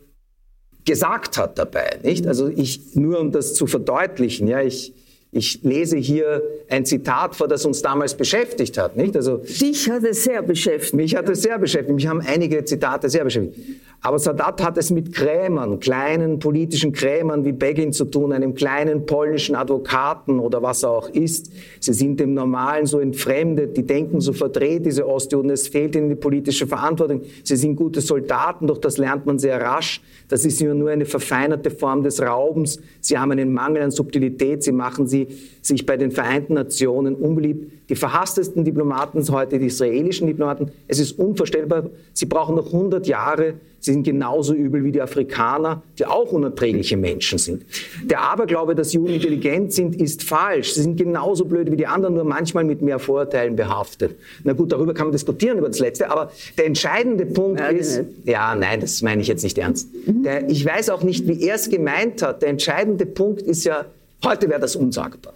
gesagt 0.86 1.36
hat 1.36 1.58
dabei, 1.58 1.98
nicht? 2.02 2.26
Also 2.26 2.48
ich, 2.48 2.94
nur 2.94 3.20
um 3.20 3.32
das 3.32 3.52
zu 3.54 3.66
verdeutlichen, 3.66 4.48
ja, 4.48 4.62
ich, 4.62 4.94
ich 5.36 5.62
lese 5.62 5.96
hier 5.96 6.42
ein 6.68 6.84
Zitat 6.84 7.36
vor, 7.36 7.46
das 7.46 7.64
uns 7.64 7.82
damals 7.82 8.14
beschäftigt 8.14 8.78
hat, 8.78 8.96
nicht? 8.96 9.16
Also. 9.16 9.38
Dich 9.38 9.90
hat 9.90 10.02
es 10.04 10.24
sehr 10.24 10.42
beschäftigt. 10.42 10.94
Mich 10.94 11.14
hat 11.14 11.28
es 11.28 11.42
sehr 11.42 11.58
beschäftigt. 11.58 11.94
Mich 11.94 12.06
haben 12.06 12.20
einige 12.20 12.64
Zitate 12.64 13.08
sehr 13.08 13.24
beschäftigt. 13.24 13.56
Aber 14.00 14.18
Sadat 14.18 14.62
hat 14.62 14.78
es 14.78 14.90
mit 14.90 15.12
Krämern, 15.12 15.80
kleinen 15.80 16.38
politischen 16.38 16.92
Krämern 16.92 17.44
wie 17.44 17.52
Begin 17.52 17.92
zu 17.92 18.04
tun, 18.04 18.32
einem 18.32 18.54
kleinen 18.54 19.04
polnischen 19.04 19.56
Advokaten 19.56 20.38
oder 20.38 20.62
was 20.62 20.84
er 20.84 20.90
auch 20.90 21.08
ist. 21.08 21.50
Sie 21.80 21.92
sind 21.92 22.20
dem 22.20 22.34
Normalen 22.34 22.86
so 22.86 23.00
entfremdet, 23.00 23.76
die 23.76 23.84
denken 23.84 24.20
so 24.20 24.32
verdreht, 24.32 24.86
diese 24.86 25.08
Ostjuden. 25.08 25.50
Es 25.50 25.68
fehlt 25.68 25.96
ihnen 25.96 26.08
die 26.08 26.14
politische 26.14 26.66
Verantwortung. 26.66 27.22
Sie 27.42 27.56
sind 27.56 27.76
gute 27.76 28.00
Soldaten, 28.00 28.66
doch 28.66 28.78
das 28.78 28.96
lernt 28.96 29.26
man 29.26 29.38
sehr 29.38 29.60
rasch. 29.60 30.00
Das 30.28 30.44
ist 30.44 30.62
nur 30.62 30.90
eine 30.90 31.04
verfeinerte 31.04 31.70
Form 31.70 32.02
des 32.02 32.20
Raubens. 32.22 32.80
Sie 33.00 33.18
haben 33.18 33.32
einen 33.32 33.52
Mangel 33.52 33.82
an 33.82 33.90
Subtilität. 33.90 34.62
Sie 34.62 34.72
machen 34.72 35.06
sie 35.06 35.25
sich 35.62 35.86
bei 35.86 35.96
den 35.96 36.10
Vereinten 36.10 36.54
Nationen 36.54 37.14
unbeliebt. 37.14 37.88
Die 37.88 37.96
verhasstesten 37.96 38.64
Diplomaten 38.64 39.22
sind 39.22 39.34
heute 39.34 39.58
die 39.58 39.66
israelischen 39.66 40.26
Diplomaten. 40.26 40.70
Es 40.88 40.98
ist 40.98 41.18
unvorstellbar. 41.18 41.90
Sie 42.12 42.26
brauchen 42.26 42.56
noch 42.56 42.66
100 42.66 43.06
Jahre, 43.06 43.54
Sie 43.86 43.92
sind 43.92 44.02
genauso 44.02 44.52
übel 44.52 44.82
wie 44.82 44.90
die 44.90 45.00
Afrikaner, 45.00 45.80
die 45.96 46.06
auch 46.06 46.32
unerträgliche 46.32 46.96
Menschen 46.96 47.38
sind. 47.38 47.64
Der 48.02 48.20
Aberglaube, 48.20 48.74
dass 48.74 48.92
Juden 48.92 49.14
intelligent 49.14 49.72
sind, 49.72 49.94
ist 50.00 50.24
falsch. 50.24 50.72
Sie 50.72 50.82
sind 50.82 50.96
genauso 50.96 51.44
blöd 51.44 51.70
wie 51.70 51.76
die 51.76 51.86
anderen, 51.86 52.14
nur 52.14 52.24
manchmal 52.24 52.64
mit 52.64 52.82
mehr 52.82 52.98
Vorurteilen 52.98 53.54
behaftet. 53.54 54.16
Na 54.42 54.54
gut, 54.54 54.72
darüber 54.72 54.92
kann 54.92 55.06
man 55.06 55.12
diskutieren, 55.12 55.58
über 55.58 55.68
das 55.68 55.78
Letzte. 55.78 56.10
Aber 56.10 56.32
der 56.58 56.66
entscheidende 56.66 57.26
Punkt 57.26 57.60
ja, 57.60 57.68
ist, 57.68 58.02
ja, 58.24 58.56
nein, 58.56 58.80
das 58.80 59.02
meine 59.02 59.22
ich 59.22 59.28
jetzt 59.28 59.44
nicht 59.44 59.56
ernst. 59.56 59.88
Mhm. 60.04 60.24
Der, 60.24 60.50
ich 60.50 60.66
weiß 60.66 60.90
auch 60.90 61.04
nicht, 61.04 61.28
wie 61.28 61.40
er 61.42 61.54
es 61.54 61.70
gemeint 61.70 62.22
hat. 62.22 62.42
Der 62.42 62.48
entscheidende 62.48 63.06
Punkt 63.06 63.42
ist 63.42 63.62
ja, 63.62 63.84
heute 64.24 64.48
wäre 64.48 64.60
das 64.60 64.76
unsagbar. 64.76 65.34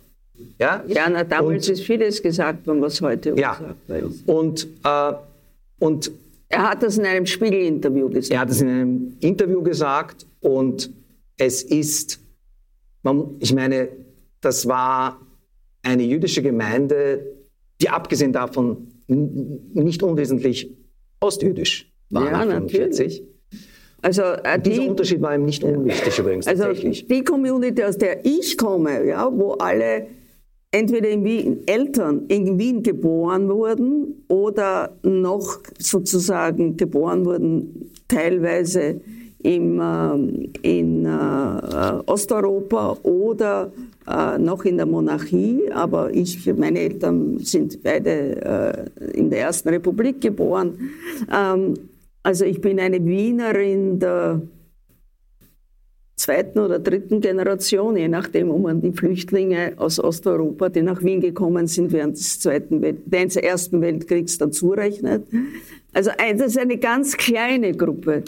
Ja, 0.58 0.82
ja 0.86 1.08
na, 1.08 1.24
damals 1.24 1.68
und, 1.68 1.74
ist 1.74 1.82
vieles 1.84 2.22
gesagt 2.22 2.66
worden, 2.66 2.80
was 2.80 3.00
heute 3.00 3.34
unsagbar 3.34 3.76
ja, 3.88 3.96
ist. 3.96 4.26
Und, 4.26 4.66
äh, 4.84 5.12
und 5.78 6.10
er 6.48 6.70
hat 6.70 6.82
das 6.82 6.98
in 6.98 7.06
einem 7.06 7.26
Spiegel-Interview 7.26 8.08
gesagt. 8.08 8.32
Er 8.32 8.40
hat 8.40 8.50
das 8.50 8.60
in 8.60 8.68
einem 8.68 9.16
Interview 9.20 9.62
gesagt 9.62 10.26
und 10.40 10.90
es 11.36 11.62
ist, 11.62 12.20
ich 13.38 13.54
meine, 13.54 13.88
das 14.40 14.66
war 14.66 15.20
eine 15.82 16.02
jüdische 16.02 16.42
Gemeinde, 16.42 17.24
die 17.80 17.88
abgesehen 17.88 18.32
davon 18.32 18.88
nicht 19.06 20.02
unwesentlich 20.02 20.70
ostjüdisch 21.20 21.90
war 22.10 22.30
ja, 22.30 22.44
natürlich. 22.44 23.22
Also, 24.02 24.22
äh, 24.22 24.58
Dieser 24.60 24.88
Unterschied 24.88 25.20
war 25.20 25.34
ihm 25.34 25.44
nicht 25.44 25.62
unwichtig 25.62 26.18
übrigens. 26.18 26.46
Also 26.46 26.64
tatsächlich. 26.64 27.06
die 27.06 27.22
Community, 27.22 27.82
aus 27.84 27.98
der 27.98 28.24
ich 28.24 28.56
komme, 28.56 29.06
ja, 29.06 29.30
wo 29.30 29.52
alle 29.52 30.06
entweder 30.70 31.08
in 31.08 31.24
Wien, 31.24 31.58
Eltern 31.66 32.26
in 32.28 32.58
Wien 32.58 32.82
geboren 32.82 33.48
wurden 33.48 34.24
oder 34.28 34.92
noch 35.02 35.58
sozusagen 35.78 36.76
geboren 36.76 37.24
wurden, 37.24 37.90
teilweise 38.08 39.00
im, 39.42 39.80
äh, 39.80 40.76
in 40.78 41.06
äh, 41.06 42.02
Osteuropa 42.06 42.96
oder 43.02 43.72
äh, 44.06 44.38
noch 44.38 44.64
in 44.64 44.76
der 44.76 44.86
Monarchie, 44.86 45.70
aber 45.72 46.12
ich, 46.14 46.46
meine 46.54 46.80
Eltern 46.80 47.38
sind 47.38 47.82
beide 47.82 48.90
äh, 49.00 49.18
in 49.18 49.30
der 49.30 49.40
Ersten 49.40 49.70
Republik 49.70 50.20
geboren. 50.20 50.90
Ähm, 51.32 51.74
also 52.22 52.44
ich 52.44 52.60
bin 52.60 52.78
eine 52.78 53.04
Wienerin 53.04 53.98
der 53.98 54.42
zweiten 56.20 56.58
oder 56.58 56.78
dritten 56.78 57.20
Generation, 57.20 57.96
je 57.96 58.08
nachdem, 58.08 58.50
ob 58.50 58.62
man 58.62 58.80
die 58.80 58.92
Flüchtlinge 58.92 59.72
aus 59.76 59.98
Osteuropa, 59.98 60.68
die 60.68 60.82
nach 60.82 61.02
Wien 61.02 61.20
gekommen 61.20 61.66
sind 61.66 61.92
während 61.92 62.16
des, 62.16 62.38
zweiten 62.40 62.82
Welt 62.82 62.98
des 63.06 63.36
Ersten 63.36 63.80
Weltkriegs 63.80 64.38
dazu 64.38 64.70
rechnet. 64.70 65.26
Also 65.92 66.10
das 66.18 66.48
ist 66.48 66.58
eine 66.58 66.76
ganz 66.76 67.16
kleine 67.16 67.72
Gruppe. 67.72 68.22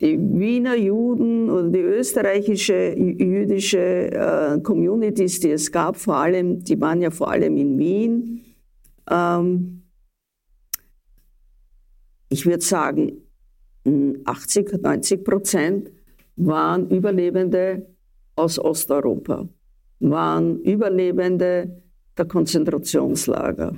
Die 0.00 0.18
Wiener 0.18 0.76
Juden 0.76 1.50
oder 1.50 1.68
die 1.68 1.80
österreichische 1.80 2.94
jüdische 2.96 4.10
äh, 4.10 4.60
Communities, 4.60 5.40
die 5.40 5.50
es 5.50 5.70
gab, 5.70 5.96
vor 5.96 6.16
allem, 6.16 6.64
die 6.64 6.80
waren 6.80 7.02
ja 7.02 7.10
vor 7.10 7.30
allem 7.30 7.56
in 7.56 7.78
Wien. 7.78 8.40
Ähm, 9.10 9.82
ich 12.30 12.46
würde 12.46 12.62
sagen, 12.62 13.21
80, 13.84 14.80
90 14.82 15.24
Prozent 15.24 15.90
waren 16.36 16.88
Überlebende 16.88 17.86
aus 18.36 18.58
Osteuropa, 18.58 19.48
waren 20.00 20.60
Überlebende 20.60 21.82
der 22.16 22.24
Konzentrationslager, 22.26 23.74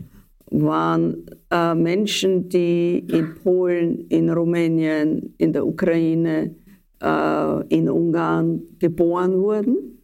waren 0.50 1.26
äh, 1.50 1.74
Menschen, 1.74 2.48
die 2.48 2.98
in 2.98 3.34
Polen, 3.42 4.07
in 4.09 4.30
Rumänien, 4.30 5.34
in 5.38 5.52
der 5.52 5.66
Ukraine, 5.66 6.55
äh, 7.02 7.66
in 7.68 7.88
Ungarn 7.88 8.62
geboren 8.78 9.40
wurden 9.40 10.02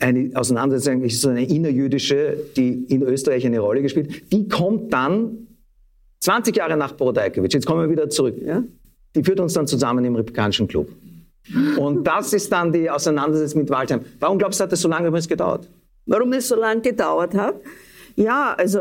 eine 0.00 0.30
Auseinandersetzung, 0.34 1.02
ist 1.02 1.20
so 1.20 1.28
eine 1.28 1.44
innerjüdische, 1.44 2.36
die 2.56 2.86
in 2.88 3.02
Österreich 3.02 3.46
eine 3.46 3.60
Rolle 3.60 3.82
gespielt, 3.82 4.32
die 4.32 4.48
kommt 4.48 4.92
dann 4.92 5.46
20 6.20 6.56
Jahre 6.56 6.76
nach 6.76 6.90
Borodajkovic, 6.92 7.54
jetzt 7.54 7.66
kommen 7.66 7.82
wir 7.82 7.90
wieder 7.90 8.08
zurück, 8.08 8.34
ja? 8.44 8.64
die 9.14 9.22
führt 9.22 9.38
uns 9.38 9.52
dann 9.52 9.68
zusammen 9.68 10.04
im 10.04 10.16
Republikanischen 10.16 10.66
Club. 10.66 10.88
Und 11.78 12.04
das 12.04 12.32
ist 12.32 12.52
dann 12.52 12.72
die 12.72 12.90
Auseinandersetzung 12.90 13.62
mit 13.62 13.70
Waldheim. 13.70 14.00
Warum 14.20 14.38
glaubst 14.38 14.60
du, 14.60 14.64
hat 14.64 14.72
das 14.72 14.80
so 14.80 14.88
lange 14.88 15.08
übrigens 15.08 15.28
gedauert? 15.28 15.68
Warum 16.06 16.32
es 16.32 16.48
so 16.48 16.56
lange 16.56 16.80
gedauert 16.80 17.34
hat? 17.34 17.56
Ja, 18.16 18.54
also 18.58 18.78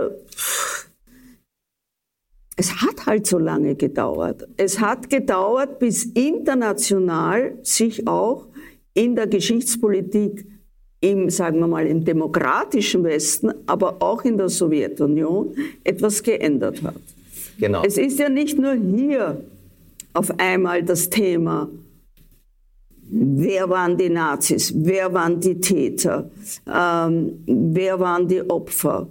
es 2.57 2.81
hat 2.81 3.05
halt 3.05 3.27
so 3.27 3.37
lange 3.37 3.75
gedauert. 3.75 4.47
Es 4.57 4.79
hat 4.79 5.09
gedauert, 5.09 5.79
bis 5.79 6.05
international 6.05 7.53
sich 7.61 8.07
auch 8.07 8.47
in 8.93 9.15
der 9.15 9.27
Geschichtspolitik 9.27 10.45
im, 10.99 11.29
sagen 11.29 11.59
wir 11.59 11.67
mal, 11.67 11.85
im 11.85 12.03
demokratischen 12.03 13.03
Westen, 13.03 13.53
aber 13.67 13.97
auch 14.01 14.25
in 14.25 14.37
der 14.37 14.49
Sowjetunion 14.49 15.53
etwas 15.83 16.23
geändert 16.23 16.81
hat. 16.81 16.95
Genau. 17.59 17.83
Es 17.85 17.99
ist 17.99 18.17
ja 18.17 18.27
nicht 18.27 18.57
nur 18.57 18.73
hier 18.73 19.45
auf 20.13 20.31
einmal 20.39 20.81
das 20.81 21.11
Thema, 21.11 21.69
wer 23.09 23.69
waren 23.69 23.97
die 23.97 24.09
Nazis, 24.09 24.73
wer 24.75 25.13
waren 25.13 25.39
die 25.39 25.59
Täter, 25.59 26.31
ähm, 26.67 27.43
wer 27.45 27.99
waren 27.99 28.27
die 28.27 28.41
Opfer, 28.49 29.07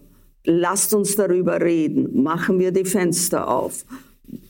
lasst 0.46 0.94
uns 0.94 1.16
darüber 1.16 1.60
reden, 1.60 2.22
machen 2.22 2.58
wir 2.58 2.72
die 2.72 2.84
Fenster 2.84 3.48
auf. 3.48 3.84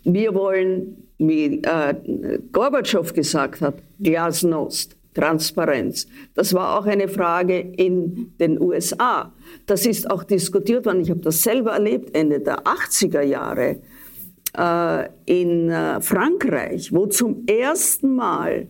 Wir 0.05 0.35
wollen, 0.35 1.09
wie 1.19 1.63
äh, 1.63 2.39
Gorbatschow 2.53 3.13
gesagt 3.13 3.61
hat, 3.61 3.83
Glasnost, 3.99 4.97
Transparenz. 5.15 6.07
Das 6.35 6.53
war 6.53 6.79
auch 6.79 6.87
eine 6.87 7.09
Frage 7.09 7.59
in 7.59 8.33
den 8.39 8.61
USA. 8.61 9.33
Das 9.65 9.87
ist 9.87 10.11
auch 10.11 10.25
diskutiert 10.25 10.87
worden. 10.87 11.01
Ich 11.01 11.11
habe 11.11 11.21
das 11.21 11.43
selber 11.43 11.73
erlebt, 11.73 12.15
Ende 12.15 12.41
der 12.41 12.63
80er 12.65 13.23
Jahre 13.23 13.81
äh, 14.57 15.09
in 15.25 15.71
äh, 15.71 16.01
Frankreich, 16.01 16.93
wo 16.93 17.07
zum 17.07 17.47
ersten 17.47 18.15
Mal 18.15 18.69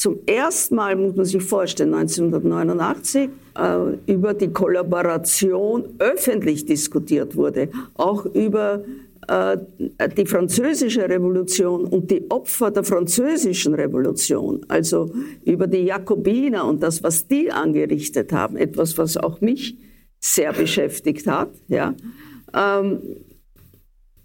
zum 0.00 0.20
ersten 0.24 0.76
Mal, 0.76 0.96
muss 0.96 1.14
man 1.14 1.26
sich 1.26 1.42
vorstellen, 1.42 1.92
1989, 1.92 3.28
äh, 3.28 3.49
über 4.06 4.34
die 4.34 4.52
Kollaboration 4.52 5.84
öffentlich 5.98 6.64
diskutiert 6.66 7.36
wurde, 7.36 7.68
auch 7.94 8.24
über 8.26 8.84
äh, 9.28 9.58
die 10.16 10.26
französische 10.26 11.08
Revolution 11.08 11.84
und 11.84 12.10
die 12.10 12.30
Opfer 12.30 12.70
der 12.70 12.84
französischen 12.84 13.74
Revolution, 13.74 14.64
also 14.68 15.10
über 15.44 15.66
die 15.66 15.84
Jakobiner 15.84 16.66
und 16.66 16.82
das, 16.82 17.02
was 17.02 17.28
die 17.28 17.50
angerichtet 17.50 18.32
haben, 18.32 18.56
etwas, 18.56 18.96
was 18.98 19.16
auch 19.16 19.40
mich 19.40 19.76
sehr 20.20 20.52
beschäftigt 20.52 21.26
hat. 21.26 21.50
Ja. 21.68 21.94
Ähm, 22.54 22.98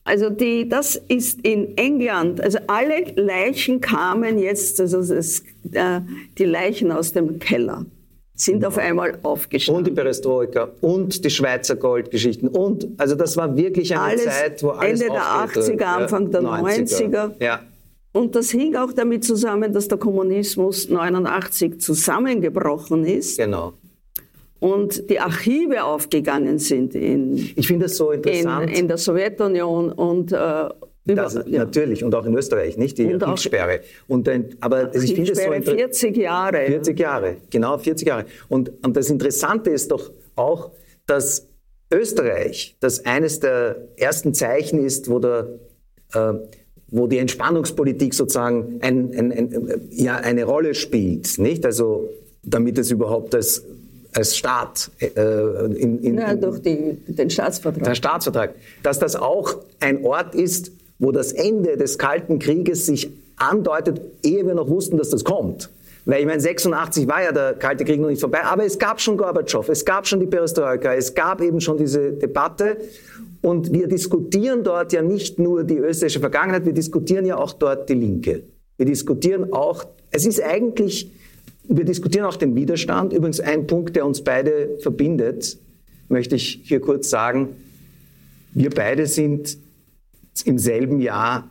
also 0.06 0.30
die, 0.30 0.70
das 0.70 0.96
ist 1.08 1.42
in 1.42 1.78
England, 1.78 2.40
also 2.40 2.60
alle 2.68 3.04
Leichen 3.16 3.82
kamen 3.82 4.38
jetzt, 4.40 4.80
also 4.80 5.04
das, 5.04 5.44
äh, 5.72 6.02
die 6.38 6.46
Leichen 6.46 6.92
aus 6.92 7.12
dem 7.12 7.40
Keller 7.40 7.86
sind 8.36 8.66
auf 8.66 8.78
einmal 8.78 9.18
aufgestanden. 9.24 9.80
Und 9.80 9.88
die 9.88 9.92
Perestroika 9.92 10.70
und 10.82 11.24
die 11.24 11.30
Schweizer 11.30 11.76
Goldgeschichten 11.78 12.50
und 12.50 12.88
also 12.98 13.16
das 13.16 13.38
war 13.38 13.56
wirklich 13.56 13.94
eine 13.94 14.02
alles 14.04 14.26
Zeit, 14.26 14.62
wo 14.64 14.70
alles 14.72 15.02
Ende 15.02 15.14
der 15.14 15.22
80er, 15.24 15.84
Anfang 15.84 16.32
der 16.32 16.42
90er. 16.42 17.08
90er. 17.08 17.32
Ja. 17.40 17.62
Und 18.12 18.36
das 18.36 18.50
hing 18.52 18.76
auch 18.76 18.94
damit 18.94 19.24
zusammen, 19.26 19.74
dass 19.74 19.88
der 19.88 19.98
Kommunismus 19.98 20.90
89 20.90 21.80
zusammengebrochen 21.82 23.06
ist 23.06 23.38
Genau. 23.38 23.74
und 24.60 25.10
die 25.10 25.20
Archive 25.20 25.84
aufgegangen 25.84 26.60
sind 26.60 26.96
in, 26.96 27.36
Ich 27.56 27.68
finde 27.68 27.86
das 27.86 27.98
so 27.98 28.12
in, 28.12 28.22
interessant. 28.24 28.78
in 28.78 28.88
der 28.88 28.98
Sowjetunion 28.98 29.92
und 29.92 30.32
äh, 30.32 30.70
über, 31.06 31.22
das, 31.24 31.36
ja. 31.36 31.60
Natürlich, 31.60 32.04
und 32.04 32.14
auch 32.16 32.26
in 32.26 32.36
Österreich, 32.36 32.78
nicht? 32.78 32.98
Die 32.98 33.06
Und 33.06 33.22
Kriegssperre. 33.22 33.82
Und 34.08 34.28
ein, 34.28 34.56
aber 34.60 34.94
ich 34.96 35.14
finde 35.14 35.32
es 35.32 35.38
so 35.40 35.44
Kriegssperre 35.46 35.56
inter- 35.58 35.76
40 35.76 36.18
Jahre. 36.18 36.66
40 36.66 37.00
Jahre, 37.00 37.36
genau 37.50 37.78
40 37.78 38.08
Jahre. 38.08 38.26
Und, 38.50 38.72
und 38.84 38.96
das 38.98 39.10
Interessante 39.10 39.70
ist 39.70 39.92
doch 39.92 40.12
auch, 40.36 40.72
dass 41.06 41.48
Österreich, 41.94 42.76
das 42.80 43.06
eines 43.06 43.40
der 43.40 43.76
ersten 43.98 44.34
Zeichen 44.34 44.84
ist, 44.84 45.10
wo, 45.10 45.20
der, 45.20 45.48
äh, 46.14 46.34
wo 46.88 47.06
die 47.08 47.20
Entspannungspolitik 47.20 48.14
sozusagen 48.14 48.80
ein, 48.82 49.12
ein, 49.16 49.32
ein, 49.32 49.82
ja, 49.92 50.16
eine 50.18 50.46
Rolle 50.46 50.74
spielt, 50.74 51.38
nicht? 51.38 51.66
Also 51.66 52.10
damit 52.42 52.78
es 52.80 52.90
überhaupt 52.92 53.36
als, 53.36 53.64
als 54.14 54.36
Staat 54.36 54.90
äh, 55.00 55.10
in, 55.76 56.00
in, 56.00 56.18
Ja, 56.18 56.34
durch 56.36 56.60
die, 56.60 56.98
den 57.08 57.30
Staatsvertrag. 57.30 57.84
der 57.84 57.96
Staatsvertrag, 57.96 58.56
dass 58.82 58.98
das 59.00 59.16
auch 59.16 59.58
ein 59.80 60.04
Ort 60.04 60.34
ist, 60.36 60.72
wo 61.00 61.12
das 61.12 61.32
Ende 61.32 61.78
des 61.78 61.98
Kalten 61.98 62.40
Krieges 62.40 62.86
sich 62.86 63.10
andeutet, 63.38 64.02
ehe 64.24 64.46
wir 64.46 64.54
noch 64.54 64.70
wussten, 64.70 64.98
dass 64.98 65.10
das 65.10 65.24
kommt. 65.24 65.70
Weil 66.06 66.22
ich 66.22 66.28
meine, 66.28 66.40
86 66.40 67.08
war 67.08 67.24
ja 67.24 67.32
der 67.32 67.54
Kalte 67.54 67.84
Krieg 67.84 68.00
noch 68.00 68.10
nicht 68.10 68.22
vorbei, 68.22 68.44
aber 68.44 68.64
es 68.64 68.78
gab 68.78 69.02
schon 69.02 69.18
Gorbatschow, 69.18 69.68
es 69.70 69.84
gab 69.84 70.08
schon 70.08 70.20
die 70.20 70.28
Perestroika, 70.28 70.94
es 70.94 71.16
gab 71.16 71.42
eben 71.42 71.60
schon 71.60 71.78
diese 71.78 72.14
Debatte 72.14 72.78
und 73.42 73.74
wir 73.74 73.88
diskutieren 73.88 74.64
dort 74.64 74.94
ja 74.94 75.02
nicht 75.02 75.40
nur 75.40 75.64
die 75.64 75.78
österreichische 75.78 76.20
Vergangenheit, 76.20 76.66
wir 76.66 76.74
diskutieren 76.74 77.26
ja 77.26 77.38
auch 77.38 77.54
dort 77.54 77.90
die 77.90 77.96
Linke. 77.96 78.44
Wir 78.78 78.86
diskutieren 78.86 79.52
auch, 79.52 79.86
es 80.12 80.26
ist 80.26 80.42
eigentlich, 80.42 81.12
wir 81.68 81.86
diskutieren 81.86 82.26
auch 82.26 82.36
den 82.36 82.56
Widerstand. 82.56 83.14
Übrigens 83.14 83.40
ein 83.40 83.66
Punkt, 83.66 83.96
der 83.96 84.06
uns 84.06 84.24
beide 84.24 84.78
verbindet, 84.80 85.58
möchte 86.10 86.36
ich 86.36 86.62
hier 86.64 86.82
kurz 86.82 87.10
sagen. 87.10 87.56
Wir 88.54 88.70
beide 88.70 89.08
sind 89.08 89.58
im 90.44 90.58
selben 90.60 91.00
Jahr 91.00 91.48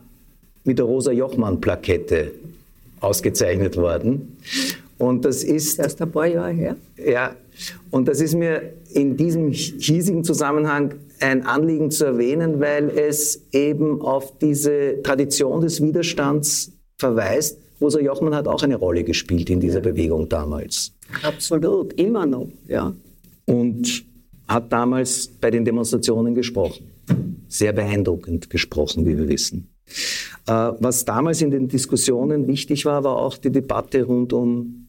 mit 0.63 0.77
der 0.79 0.85
Rosa-Jochmann-Plakette 0.85 2.31
ausgezeichnet 3.01 3.77
worden. 3.77 4.37
Und 4.97 5.25
das 5.25 5.43
ist, 5.43 5.77
Erst 5.79 6.01
ein 6.01 6.11
paar 6.11 6.25
Jahre 6.27 6.53
her. 6.53 6.75
ja, 6.97 7.35
und 7.91 8.07
das 8.07 8.21
ist 8.21 8.33
mir 8.35 8.73
in 8.93 9.17
diesem 9.17 9.51
hiesigen 9.51 10.23
Zusammenhang 10.23 10.95
ein 11.19 11.45
Anliegen 11.45 11.91
zu 11.91 12.05
erwähnen, 12.05 12.59
weil 12.59 12.89
es 12.89 13.41
eben 13.51 14.01
auf 14.01 14.37
diese 14.39 15.01
Tradition 15.03 15.61
des 15.61 15.81
Widerstands 15.81 16.71
verweist. 16.97 17.57
Rosa 17.81 17.99
Jochmann 17.99 18.33
hat 18.33 18.47
auch 18.47 18.63
eine 18.63 18.77
Rolle 18.77 19.03
gespielt 19.03 19.49
in 19.49 19.59
dieser 19.59 19.81
Bewegung 19.81 20.29
damals 20.29 20.93
Absolut, 21.23 21.93
immer 21.93 22.25
noch. 22.25 22.47
Ja. 22.67 22.93
und 23.45 24.03
hat 24.47 24.71
damals 24.71 25.27
bei 25.27 25.51
den 25.51 25.65
Demonstrationen 25.65 26.33
gesprochen. 26.35 26.87
Sehr 27.47 27.73
beeindruckend 27.73 28.49
gesprochen, 28.49 29.05
wie 29.05 29.17
wir 29.17 29.27
wissen. 29.27 29.69
Äh, 30.47 30.51
Was 30.79 31.05
damals 31.05 31.41
in 31.41 31.51
den 31.51 31.67
Diskussionen 31.67 32.47
wichtig 32.47 32.85
war, 32.85 33.03
war 33.03 33.17
auch 33.17 33.37
die 33.37 33.51
Debatte 33.51 34.03
rund 34.03 34.33
um 34.33 34.87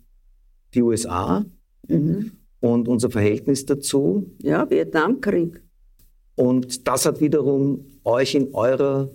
die 0.74 0.82
USA 0.82 1.44
und 1.88 2.88
unser 2.88 3.10
Verhältnis 3.10 3.64
dazu. 3.64 4.34
ja, 4.42 4.68
Vietnamkrieg. 4.68 5.62
Und 6.34 6.86
das 6.86 7.06
hat 7.06 7.20
wiederum 7.20 7.86
euch 8.04 8.34
in 8.34 8.52
eurer, 8.54 9.10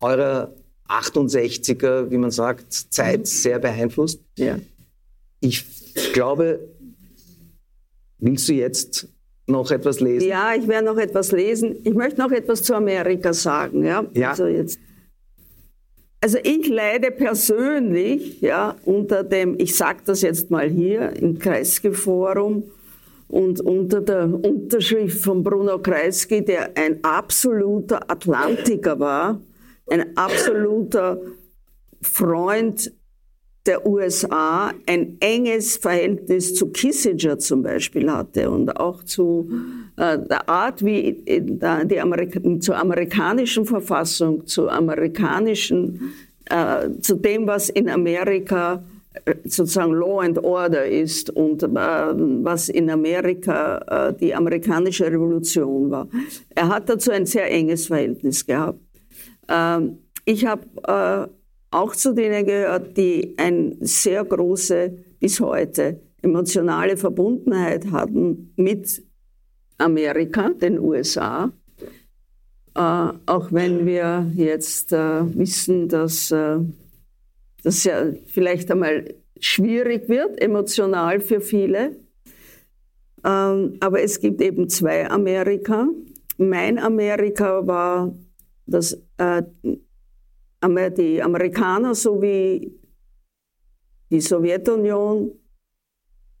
eurer 0.00 0.54
68er, 0.88 2.10
wie 2.10 2.18
man 2.18 2.30
sagt, 2.30 2.72
Zeit 2.72 3.26
sehr 3.26 3.58
beeinflusst. 3.58 4.20
Ja. 4.38 4.58
Ich 5.40 5.64
glaube, 6.12 6.68
willst 8.18 8.48
du 8.48 8.52
jetzt 8.52 9.08
noch 9.46 9.70
etwas 9.70 10.00
lesen? 10.00 10.28
Ja, 10.28 10.54
ich 10.54 10.66
werde 10.68 10.86
noch 10.86 10.98
etwas 10.98 11.32
lesen. 11.32 11.76
Ich 11.84 11.94
möchte 11.94 12.20
noch 12.20 12.30
etwas 12.30 12.62
zu 12.62 12.74
Amerika 12.74 13.32
sagen. 13.32 13.84
Ja? 13.84 14.04
Ja. 14.14 14.30
Also, 14.30 14.46
jetzt. 14.46 14.78
also 16.20 16.38
ich 16.42 16.68
leide 16.68 17.10
persönlich 17.10 18.40
ja, 18.40 18.76
unter 18.84 19.22
dem, 19.22 19.56
ich 19.58 19.76
sage 19.76 20.00
das 20.04 20.22
jetzt 20.22 20.50
mal 20.50 20.68
hier 20.68 21.10
im 21.16 21.38
Kreisky-Forum 21.38 22.64
und 23.28 23.60
unter 23.60 24.00
der 24.00 24.24
Unterschrift 24.24 25.24
von 25.24 25.42
Bruno 25.42 25.78
Kreisky, 25.78 26.44
der 26.44 26.76
ein 26.76 27.02
absoluter 27.02 28.10
Atlantiker 28.10 28.98
war, 28.98 29.40
ein 29.90 30.16
absoluter 30.16 31.20
Freund 32.00 32.92
der 33.66 33.86
USA 33.86 34.72
ein 34.86 35.16
enges 35.20 35.76
Verhältnis 35.76 36.54
zu 36.54 36.68
Kissinger 36.70 37.38
zum 37.38 37.62
Beispiel 37.62 38.10
hatte 38.10 38.50
und 38.50 38.76
auch 38.76 39.02
zu 39.04 39.50
äh, 39.96 40.18
der 40.18 40.48
Art, 40.48 40.84
wie 40.84 41.22
der, 41.26 41.84
die 41.84 41.98
Amerika 41.98 42.40
zur 42.60 42.76
amerikanischen 42.76 43.64
Verfassung, 43.64 44.46
zu 44.46 44.68
amerikanischen, 44.68 46.12
äh, 46.50 46.90
zu 47.00 47.16
dem, 47.16 47.46
was 47.46 47.70
in 47.70 47.88
Amerika 47.88 48.84
äh, 49.24 49.34
sozusagen 49.44 49.94
Law 49.94 50.20
and 50.20 50.44
Order 50.44 50.84
ist 50.86 51.30
und 51.30 51.62
äh, 51.62 51.68
was 51.68 52.68
in 52.68 52.90
Amerika 52.90 54.08
äh, 54.10 54.14
die 54.14 54.34
amerikanische 54.34 55.06
Revolution 55.06 55.90
war. 55.90 56.06
Er 56.54 56.68
hat 56.68 56.90
dazu 56.90 57.12
ein 57.12 57.24
sehr 57.24 57.50
enges 57.50 57.86
Verhältnis 57.86 58.44
gehabt. 58.44 58.80
Ähm, 59.48 60.00
ich 60.26 60.44
habe 60.44 60.66
äh, 60.86 61.43
auch 61.74 61.94
zu 61.96 62.14
denen 62.14 62.46
gehört, 62.46 62.96
die 62.96 63.34
eine 63.36 63.76
sehr 63.80 64.24
große, 64.24 64.96
bis 65.18 65.40
heute, 65.40 66.00
emotionale 66.22 66.96
Verbundenheit 66.96 67.90
hatten 67.90 68.52
mit 68.56 69.02
Amerika, 69.78 70.50
den 70.50 70.78
USA. 70.78 71.52
Äh, 72.76 72.80
auch 73.26 73.50
wenn 73.50 73.86
wir 73.86 74.30
jetzt 74.34 74.92
äh, 74.92 75.36
wissen, 75.36 75.88
dass 75.88 76.30
äh, 76.30 76.58
das 77.62 77.84
ja 77.84 78.12
vielleicht 78.26 78.70
einmal 78.70 79.14
schwierig 79.40 80.08
wird, 80.08 80.40
emotional 80.40 81.20
für 81.20 81.40
viele. 81.40 81.96
Ähm, 83.24 83.78
aber 83.80 84.00
es 84.02 84.20
gibt 84.20 84.40
eben 84.40 84.68
zwei 84.68 85.10
Amerika. 85.10 85.88
Mein 86.36 86.78
Amerika 86.78 87.66
war 87.66 88.14
das, 88.66 89.00
äh, 89.18 89.42
die 90.68 91.22
Amerikaner 91.22 91.94
sowie 91.94 92.72
die 94.10 94.20
Sowjetunion, 94.20 95.32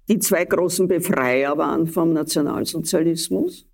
die 0.08 0.18
zwei 0.18 0.44
großen 0.44 0.86
Befreier 0.86 1.56
waren 1.56 1.86
vom 1.86 2.12
Nationalsozialismus. 2.12 3.66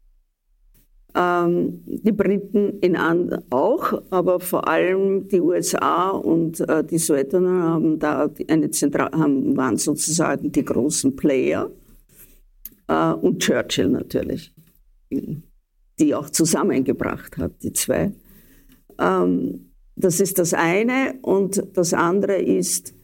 Ähm, 1.15 1.83
die 1.87 2.13
Briten 2.13 2.79
in 2.81 2.95
and 2.95 3.37
auch, 3.51 4.01
aber 4.11 4.39
vor 4.39 4.69
allem 4.69 5.27
die 5.27 5.41
USA 5.41 6.11
und 6.11 6.61
äh, 6.61 6.85
die 6.85 6.99
Sowjetunion 6.99 7.63
haben 7.63 7.99
da 7.99 8.31
eine 8.49 8.71
Zentral 8.71 9.11
haben, 9.13 9.57
waren 9.57 9.77
sozusagen 9.77 10.53
die 10.53 10.65
großen 10.65 11.17
Player. 11.17 11.69
Äh, 12.87 13.13
und 13.13 13.43
Churchill 13.43 13.89
natürlich, 13.89 14.55
die 15.11 16.15
auch 16.15 16.31
zusammengebracht 16.31 17.37
hat, 17.39 17.61
die 17.63 17.73
zwei. 17.73 18.13
Ähm, 19.01 19.70
das 19.97 20.21
ist 20.21 20.39
das 20.39 20.55
eine. 20.55 21.19
Und 21.23 21.63
das 21.75 21.95
andere 21.95 22.37
ist 22.37 22.95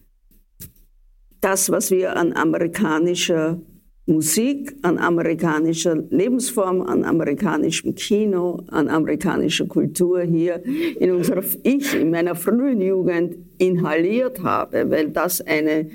das, 1.41 1.70
was 1.70 1.91
wir 1.91 2.16
an 2.16 2.32
amerikanischer 2.32 3.61
Musik, 4.07 4.76
an 4.82 4.99
amerikanischer 4.99 5.97
Lebensform, 6.11 6.82
an 6.82 7.05
amerikanischem 7.05 7.95
Kino, 7.97 8.62
an 8.68 8.89
amerikanischer 8.89 9.66
Kultur 9.66 10.22
hier 10.22 10.64
in 10.64 11.11
unserer, 11.11 11.43
ich 11.64 11.93
in 11.95 12.11
meiner 12.11 12.37
frühen 12.37 12.80
Jugend 12.80 13.37
inhaliert 13.59 14.43
habe, 14.45 14.89
weil 14.91 15.11
das 15.11 15.41
eine 15.41 15.91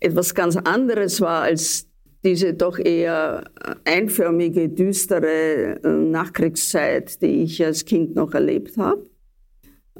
etwas 0.00 0.34
ganz 0.34 0.56
anderes 0.56 1.20
war 1.20 1.42
als 1.42 1.86
diese 2.24 2.54
doch 2.54 2.78
eher 2.78 3.44
einförmige, 3.84 4.68
düstere 4.68 5.78
äh, 5.84 5.88
Nachkriegszeit, 5.88 7.20
die 7.22 7.42
ich 7.44 7.64
als 7.64 7.84
Kind 7.84 8.16
noch 8.16 8.34
erlebt 8.34 8.76
habe. 8.78 9.04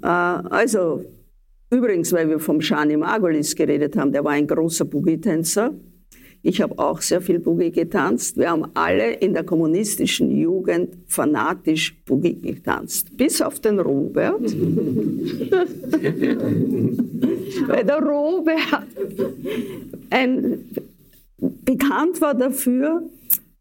Äh, 0.03 0.07
also 0.07 1.05
übrigens, 1.71 2.13
weil 2.13 2.29
wir 2.29 2.39
vom 2.39 2.61
Shani 2.61 2.97
Margolis 2.97 3.55
geredet 3.55 3.97
haben, 3.97 4.13
der 4.13 4.25
war 4.25 4.33
ein 4.33 4.47
großer 4.47 4.85
Boogie-Tänzer. 4.85 5.75
Ich 6.43 6.61
habe 6.61 6.79
auch 6.79 7.01
sehr 7.03 7.21
viel 7.21 7.41
Boogie 7.41 7.73
getanzt. 7.73 8.37
Wir 8.37 8.51
haben 8.51 8.67
alle 8.75 9.15
in 9.15 9.35
der 9.35 9.43
kommunistischen 9.43 10.31
Jugend 10.31 10.97
fanatisch 11.09 12.01
Boogie 12.05 12.41
getanzt. 12.41 13.17
Bis 13.17 13.43
auf 13.43 13.59
den 13.59 13.81
Robert. 13.81 14.41
Weil 17.67 17.85
der 17.85 17.99
Robert 18.01 18.87
ein, 20.11 20.69
bekannt 21.39 22.21
war 22.21 22.35
dafür, 22.35 23.03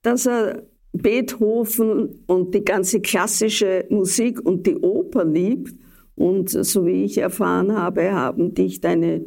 dass 0.04 0.28
er 0.28 0.62
Beethoven 0.94 2.20
und 2.28 2.54
die 2.54 2.64
ganze 2.64 3.02
klassische 3.02 3.86
Musik 3.90 4.46
und 4.46 4.68
die 4.68 4.76
Oper 4.76 5.26
liebt. 5.26 5.74
Und 6.16 6.50
so 6.50 6.86
wie 6.86 7.04
ich 7.04 7.18
erfahren 7.18 7.76
habe, 7.76 8.12
haben 8.12 8.54
dich 8.54 8.82
deine 8.82 9.22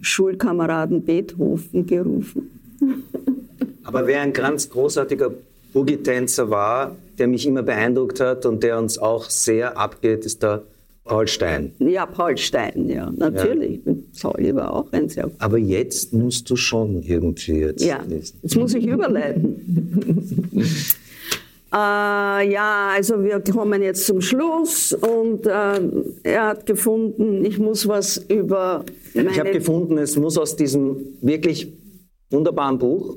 Schulkameraden 0.00 1.04
Beethoven 1.04 1.86
gerufen. 1.86 2.50
Aber 3.84 4.06
wer 4.06 4.20
ein 4.20 4.32
ganz 4.32 4.68
großartiger 4.68 5.32
Boogie-Tänzer 5.72 6.50
war, 6.50 6.96
der 7.18 7.26
mich 7.26 7.46
immer 7.46 7.62
beeindruckt 7.62 8.20
hat 8.20 8.46
und 8.46 8.62
der 8.62 8.78
uns 8.78 8.98
auch 8.98 9.30
sehr 9.30 9.78
abgeht, 9.78 10.24
ist 10.24 10.42
der 10.42 10.62
Paul 11.04 11.26
Stein. 11.26 11.72
Ja, 11.78 12.04
Paul 12.04 12.36
Stein, 12.36 12.88
ja, 12.88 13.10
natürlich. 13.10 13.80
Ja. 13.84 13.94
Pauli 14.20 14.54
war 14.54 14.74
auch 14.74 14.92
ein 14.92 15.08
sehr 15.08 15.30
Aber 15.38 15.56
jetzt 15.56 16.12
musst 16.12 16.50
du 16.50 16.56
schon 16.56 17.02
irgendwie 17.02 17.60
jetzt. 17.60 17.82
Ja, 17.82 18.00
jetzt 18.08 18.56
muss 18.56 18.74
ich 18.74 18.86
überleiten. 18.86 20.52
äh, 21.72 22.50
ja, 22.50 22.90
also 22.94 23.22
wir 23.22 23.40
kommen 23.40 23.82
jetzt 23.82 24.06
zum 24.06 24.20
Schluss 24.20 24.92
und 24.94 25.46
äh, 25.46 25.80
er 26.22 26.46
hat 26.46 26.66
gefunden, 26.66 27.44
ich 27.44 27.58
muss 27.58 27.86
was 27.86 28.16
über. 28.28 28.84
ich 29.12 29.38
habe 29.38 29.50
gefunden, 29.50 29.98
es 29.98 30.16
muss 30.16 30.38
aus 30.38 30.56
diesem 30.56 30.96
wirklich 31.20 31.70
wunderbaren 32.30 32.78
Buch, 32.78 33.16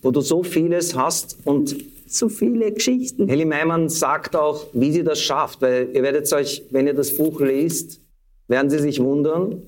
wo 0.00 0.10
du 0.10 0.20
so 0.20 0.42
vieles 0.42 0.94
hast 0.94 1.38
und 1.44 1.76
so 2.06 2.28
viele 2.28 2.72
Geschichten. 2.72 3.28
Heli 3.28 3.44
Meimann 3.44 3.88
sagt 3.88 4.36
auch, 4.36 4.66
wie 4.74 4.92
sie 4.92 5.02
das 5.02 5.20
schafft, 5.20 5.62
weil 5.62 5.88
ihr 5.94 6.02
werdet 6.02 6.30
euch, 6.32 6.62
wenn 6.70 6.86
ihr 6.86 6.94
das 6.94 7.16
Buch 7.16 7.40
lest, 7.40 8.00
werden 8.48 8.70
sie 8.70 8.78
sich 8.78 9.02
wundern, 9.02 9.62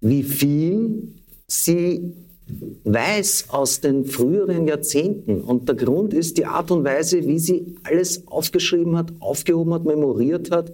wie 0.00 0.22
viel 0.22 1.14
sie 1.48 2.12
weiß 2.84 3.46
aus 3.48 3.80
den 3.80 4.04
früheren 4.04 4.68
Jahrzehnten. 4.68 5.40
Und 5.40 5.68
der 5.68 5.76
Grund 5.76 6.14
ist 6.14 6.38
die 6.38 6.46
Art 6.46 6.70
und 6.70 6.84
Weise, 6.84 7.26
wie 7.26 7.38
sie 7.38 7.76
alles 7.82 8.26
aufgeschrieben 8.28 8.96
hat, 8.96 9.12
aufgehoben 9.20 9.74
hat, 9.74 9.84
memoriert 9.84 10.50
hat. 10.50 10.72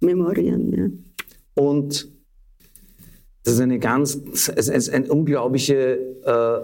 Memorieren, 0.00 0.72
ja. 0.72 1.62
Und 1.62 2.10
das 3.44 3.54
ist 3.54 3.60
eine 3.60 3.78
ganz, 3.78 4.18
es 4.32 4.68
ist 4.68 4.90
eine 4.90 5.12
unglaubliche 5.12 5.98
äh, 6.24 6.60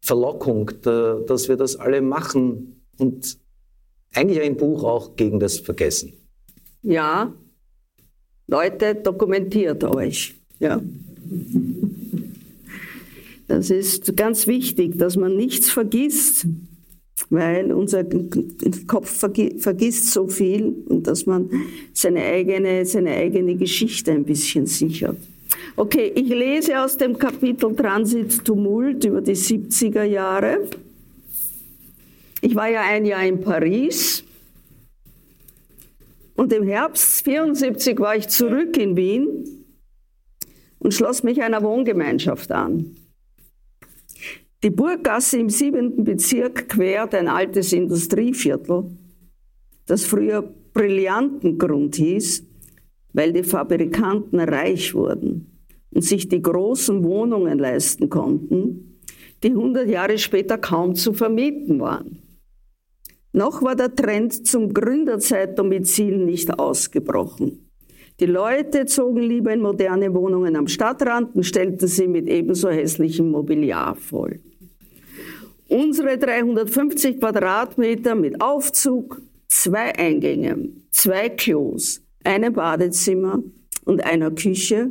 Verlockung, 0.00 0.70
da, 0.82 1.20
dass 1.26 1.48
wir 1.48 1.56
das 1.56 1.76
alle 1.76 2.00
machen 2.00 2.84
und 2.98 3.38
eigentlich 4.14 4.40
ein 4.40 4.56
Buch 4.56 4.84
auch 4.84 5.16
gegen 5.16 5.40
das 5.40 5.58
Vergessen. 5.58 6.12
Ja, 6.82 7.32
Leute, 8.46 8.96
dokumentiert 8.96 9.84
euch. 9.84 10.34
Ja. 10.58 10.80
Das 13.52 13.68
ist 13.68 14.16
ganz 14.16 14.46
wichtig, 14.46 14.96
dass 14.96 15.16
man 15.16 15.36
nichts 15.36 15.68
vergisst 15.68 16.46
weil 17.30 17.72
unser 17.72 18.04
Kopf 18.86 19.08
vergisst 19.58 20.10
so 20.10 20.26
viel 20.26 20.74
und 20.88 21.06
dass 21.06 21.26
man 21.26 21.50
seine 21.92 22.22
eigene, 22.24 22.84
seine 22.84 23.12
eigene 23.12 23.54
Geschichte 23.54 24.10
ein 24.10 24.24
bisschen 24.24 24.66
sichert. 24.66 25.16
Okay, 25.76 26.10
ich 26.14 26.28
lese 26.28 26.82
aus 26.82 26.96
dem 26.96 27.16
Kapitel 27.16 27.76
Transit 27.76 28.44
Tumult 28.44 29.04
über 29.04 29.20
die 29.20 29.36
70er 29.36 30.02
Jahre. 30.02 30.68
Ich 32.40 32.54
war 32.54 32.68
ja 32.68 32.82
ein 32.82 33.04
Jahr 33.04 33.24
in 33.24 33.40
Paris 33.40 34.24
und 36.34 36.52
im 36.52 36.66
Herbst 36.66 37.22
74 37.24 38.00
war 38.00 38.16
ich 38.16 38.28
zurück 38.28 38.76
in 38.78 38.96
Wien 38.96 39.66
und 40.78 40.92
schloss 40.92 41.22
mich 41.22 41.42
einer 41.42 41.62
Wohngemeinschaft 41.62 42.50
an. 42.50 42.96
Die 44.62 44.70
Burggasse 44.70 45.40
im 45.40 45.48
siebenten 45.48 46.04
Bezirk 46.04 46.68
quert 46.68 47.16
ein 47.16 47.26
altes 47.26 47.72
Industrieviertel, 47.72 48.96
das 49.86 50.04
früher 50.04 50.54
Brillantengrund 50.72 51.96
hieß, 51.96 52.46
weil 53.12 53.32
die 53.32 53.42
Fabrikanten 53.42 54.38
reich 54.38 54.94
wurden 54.94 55.66
und 55.92 56.04
sich 56.04 56.28
die 56.28 56.40
großen 56.40 57.02
Wohnungen 57.02 57.58
leisten 57.58 58.08
konnten, 58.08 59.00
die 59.42 59.50
100 59.50 59.88
Jahre 59.88 60.16
später 60.16 60.58
kaum 60.58 60.94
zu 60.94 61.12
vermieten 61.12 61.80
waren. 61.80 62.22
Noch 63.32 63.62
war 63.62 63.74
der 63.74 63.92
Trend 63.92 64.46
zum 64.46 64.72
Gründerzeitdomizil 64.72 66.18
nicht 66.18 66.56
ausgebrochen. 66.56 67.68
Die 68.20 68.26
Leute 68.26 68.86
zogen 68.86 69.22
lieber 69.22 69.52
in 69.52 69.60
moderne 69.60 70.14
Wohnungen 70.14 70.54
am 70.54 70.68
Stadtrand 70.68 71.34
und 71.34 71.42
stellten 71.42 71.88
sie 71.88 72.06
mit 72.06 72.28
ebenso 72.28 72.68
hässlichem 72.68 73.28
Mobiliar 73.28 73.96
voll. 73.96 74.38
Unsere 75.72 76.18
350 76.18 77.18
Quadratmeter 77.18 78.14
mit 78.14 78.42
Aufzug, 78.42 79.22
zwei 79.48 79.96
Eingänge, 79.96 80.68
zwei 80.90 81.30
Klos, 81.30 82.02
einem 82.24 82.52
Badezimmer 82.52 83.42
und 83.86 84.04
einer 84.04 84.30
Küche 84.32 84.90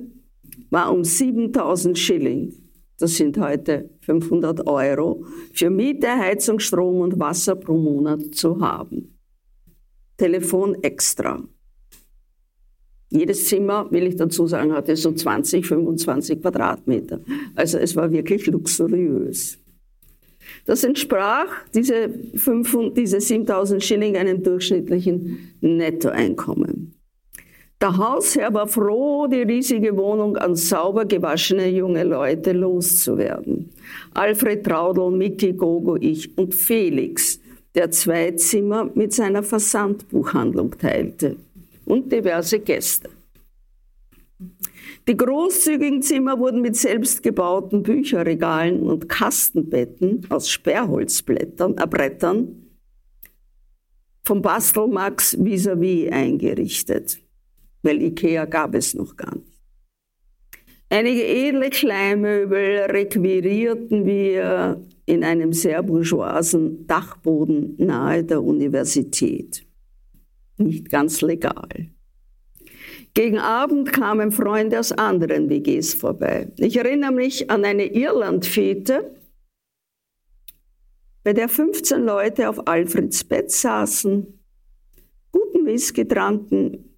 war 0.71 0.91
um 0.91 1.03
7000 1.03 1.99
Schilling, 1.99 2.55
das 2.97 3.15
sind 3.15 3.37
heute 3.37 3.91
500 3.99 4.65
Euro, 4.65 5.23
für 5.53 5.69
Miete, 5.69 6.17
Heizung, 6.17 6.57
Strom 6.57 7.01
und 7.01 7.19
Wasser 7.19 7.55
pro 7.55 7.77
Monat 7.77 8.33
zu 8.33 8.59
haben. 8.59 9.19
Telefon 10.17 10.81
extra. 10.81 11.43
Jedes 13.11 13.47
Zimmer, 13.49 13.85
will 13.91 14.07
ich 14.07 14.15
dazu 14.15 14.47
sagen, 14.47 14.73
hatte 14.73 14.95
so 14.95 15.11
20, 15.11 15.63
25 15.63 16.41
Quadratmeter. 16.41 17.19
Also 17.53 17.77
es 17.77 17.95
war 17.95 18.11
wirklich 18.11 18.47
luxuriös. 18.47 19.60
Das 20.65 20.83
entsprach, 20.83 21.47
diese, 21.73 22.09
500, 22.35 22.97
diese 22.97 23.19
7000 23.19 23.83
Schilling, 23.83 24.15
einem 24.17 24.43
durchschnittlichen 24.43 25.55
Nettoeinkommen. 25.61 26.93
Der 27.81 27.97
Hausherr 27.97 28.53
war 28.53 28.67
froh, 28.67 29.25
die 29.25 29.41
riesige 29.41 29.97
Wohnung 29.97 30.37
an 30.37 30.55
sauber 30.55 31.05
gewaschene 31.05 31.67
junge 31.67 32.03
Leute 32.03 32.51
loszuwerden. 32.51 33.71
Alfred 34.13 34.63
Traudl, 34.63 35.09
Micky 35.09 35.53
Gogo, 35.53 35.97
ich 35.99 36.37
und 36.37 36.53
Felix, 36.53 37.39
der 37.73 37.89
zwei 37.89 38.31
Zimmer 38.33 38.89
mit 38.93 39.13
seiner 39.13 39.41
Versandbuchhandlung 39.41 40.77
teilte 40.77 41.37
und 41.85 42.11
diverse 42.11 42.59
Gäste. 42.59 43.09
Die 45.07 45.17
großzügigen 45.17 46.01
Zimmer 46.01 46.37
wurden 46.37 46.61
mit 46.61 46.75
selbstgebauten 46.75 47.81
Bücherregalen 47.81 48.81
und 48.81 49.09
Kastenbetten 49.09 50.25
aus 50.29 50.49
Sperrholzblättern, 50.49 51.77
äh, 51.77 51.87
Brettern 51.87 52.67
vom 54.23 54.41
Bastelmax 54.41 55.37
vis-à-vis 55.39 56.07
-vis 56.07 56.11
eingerichtet, 56.11 57.19
weil 57.81 58.01
Ikea 58.01 58.45
gab 58.45 58.75
es 58.75 58.93
noch 58.93 59.15
gar 59.15 59.35
nicht. 59.35 59.59
Einige 60.89 61.25
edle 61.25 61.69
Kleinmöbel 61.69 62.91
requirierten 62.91 64.05
wir 64.05 64.85
in 65.05 65.23
einem 65.23 65.53
sehr 65.53 65.81
bourgeoisen 65.83 66.85
Dachboden 66.85 67.75
nahe 67.77 68.23
der 68.23 68.43
Universität. 68.43 69.65
Nicht 70.57 70.89
ganz 70.89 71.21
legal. 71.21 71.91
Gegen 73.13 73.39
Abend 73.39 73.91
kamen 73.91 74.31
Freunde 74.31 74.79
aus 74.79 74.91
anderen 74.91 75.49
WGs 75.49 75.93
vorbei. 75.93 76.51
Ich 76.57 76.77
erinnere 76.77 77.11
mich 77.11 77.49
an 77.49 77.65
eine 77.65 77.85
Irlandfete, 77.85 79.15
bei 81.23 81.33
der 81.33 81.49
15 81.49 82.03
Leute 82.03 82.49
auf 82.49 82.67
Alfreds 82.67 83.23
Bett 83.23 83.51
saßen, 83.51 84.39
guten 85.31 85.65
Whisky 85.65 86.07
tranken, 86.07 86.97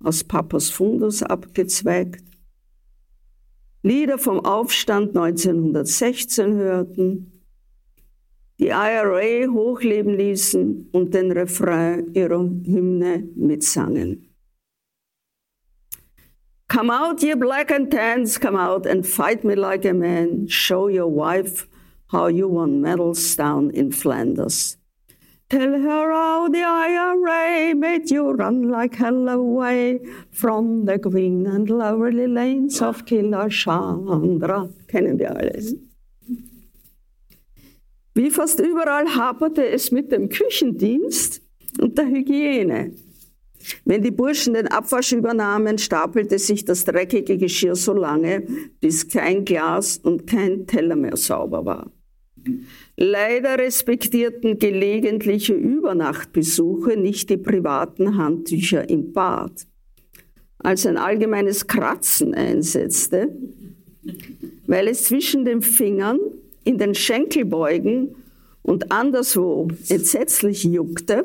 aus 0.00 0.22
Papas 0.22 0.68
Fundus 0.68 1.22
abgezweigt, 1.22 2.24
Lieder 3.84 4.16
vom 4.16 4.44
Aufstand 4.44 5.16
1916 5.16 6.54
hörten, 6.54 7.32
die 8.60 8.68
IRA 8.68 9.50
hochleben 9.50 10.16
ließen 10.16 10.90
und 10.92 11.14
den 11.14 11.32
Refrain 11.32 12.14
ihrer 12.14 12.38
Hymne 12.38 13.28
mitsangen. 13.34 14.31
Come 16.72 16.90
out, 16.90 17.22
ye 17.22 17.34
black 17.34 17.70
and 17.70 17.90
tans, 17.90 18.38
come 18.38 18.56
out 18.56 18.86
and 18.86 19.06
fight 19.06 19.44
me 19.44 19.54
like 19.54 19.84
a 19.84 19.92
man. 19.92 20.48
Show 20.48 20.88
your 20.88 21.06
wife 21.06 21.68
how 22.06 22.28
you 22.28 22.48
won 22.48 22.80
medals 22.80 23.36
down 23.36 23.70
in 23.72 23.92
Flanders. 23.92 24.78
Tell 25.50 25.68
her 25.68 26.12
how 26.12 26.48
the 26.48 26.62
IRA 26.62 27.74
made 27.74 28.10
you 28.10 28.30
run 28.30 28.70
like 28.70 28.94
hell 28.94 29.28
away 29.28 30.00
from 30.30 30.86
the 30.86 30.96
green 30.96 31.46
and 31.46 31.68
lovely 31.68 32.26
lanes 32.26 32.80
of 32.80 33.04
Killer 33.04 33.50
Chandra. 33.50 34.70
Kennen 34.88 35.18
wir 35.18 35.36
alles. 35.36 35.74
Wie 38.14 38.30
fast 38.30 38.60
überall 38.60 39.14
haperte 39.14 39.68
es 39.68 39.92
mit 39.92 40.10
dem 40.10 40.30
Küchendienst 40.30 41.42
und 41.78 41.98
der 41.98 42.06
Hygiene. 42.06 42.94
Wenn 43.84 44.02
die 44.02 44.10
Burschen 44.10 44.54
den 44.54 44.68
Abwasch 44.68 45.12
übernahmen, 45.12 45.78
stapelte 45.78 46.38
sich 46.38 46.64
das 46.64 46.84
dreckige 46.84 47.38
Geschirr 47.38 47.74
so 47.74 47.92
lange, 47.92 48.42
bis 48.80 49.08
kein 49.08 49.44
Glas 49.44 49.98
und 49.98 50.26
kein 50.26 50.66
Teller 50.66 50.96
mehr 50.96 51.16
sauber 51.16 51.64
war. 51.64 51.92
Leider 52.96 53.58
respektierten 53.58 54.58
gelegentliche 54.58 55.54
Übernachtbesuche 55.54 56.96
nicht 56.96 57.30
die 57.30 57.36
privaten 57.36 58.16
Handtücher 58.16 58.88
im 58.88 59.12
Bad. 59.12 59.66
Als 60.58 60.86
ein 60.86 60.96
allgemeines 60.96 61.66
Kratzen 61.66 62.34
einsetzte, 62.34 63.36
weil 64.66 64.88
es 64.88 65.04
zwischen 65.04 65.44
den 65.44 65.62
Fingern, 65.62 66.18
in 66.64 66.78
den 66.78 66.94
Schenkelbeugen 66.94 68.14
und 68.62 68.92
anderswo 68.92 69.68
entsetzlich 69.88 70.62
juckte, 70.62 71.24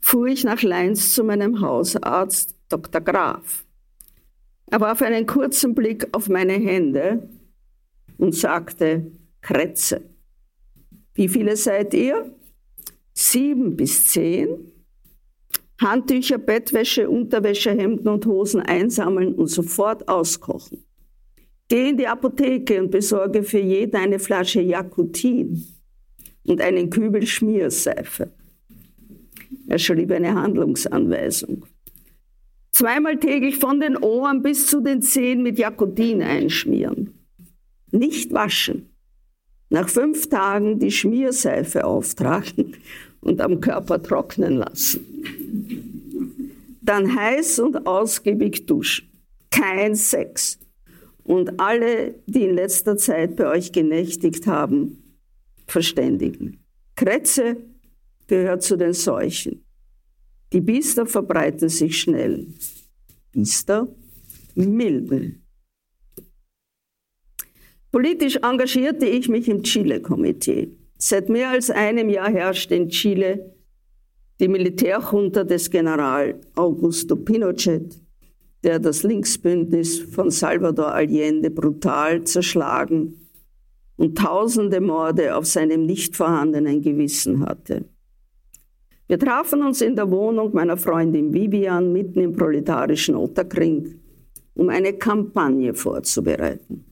fuhr 0.00 0.26
ich 0.28 0.44
nach 0.44 0.62
Leins 0.62 1.14
zu 1.14 1.24
meinem 1.24 1.60
Hausarzt 1.60 2.56
Dr. 2.68 3.00
Graf. 3.00 3.64
Er 4.70 4.80
warf 4.80 5.02
einen 5.02 5.26
kurzen 5.26 5.74
Blick 5.74 6.06
auf 6.12 6.28
meine 6.28 6.52
Hände 6.52 7.28
und 8.18 8.34
sagte, 8.34 9.10
Kretze. 9.40 10.02
Wie 11.14 11.28
viele 11.28 11.56
seid 11.56 11.94
ihr? 11.94 12.34
Sieben 13.14 13.76
bis 13.76 14.08
zehn. 14.08 14.72
Handtücher, 15.80 16.38
Bettwäsche, 16.38 17.08
Unterwäsche, 17.08 17.70
Hemden 17.70 18.08
und 18.08 18.26
Hosen 18.26 18.60
einsammeln 18.60 19.34
und 19.34 19.46
sofort 19.46 20.08
auskochen. 20.08 20.84
Geh 21.68 21.90
in 21.90 21.96
die 21.96 22.06
Apotheke 22.06 22.82
und 22.82 22.90
besorge 22.90 23.42
für 23.42 23.60
jeden 23.60 23.96
eine 23.96 24.18
Flasche 24.18 24.60
Jakutin 24.60 25.64
und 26.44 26.60
einen 26.60 26.90
Kübel 26.90 27.26
Schmierseife. 27.26 28.32
Er 29.66 29.78
schrieb 29.78 30.10
eine 30.10 30.34
Handlungsanweisung. 30.34 31.66
Zweimal 32.72 33.18
täglich 33.18 33.58
von 33.58 33.80
den 33.80 33.96
Ohren 33.96 34.42
bis 34.42 34.66
zu 34.66 34.80
den 34.80 35.02
Zehen 35.02 35.42
mit 35.42 35.58
Jakutin 35.58 36.22
einschmieren. 36.22 37.14
Nicht 37.90 38.32
waschen. 38.32 38.90
Nach 39.70 39.88
fünf 39.88 40.28
Tagen 40.28 40.78
die 40.78 40.90
Schmierseife 40.90 41.84
auftragen 41.84 42.76
und 43.20 43.40
am 43.40 43.60
Körper 43.60 44.02
trocknen 44.02 44.56
lassen. 44.56 45.04
Dann 46.80 47.14
heiß 47.14 47.58
und 47.58 47.86
ausgiebig 47.86 48.66
duschen. 48.66 49.10
Kein 49.50 49.94
Sex. 49.94 50.58
Und 51.24 51.60
alle, 51.60 52.14
die 52.26 52.44
in 52.44 52.54
letzter 52.54 52.96
Zeit 52.96 53.36
bei 53.36 53.48
euch 53.48 53.72
genächtigt 53.72 54.46
haben, 54.46 55.18
verständigen. 55.66 56.64
Kretze 56.96 57.58
gehört 58.28 58.62
zu 58.62 58.76
den 58.76 58.92
Seuchen. 58.92 59.64
Die 60.52 60.60
Biester 60.60 61.06
verbreiten 61.06 61.68
sich 61.68 62.00
schnell. 62.00 62.46
Biester 63.32 63.88
milden. 64.54 65.44
Politisch 67.90 68.36
engagierte 68.36 69.06
ich 69.06 69.28
mich 69.28 69.48
im 69.48 69.62
Chile-Komitee. 69.62 70.70
Seit 70.98 71.28
mehr 71.28 71.50
als 71.50 71.70
einem 71.70 72.08
Jahr 72.08 72.30
herrscht 72.30 72.70
in 72.70 72.88
Chile 72.88 73.54
die 74.40 74.48
Militärjunta 74.48 75.44
des 75.44 75.70
General 75.70 76.40
Augusto 76.54 77.16
Pinochet, 77.16 78.00
der 78.62 78.78
das 78.78 79.02
Linksbündnis 79.02 79.98
von 80.00 80.30
Salvador 80.30 80.94
Allende 80.94 81.50
brutal 81.50 82.24
zerschlagen 82.24 83.28
und 83.96 84.16
tausende 84.16 84.80
Morde 84.80 85.34
auf 85.34 85.46
seinem 85.46 85.86
nicht 85.86 86.16
vorhandenen 86.16 86.82
Gewissen 86.82 87.44
hatte. 87.44 87.84
Wir 89.08 89.18
trafen 89.18 89.62
uns 89.62 89.80
in 89.80 89.96
der 89.96 90.10
Wohnung 90.10 90.52
meiner 90.52 90.76
Freundin 90.76 91.32
Vivian 91.32 91.92
mitten 91.94 92.20
im 92.20 92.34
proletarischen 92.34 93.14
Otterkring, 93.16 93.98
um 94.54 94.68
eine 94.68 94.92
Kampagne 94.92 95.72
vorzubereiten. 95.72 96.84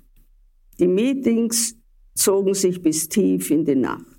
Die 0.78 0.88
Meetings 0.88 1.76
zogen 2.14 2.54
sich 2.54 2.80
bis 2.80 3.06
tief 3.10 3.50
in 3.50 3.66
die 3.66 3.74
Nacht. 3.74 4.18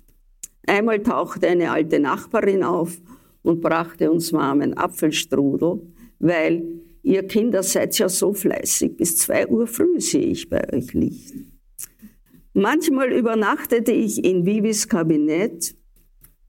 Einmal 0.68 1.02
tauchte 1.02 1.48
eine 1.48 1.72
alte 1.72 1.98
Nachbarin 1.98 2.62
auf 2.62 3.00
und 3.42 3.60
brachte 3.60 4.12
uns 4.12 4.32
warmen 4.32 4.76
Apfelstrudel, 4.76 5.80
weil 6.20 6.62
ihr 7.02 7.26
Kinder 7.26 7.64
seid 7.64 7.98
ja 7.98 8.08
so 8.08 8.32
fleißig, 8.32 8.96
bis 8.96 9.16
zwei 9.16 9.48
Uhr 9.48 9.66
früh 9.66 10.00
sehe 10.00 10.26
ich 10.26 10.48
bei 10.48 10.62
euch 10.72 10.92
Licht. 10.94 11.34
Manchmal 12.52 13.12
übernachtete 13.12 13.90
ich 13.90 14.24
in 14.24 14.46
Vivis 14.46 14.86
Kabinett 14.86 15.74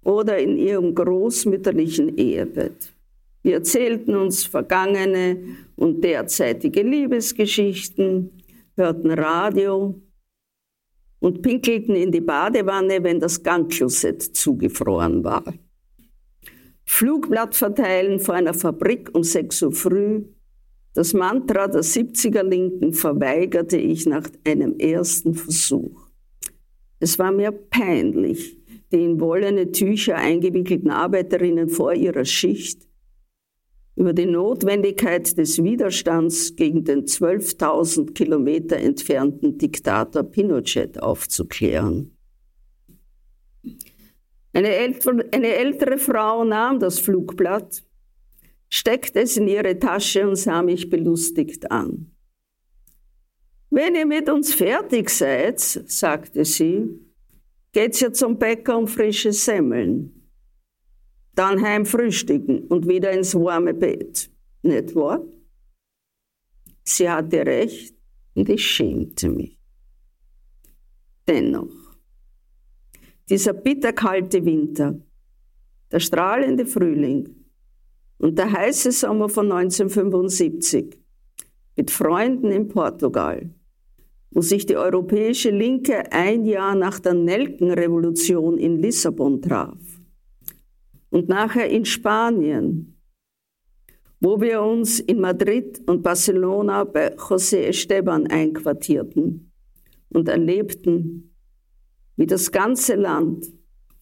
oder 0.04 0.38
in 0.38 0.58
ihrem 0.58 0.96
großmütterlichen 0.96 2.18
Ehebett. 2.18 2.94
Wir 3.42 3.56
erzählten 3.56 4.16
uns 4.16 4.46
vergangene 4.46 5.38
und 5.76 6.04
derzeitige 6.04 6.82
Liebesgeschichten, 6.82 8.32
hörten 8.76 9.12
Radio 9.12 10.02
und 11.20 11.42
pinkelten 11.42 11.96
in 11.96 12.12
die 12.12 12.22
Badewanne, 12.22 13.04
wenn 13.04 13.20
das 13.20 13.42
Gangklosett 13.42 14.22
zugefroren 14.22 15.24
war. 15.24 15.54
Flugblatt 16.86 17.56
verteilen 17.56 18.20
vor 18.20 18.36
einer 18.36 18.54
Fabrik 18.54 19.10
um 19.14 19.24
6 19.24 19.62
Uhr 19.64 19.72
früh. 19.72 20.24
Das 20.94 21.14
Mantra 21.14 21.68
der 21.68 21.84
70er 21.84 22.44
Linken 22.44 22.94
verweigerte 22.94 23.78
ich 23.78 24.06
nach 24.06 24.28
einem 24.46 24.78
ersten 24.80 25.36
Versuch. 25.36 26.08
Es 27.00 27.20
war 27.20 27.32
mir 27.32 27.52
peinlich, 27.52 28.59
die 28.92 29.04
in 29.04 29.20
wollene 29.20 29.72
Tücher 29.72 30.16
eingewickelten 30.16 30.90
Arbeiterinnen 30.90 31.70
vor 31.70 31.94
ihrer 31.94 32.26
Schicht 32.26 32.90
über 33.96 34.14
die 34.14 34.26
Notwendigkeit 34.26 35.38
des 35.38 35.62
Widerstands 35.62 36.56
gegen 36.56 36.86
den 36.86 37.04
12.000 37.04 38.14
Kilometer 38.14 38.78
entfernten 38.78 39.58
Diktator 39.58 40.24
Pinochet 40.24 41.02
aufzuklären. 41.02 42.16
Eine 44.54 44.70
ältere, 44.70 45.26
eine 45.34 45.54
ältere 45.54 45.98
Frau 45.98 46.46
nahm 46.46 46.80
das 46.80 47.00
Flugblatt, 47.00 47.84
steckte 48.70 49.20
es 49.20 49.36
in 49.36 49.50
ihre 49.50 49.78
Tasche 49.78 50.28
und 50.28 50.38
sah 50.38 50.62
mich 50.62 50.90
belustigt 50.90 51.70
an. 51.70 52.12
Wenn 53.70 53.96
ihr 53.96 54.06
mit 54.06 54.30
uns 54.30 54.54
fertig 54.54 55.10
seid, 55.10 55.60
sagte 55.60 56.46
sie, 56.46 56.88
geht's 57.72 58.00
ja 58.00 58.12
zum 58.12 58.38
Bäcker 58.38 58.78
um 58.78 58.88
frische 58.88 59.34
Semmeln. 59.34 60.30
Dann 61.36 61.62
heim 61.62 61.86
frühstücken 61.86 62.68
und 62.68 62.88
wieder 62.88 63.12
ins 63.12 63.34
warme 63.36 63.74
Bett. 63.74 64.30
Nicht 64.62 64.96
wahr? 64.96 65.24
Sie 66.84 67.10
hatte 67.10 67.46
recht 67.46 67.96
und 68.34 68.50
ich 68.50 68.66
schämte 68.66 69.30
mich. 69.30 69.58
Dennoch, 71.28 71.96
dieser 73.30 73.54
bitterkalte 73.54 74.44
Winter, 74.44 75.00
der 75.92 76.00
strahlende 76.00 76.66
Frühling 76.66 77.46
und 78.18 78.38
der 78.38 78.52
heiße 78.52 78.92
Sommer 78.92 79.30
von 79.30 79.52
1975 79.52 81.00
mit 81.76 81.92
Freunden 81.92 82.52
in 82.52 82.68
Portugal 82.68 83.54
wo 84.32 84.42
sich 84.42 84.66
die 84.66 84.78
europäische 84.78 85.50
Linke 85.50 86.12
ein 86.12 86.46
Jahr 86.46 86.76
nach 86.76 87.00
der 87.00 87.14
Nelkenrevolution 87.14 88.58
in 88.58 88.78
Lissabon 88.78 89.42
traf 89.42 89.80
und 91.10 91.30
nachher 91.30 91.70
in 91.70 91.86
Spanien, 91.86 92.96
wo 94.20 94.40
wir 94.40 94.62
uns 94.62 95.00
in 95.00 95.20
Madrid 95.20 95.82
und 95.88 96.04
Barcelona 96.04 96.84
bei 96.84 97.16
José 97.16 97.68
Esteban 97.68 98.28
einquartierten 98.28 99.52
und 100.10 100.28
erlebten, 100.28 101.34
wie 102.16 102.28
das 102.28 102.52
ganze 102.52 102.96
Land 102.96 103.48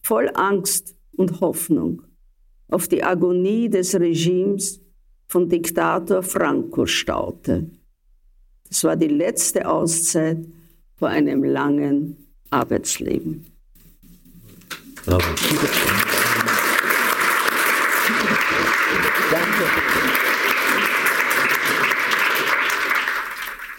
voll 0.02 0.30
Angst 0.34 0.96
und 1.16 1.40
Hoffnung 1.40 2.02
auf 2.68 2.88
die 2.88 3.02
Agonie 3.02 3.68
des 3.68 3.94
Regimes 3.94 4.80
von 5.26 5.48
Diktator 5.48 6.22
Franco 6.22 6.84
staute. 6.86 7.70
Das 8.68 8.84
war 8.84 8.96
die 8.96 9.08
letzte 9.08 9.68
Auszeit 9.68 10.38
vor 10.96 11.08
einem 11.08 11.44
langen 11.44 12.16
Arbeitsleben. 12.50 13.46
Bravo. 15.04 15.24
Danke. 19.30 19.64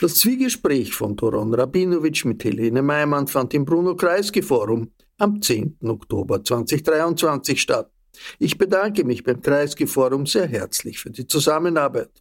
Das 0.01 0.15
Zwiegespräch 0.15 0.95
von 0.95 1.15
Doron 1.17 1.53
Rabinowitsch 1.53 2.23
mit 2.23 2.43
Helene 2.43 2.81
Meimann 2.81 3.27
fand 3.27 3.53
im 3.53 3.65
Bruno-Kreisky-Forum 3.65 4.91
am 5.17 5.41
10. 5.41 5.77
Oktober 5.83 6.41
2023 6.41 7.61
statt. 7.61 7.91
Ich 8.39 8.57
bedanke 8.57 9.03
mich 9.03 9.23
beim 9.23 9.41
Kreisky-Forum 9.41 10.25
sehr 10.25 10.47
herzlich 10.47 10.99
für 10.99 11.09
die 11.09 11.27
Zusammenarbeit. 11.27 12.11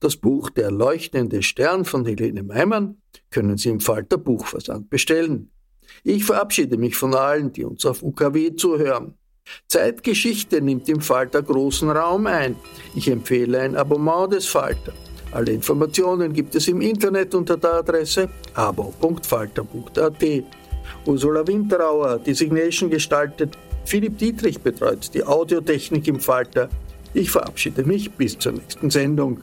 Das 0.00 0.16
Buch 0.16 0.50
Der 0.50 0.70
leuchtende 0.70 1.42
Stern 1.42 1.84
von 1.84 2.04
Helene 2.04 2.42
Meimann 2.42 3.00
können 3.30 3.56
Sie 3.56 3.68
im 3.68 3.80
Falter 3.80 4.18
Buchversand 4.18 4.90
bestellen. 4.90 5.50
Ich 6.04 6.24
verabschiede 6.24 6.76
mich 6.76 6.96
von 6.96 7.14
allen, 7.14 7.52
die 7.52 7.64
uns 7.64 7.84
auf 7.84 8.02
UKW 8.02 8.54
zuhören. 8.54 9.14
Zeitgeschichte 9.66 10.60
nimmt 10.60 10.88
im 10.88 11.00
Falter 11.00 11.42
großen 11.42 11.90
Raum 11.90 12.26
ein. 12.26 12.56
Ich 12.94 13.08
empfehle 13.08 13.60
ein 13.60 13.76
Abonnement 13.76 14.32
des 14.32 14.46
Falter. 14.46 14.92
Alle 15.32 15.52
Informationen 15.52 16.32
gibt 16.32 16.54
es 16.54 16.68
im 16.68 16.80
Internet 16.80 17.34
unter 17.34 17.56
der 17.56 17.74
Adresse 17.74 18.28
abo.falter.at. 18.54 20.24
Ursula 21.04 21.46
Winterauer 21.46 22.18
die 22.18 22.34
Signation 22.34 22.90
gestaltet. 22.90 23.56
Philipp 23.84 24.18
Dietrich 24.18 24.60
betreut 24.60 25.10
die 25.14 25.24
Audiotechnik 25.24 26.08
im 26.08 26.20
Falter. 26.20 26.68
Ich 27.14 27.30
verabschiede 27.30 27.84
mich 27.84 28.10
bis 28.12 28.38
zur 28.38 28.52
nächsten 28.52 28.90
Sendung. 28.90 29.42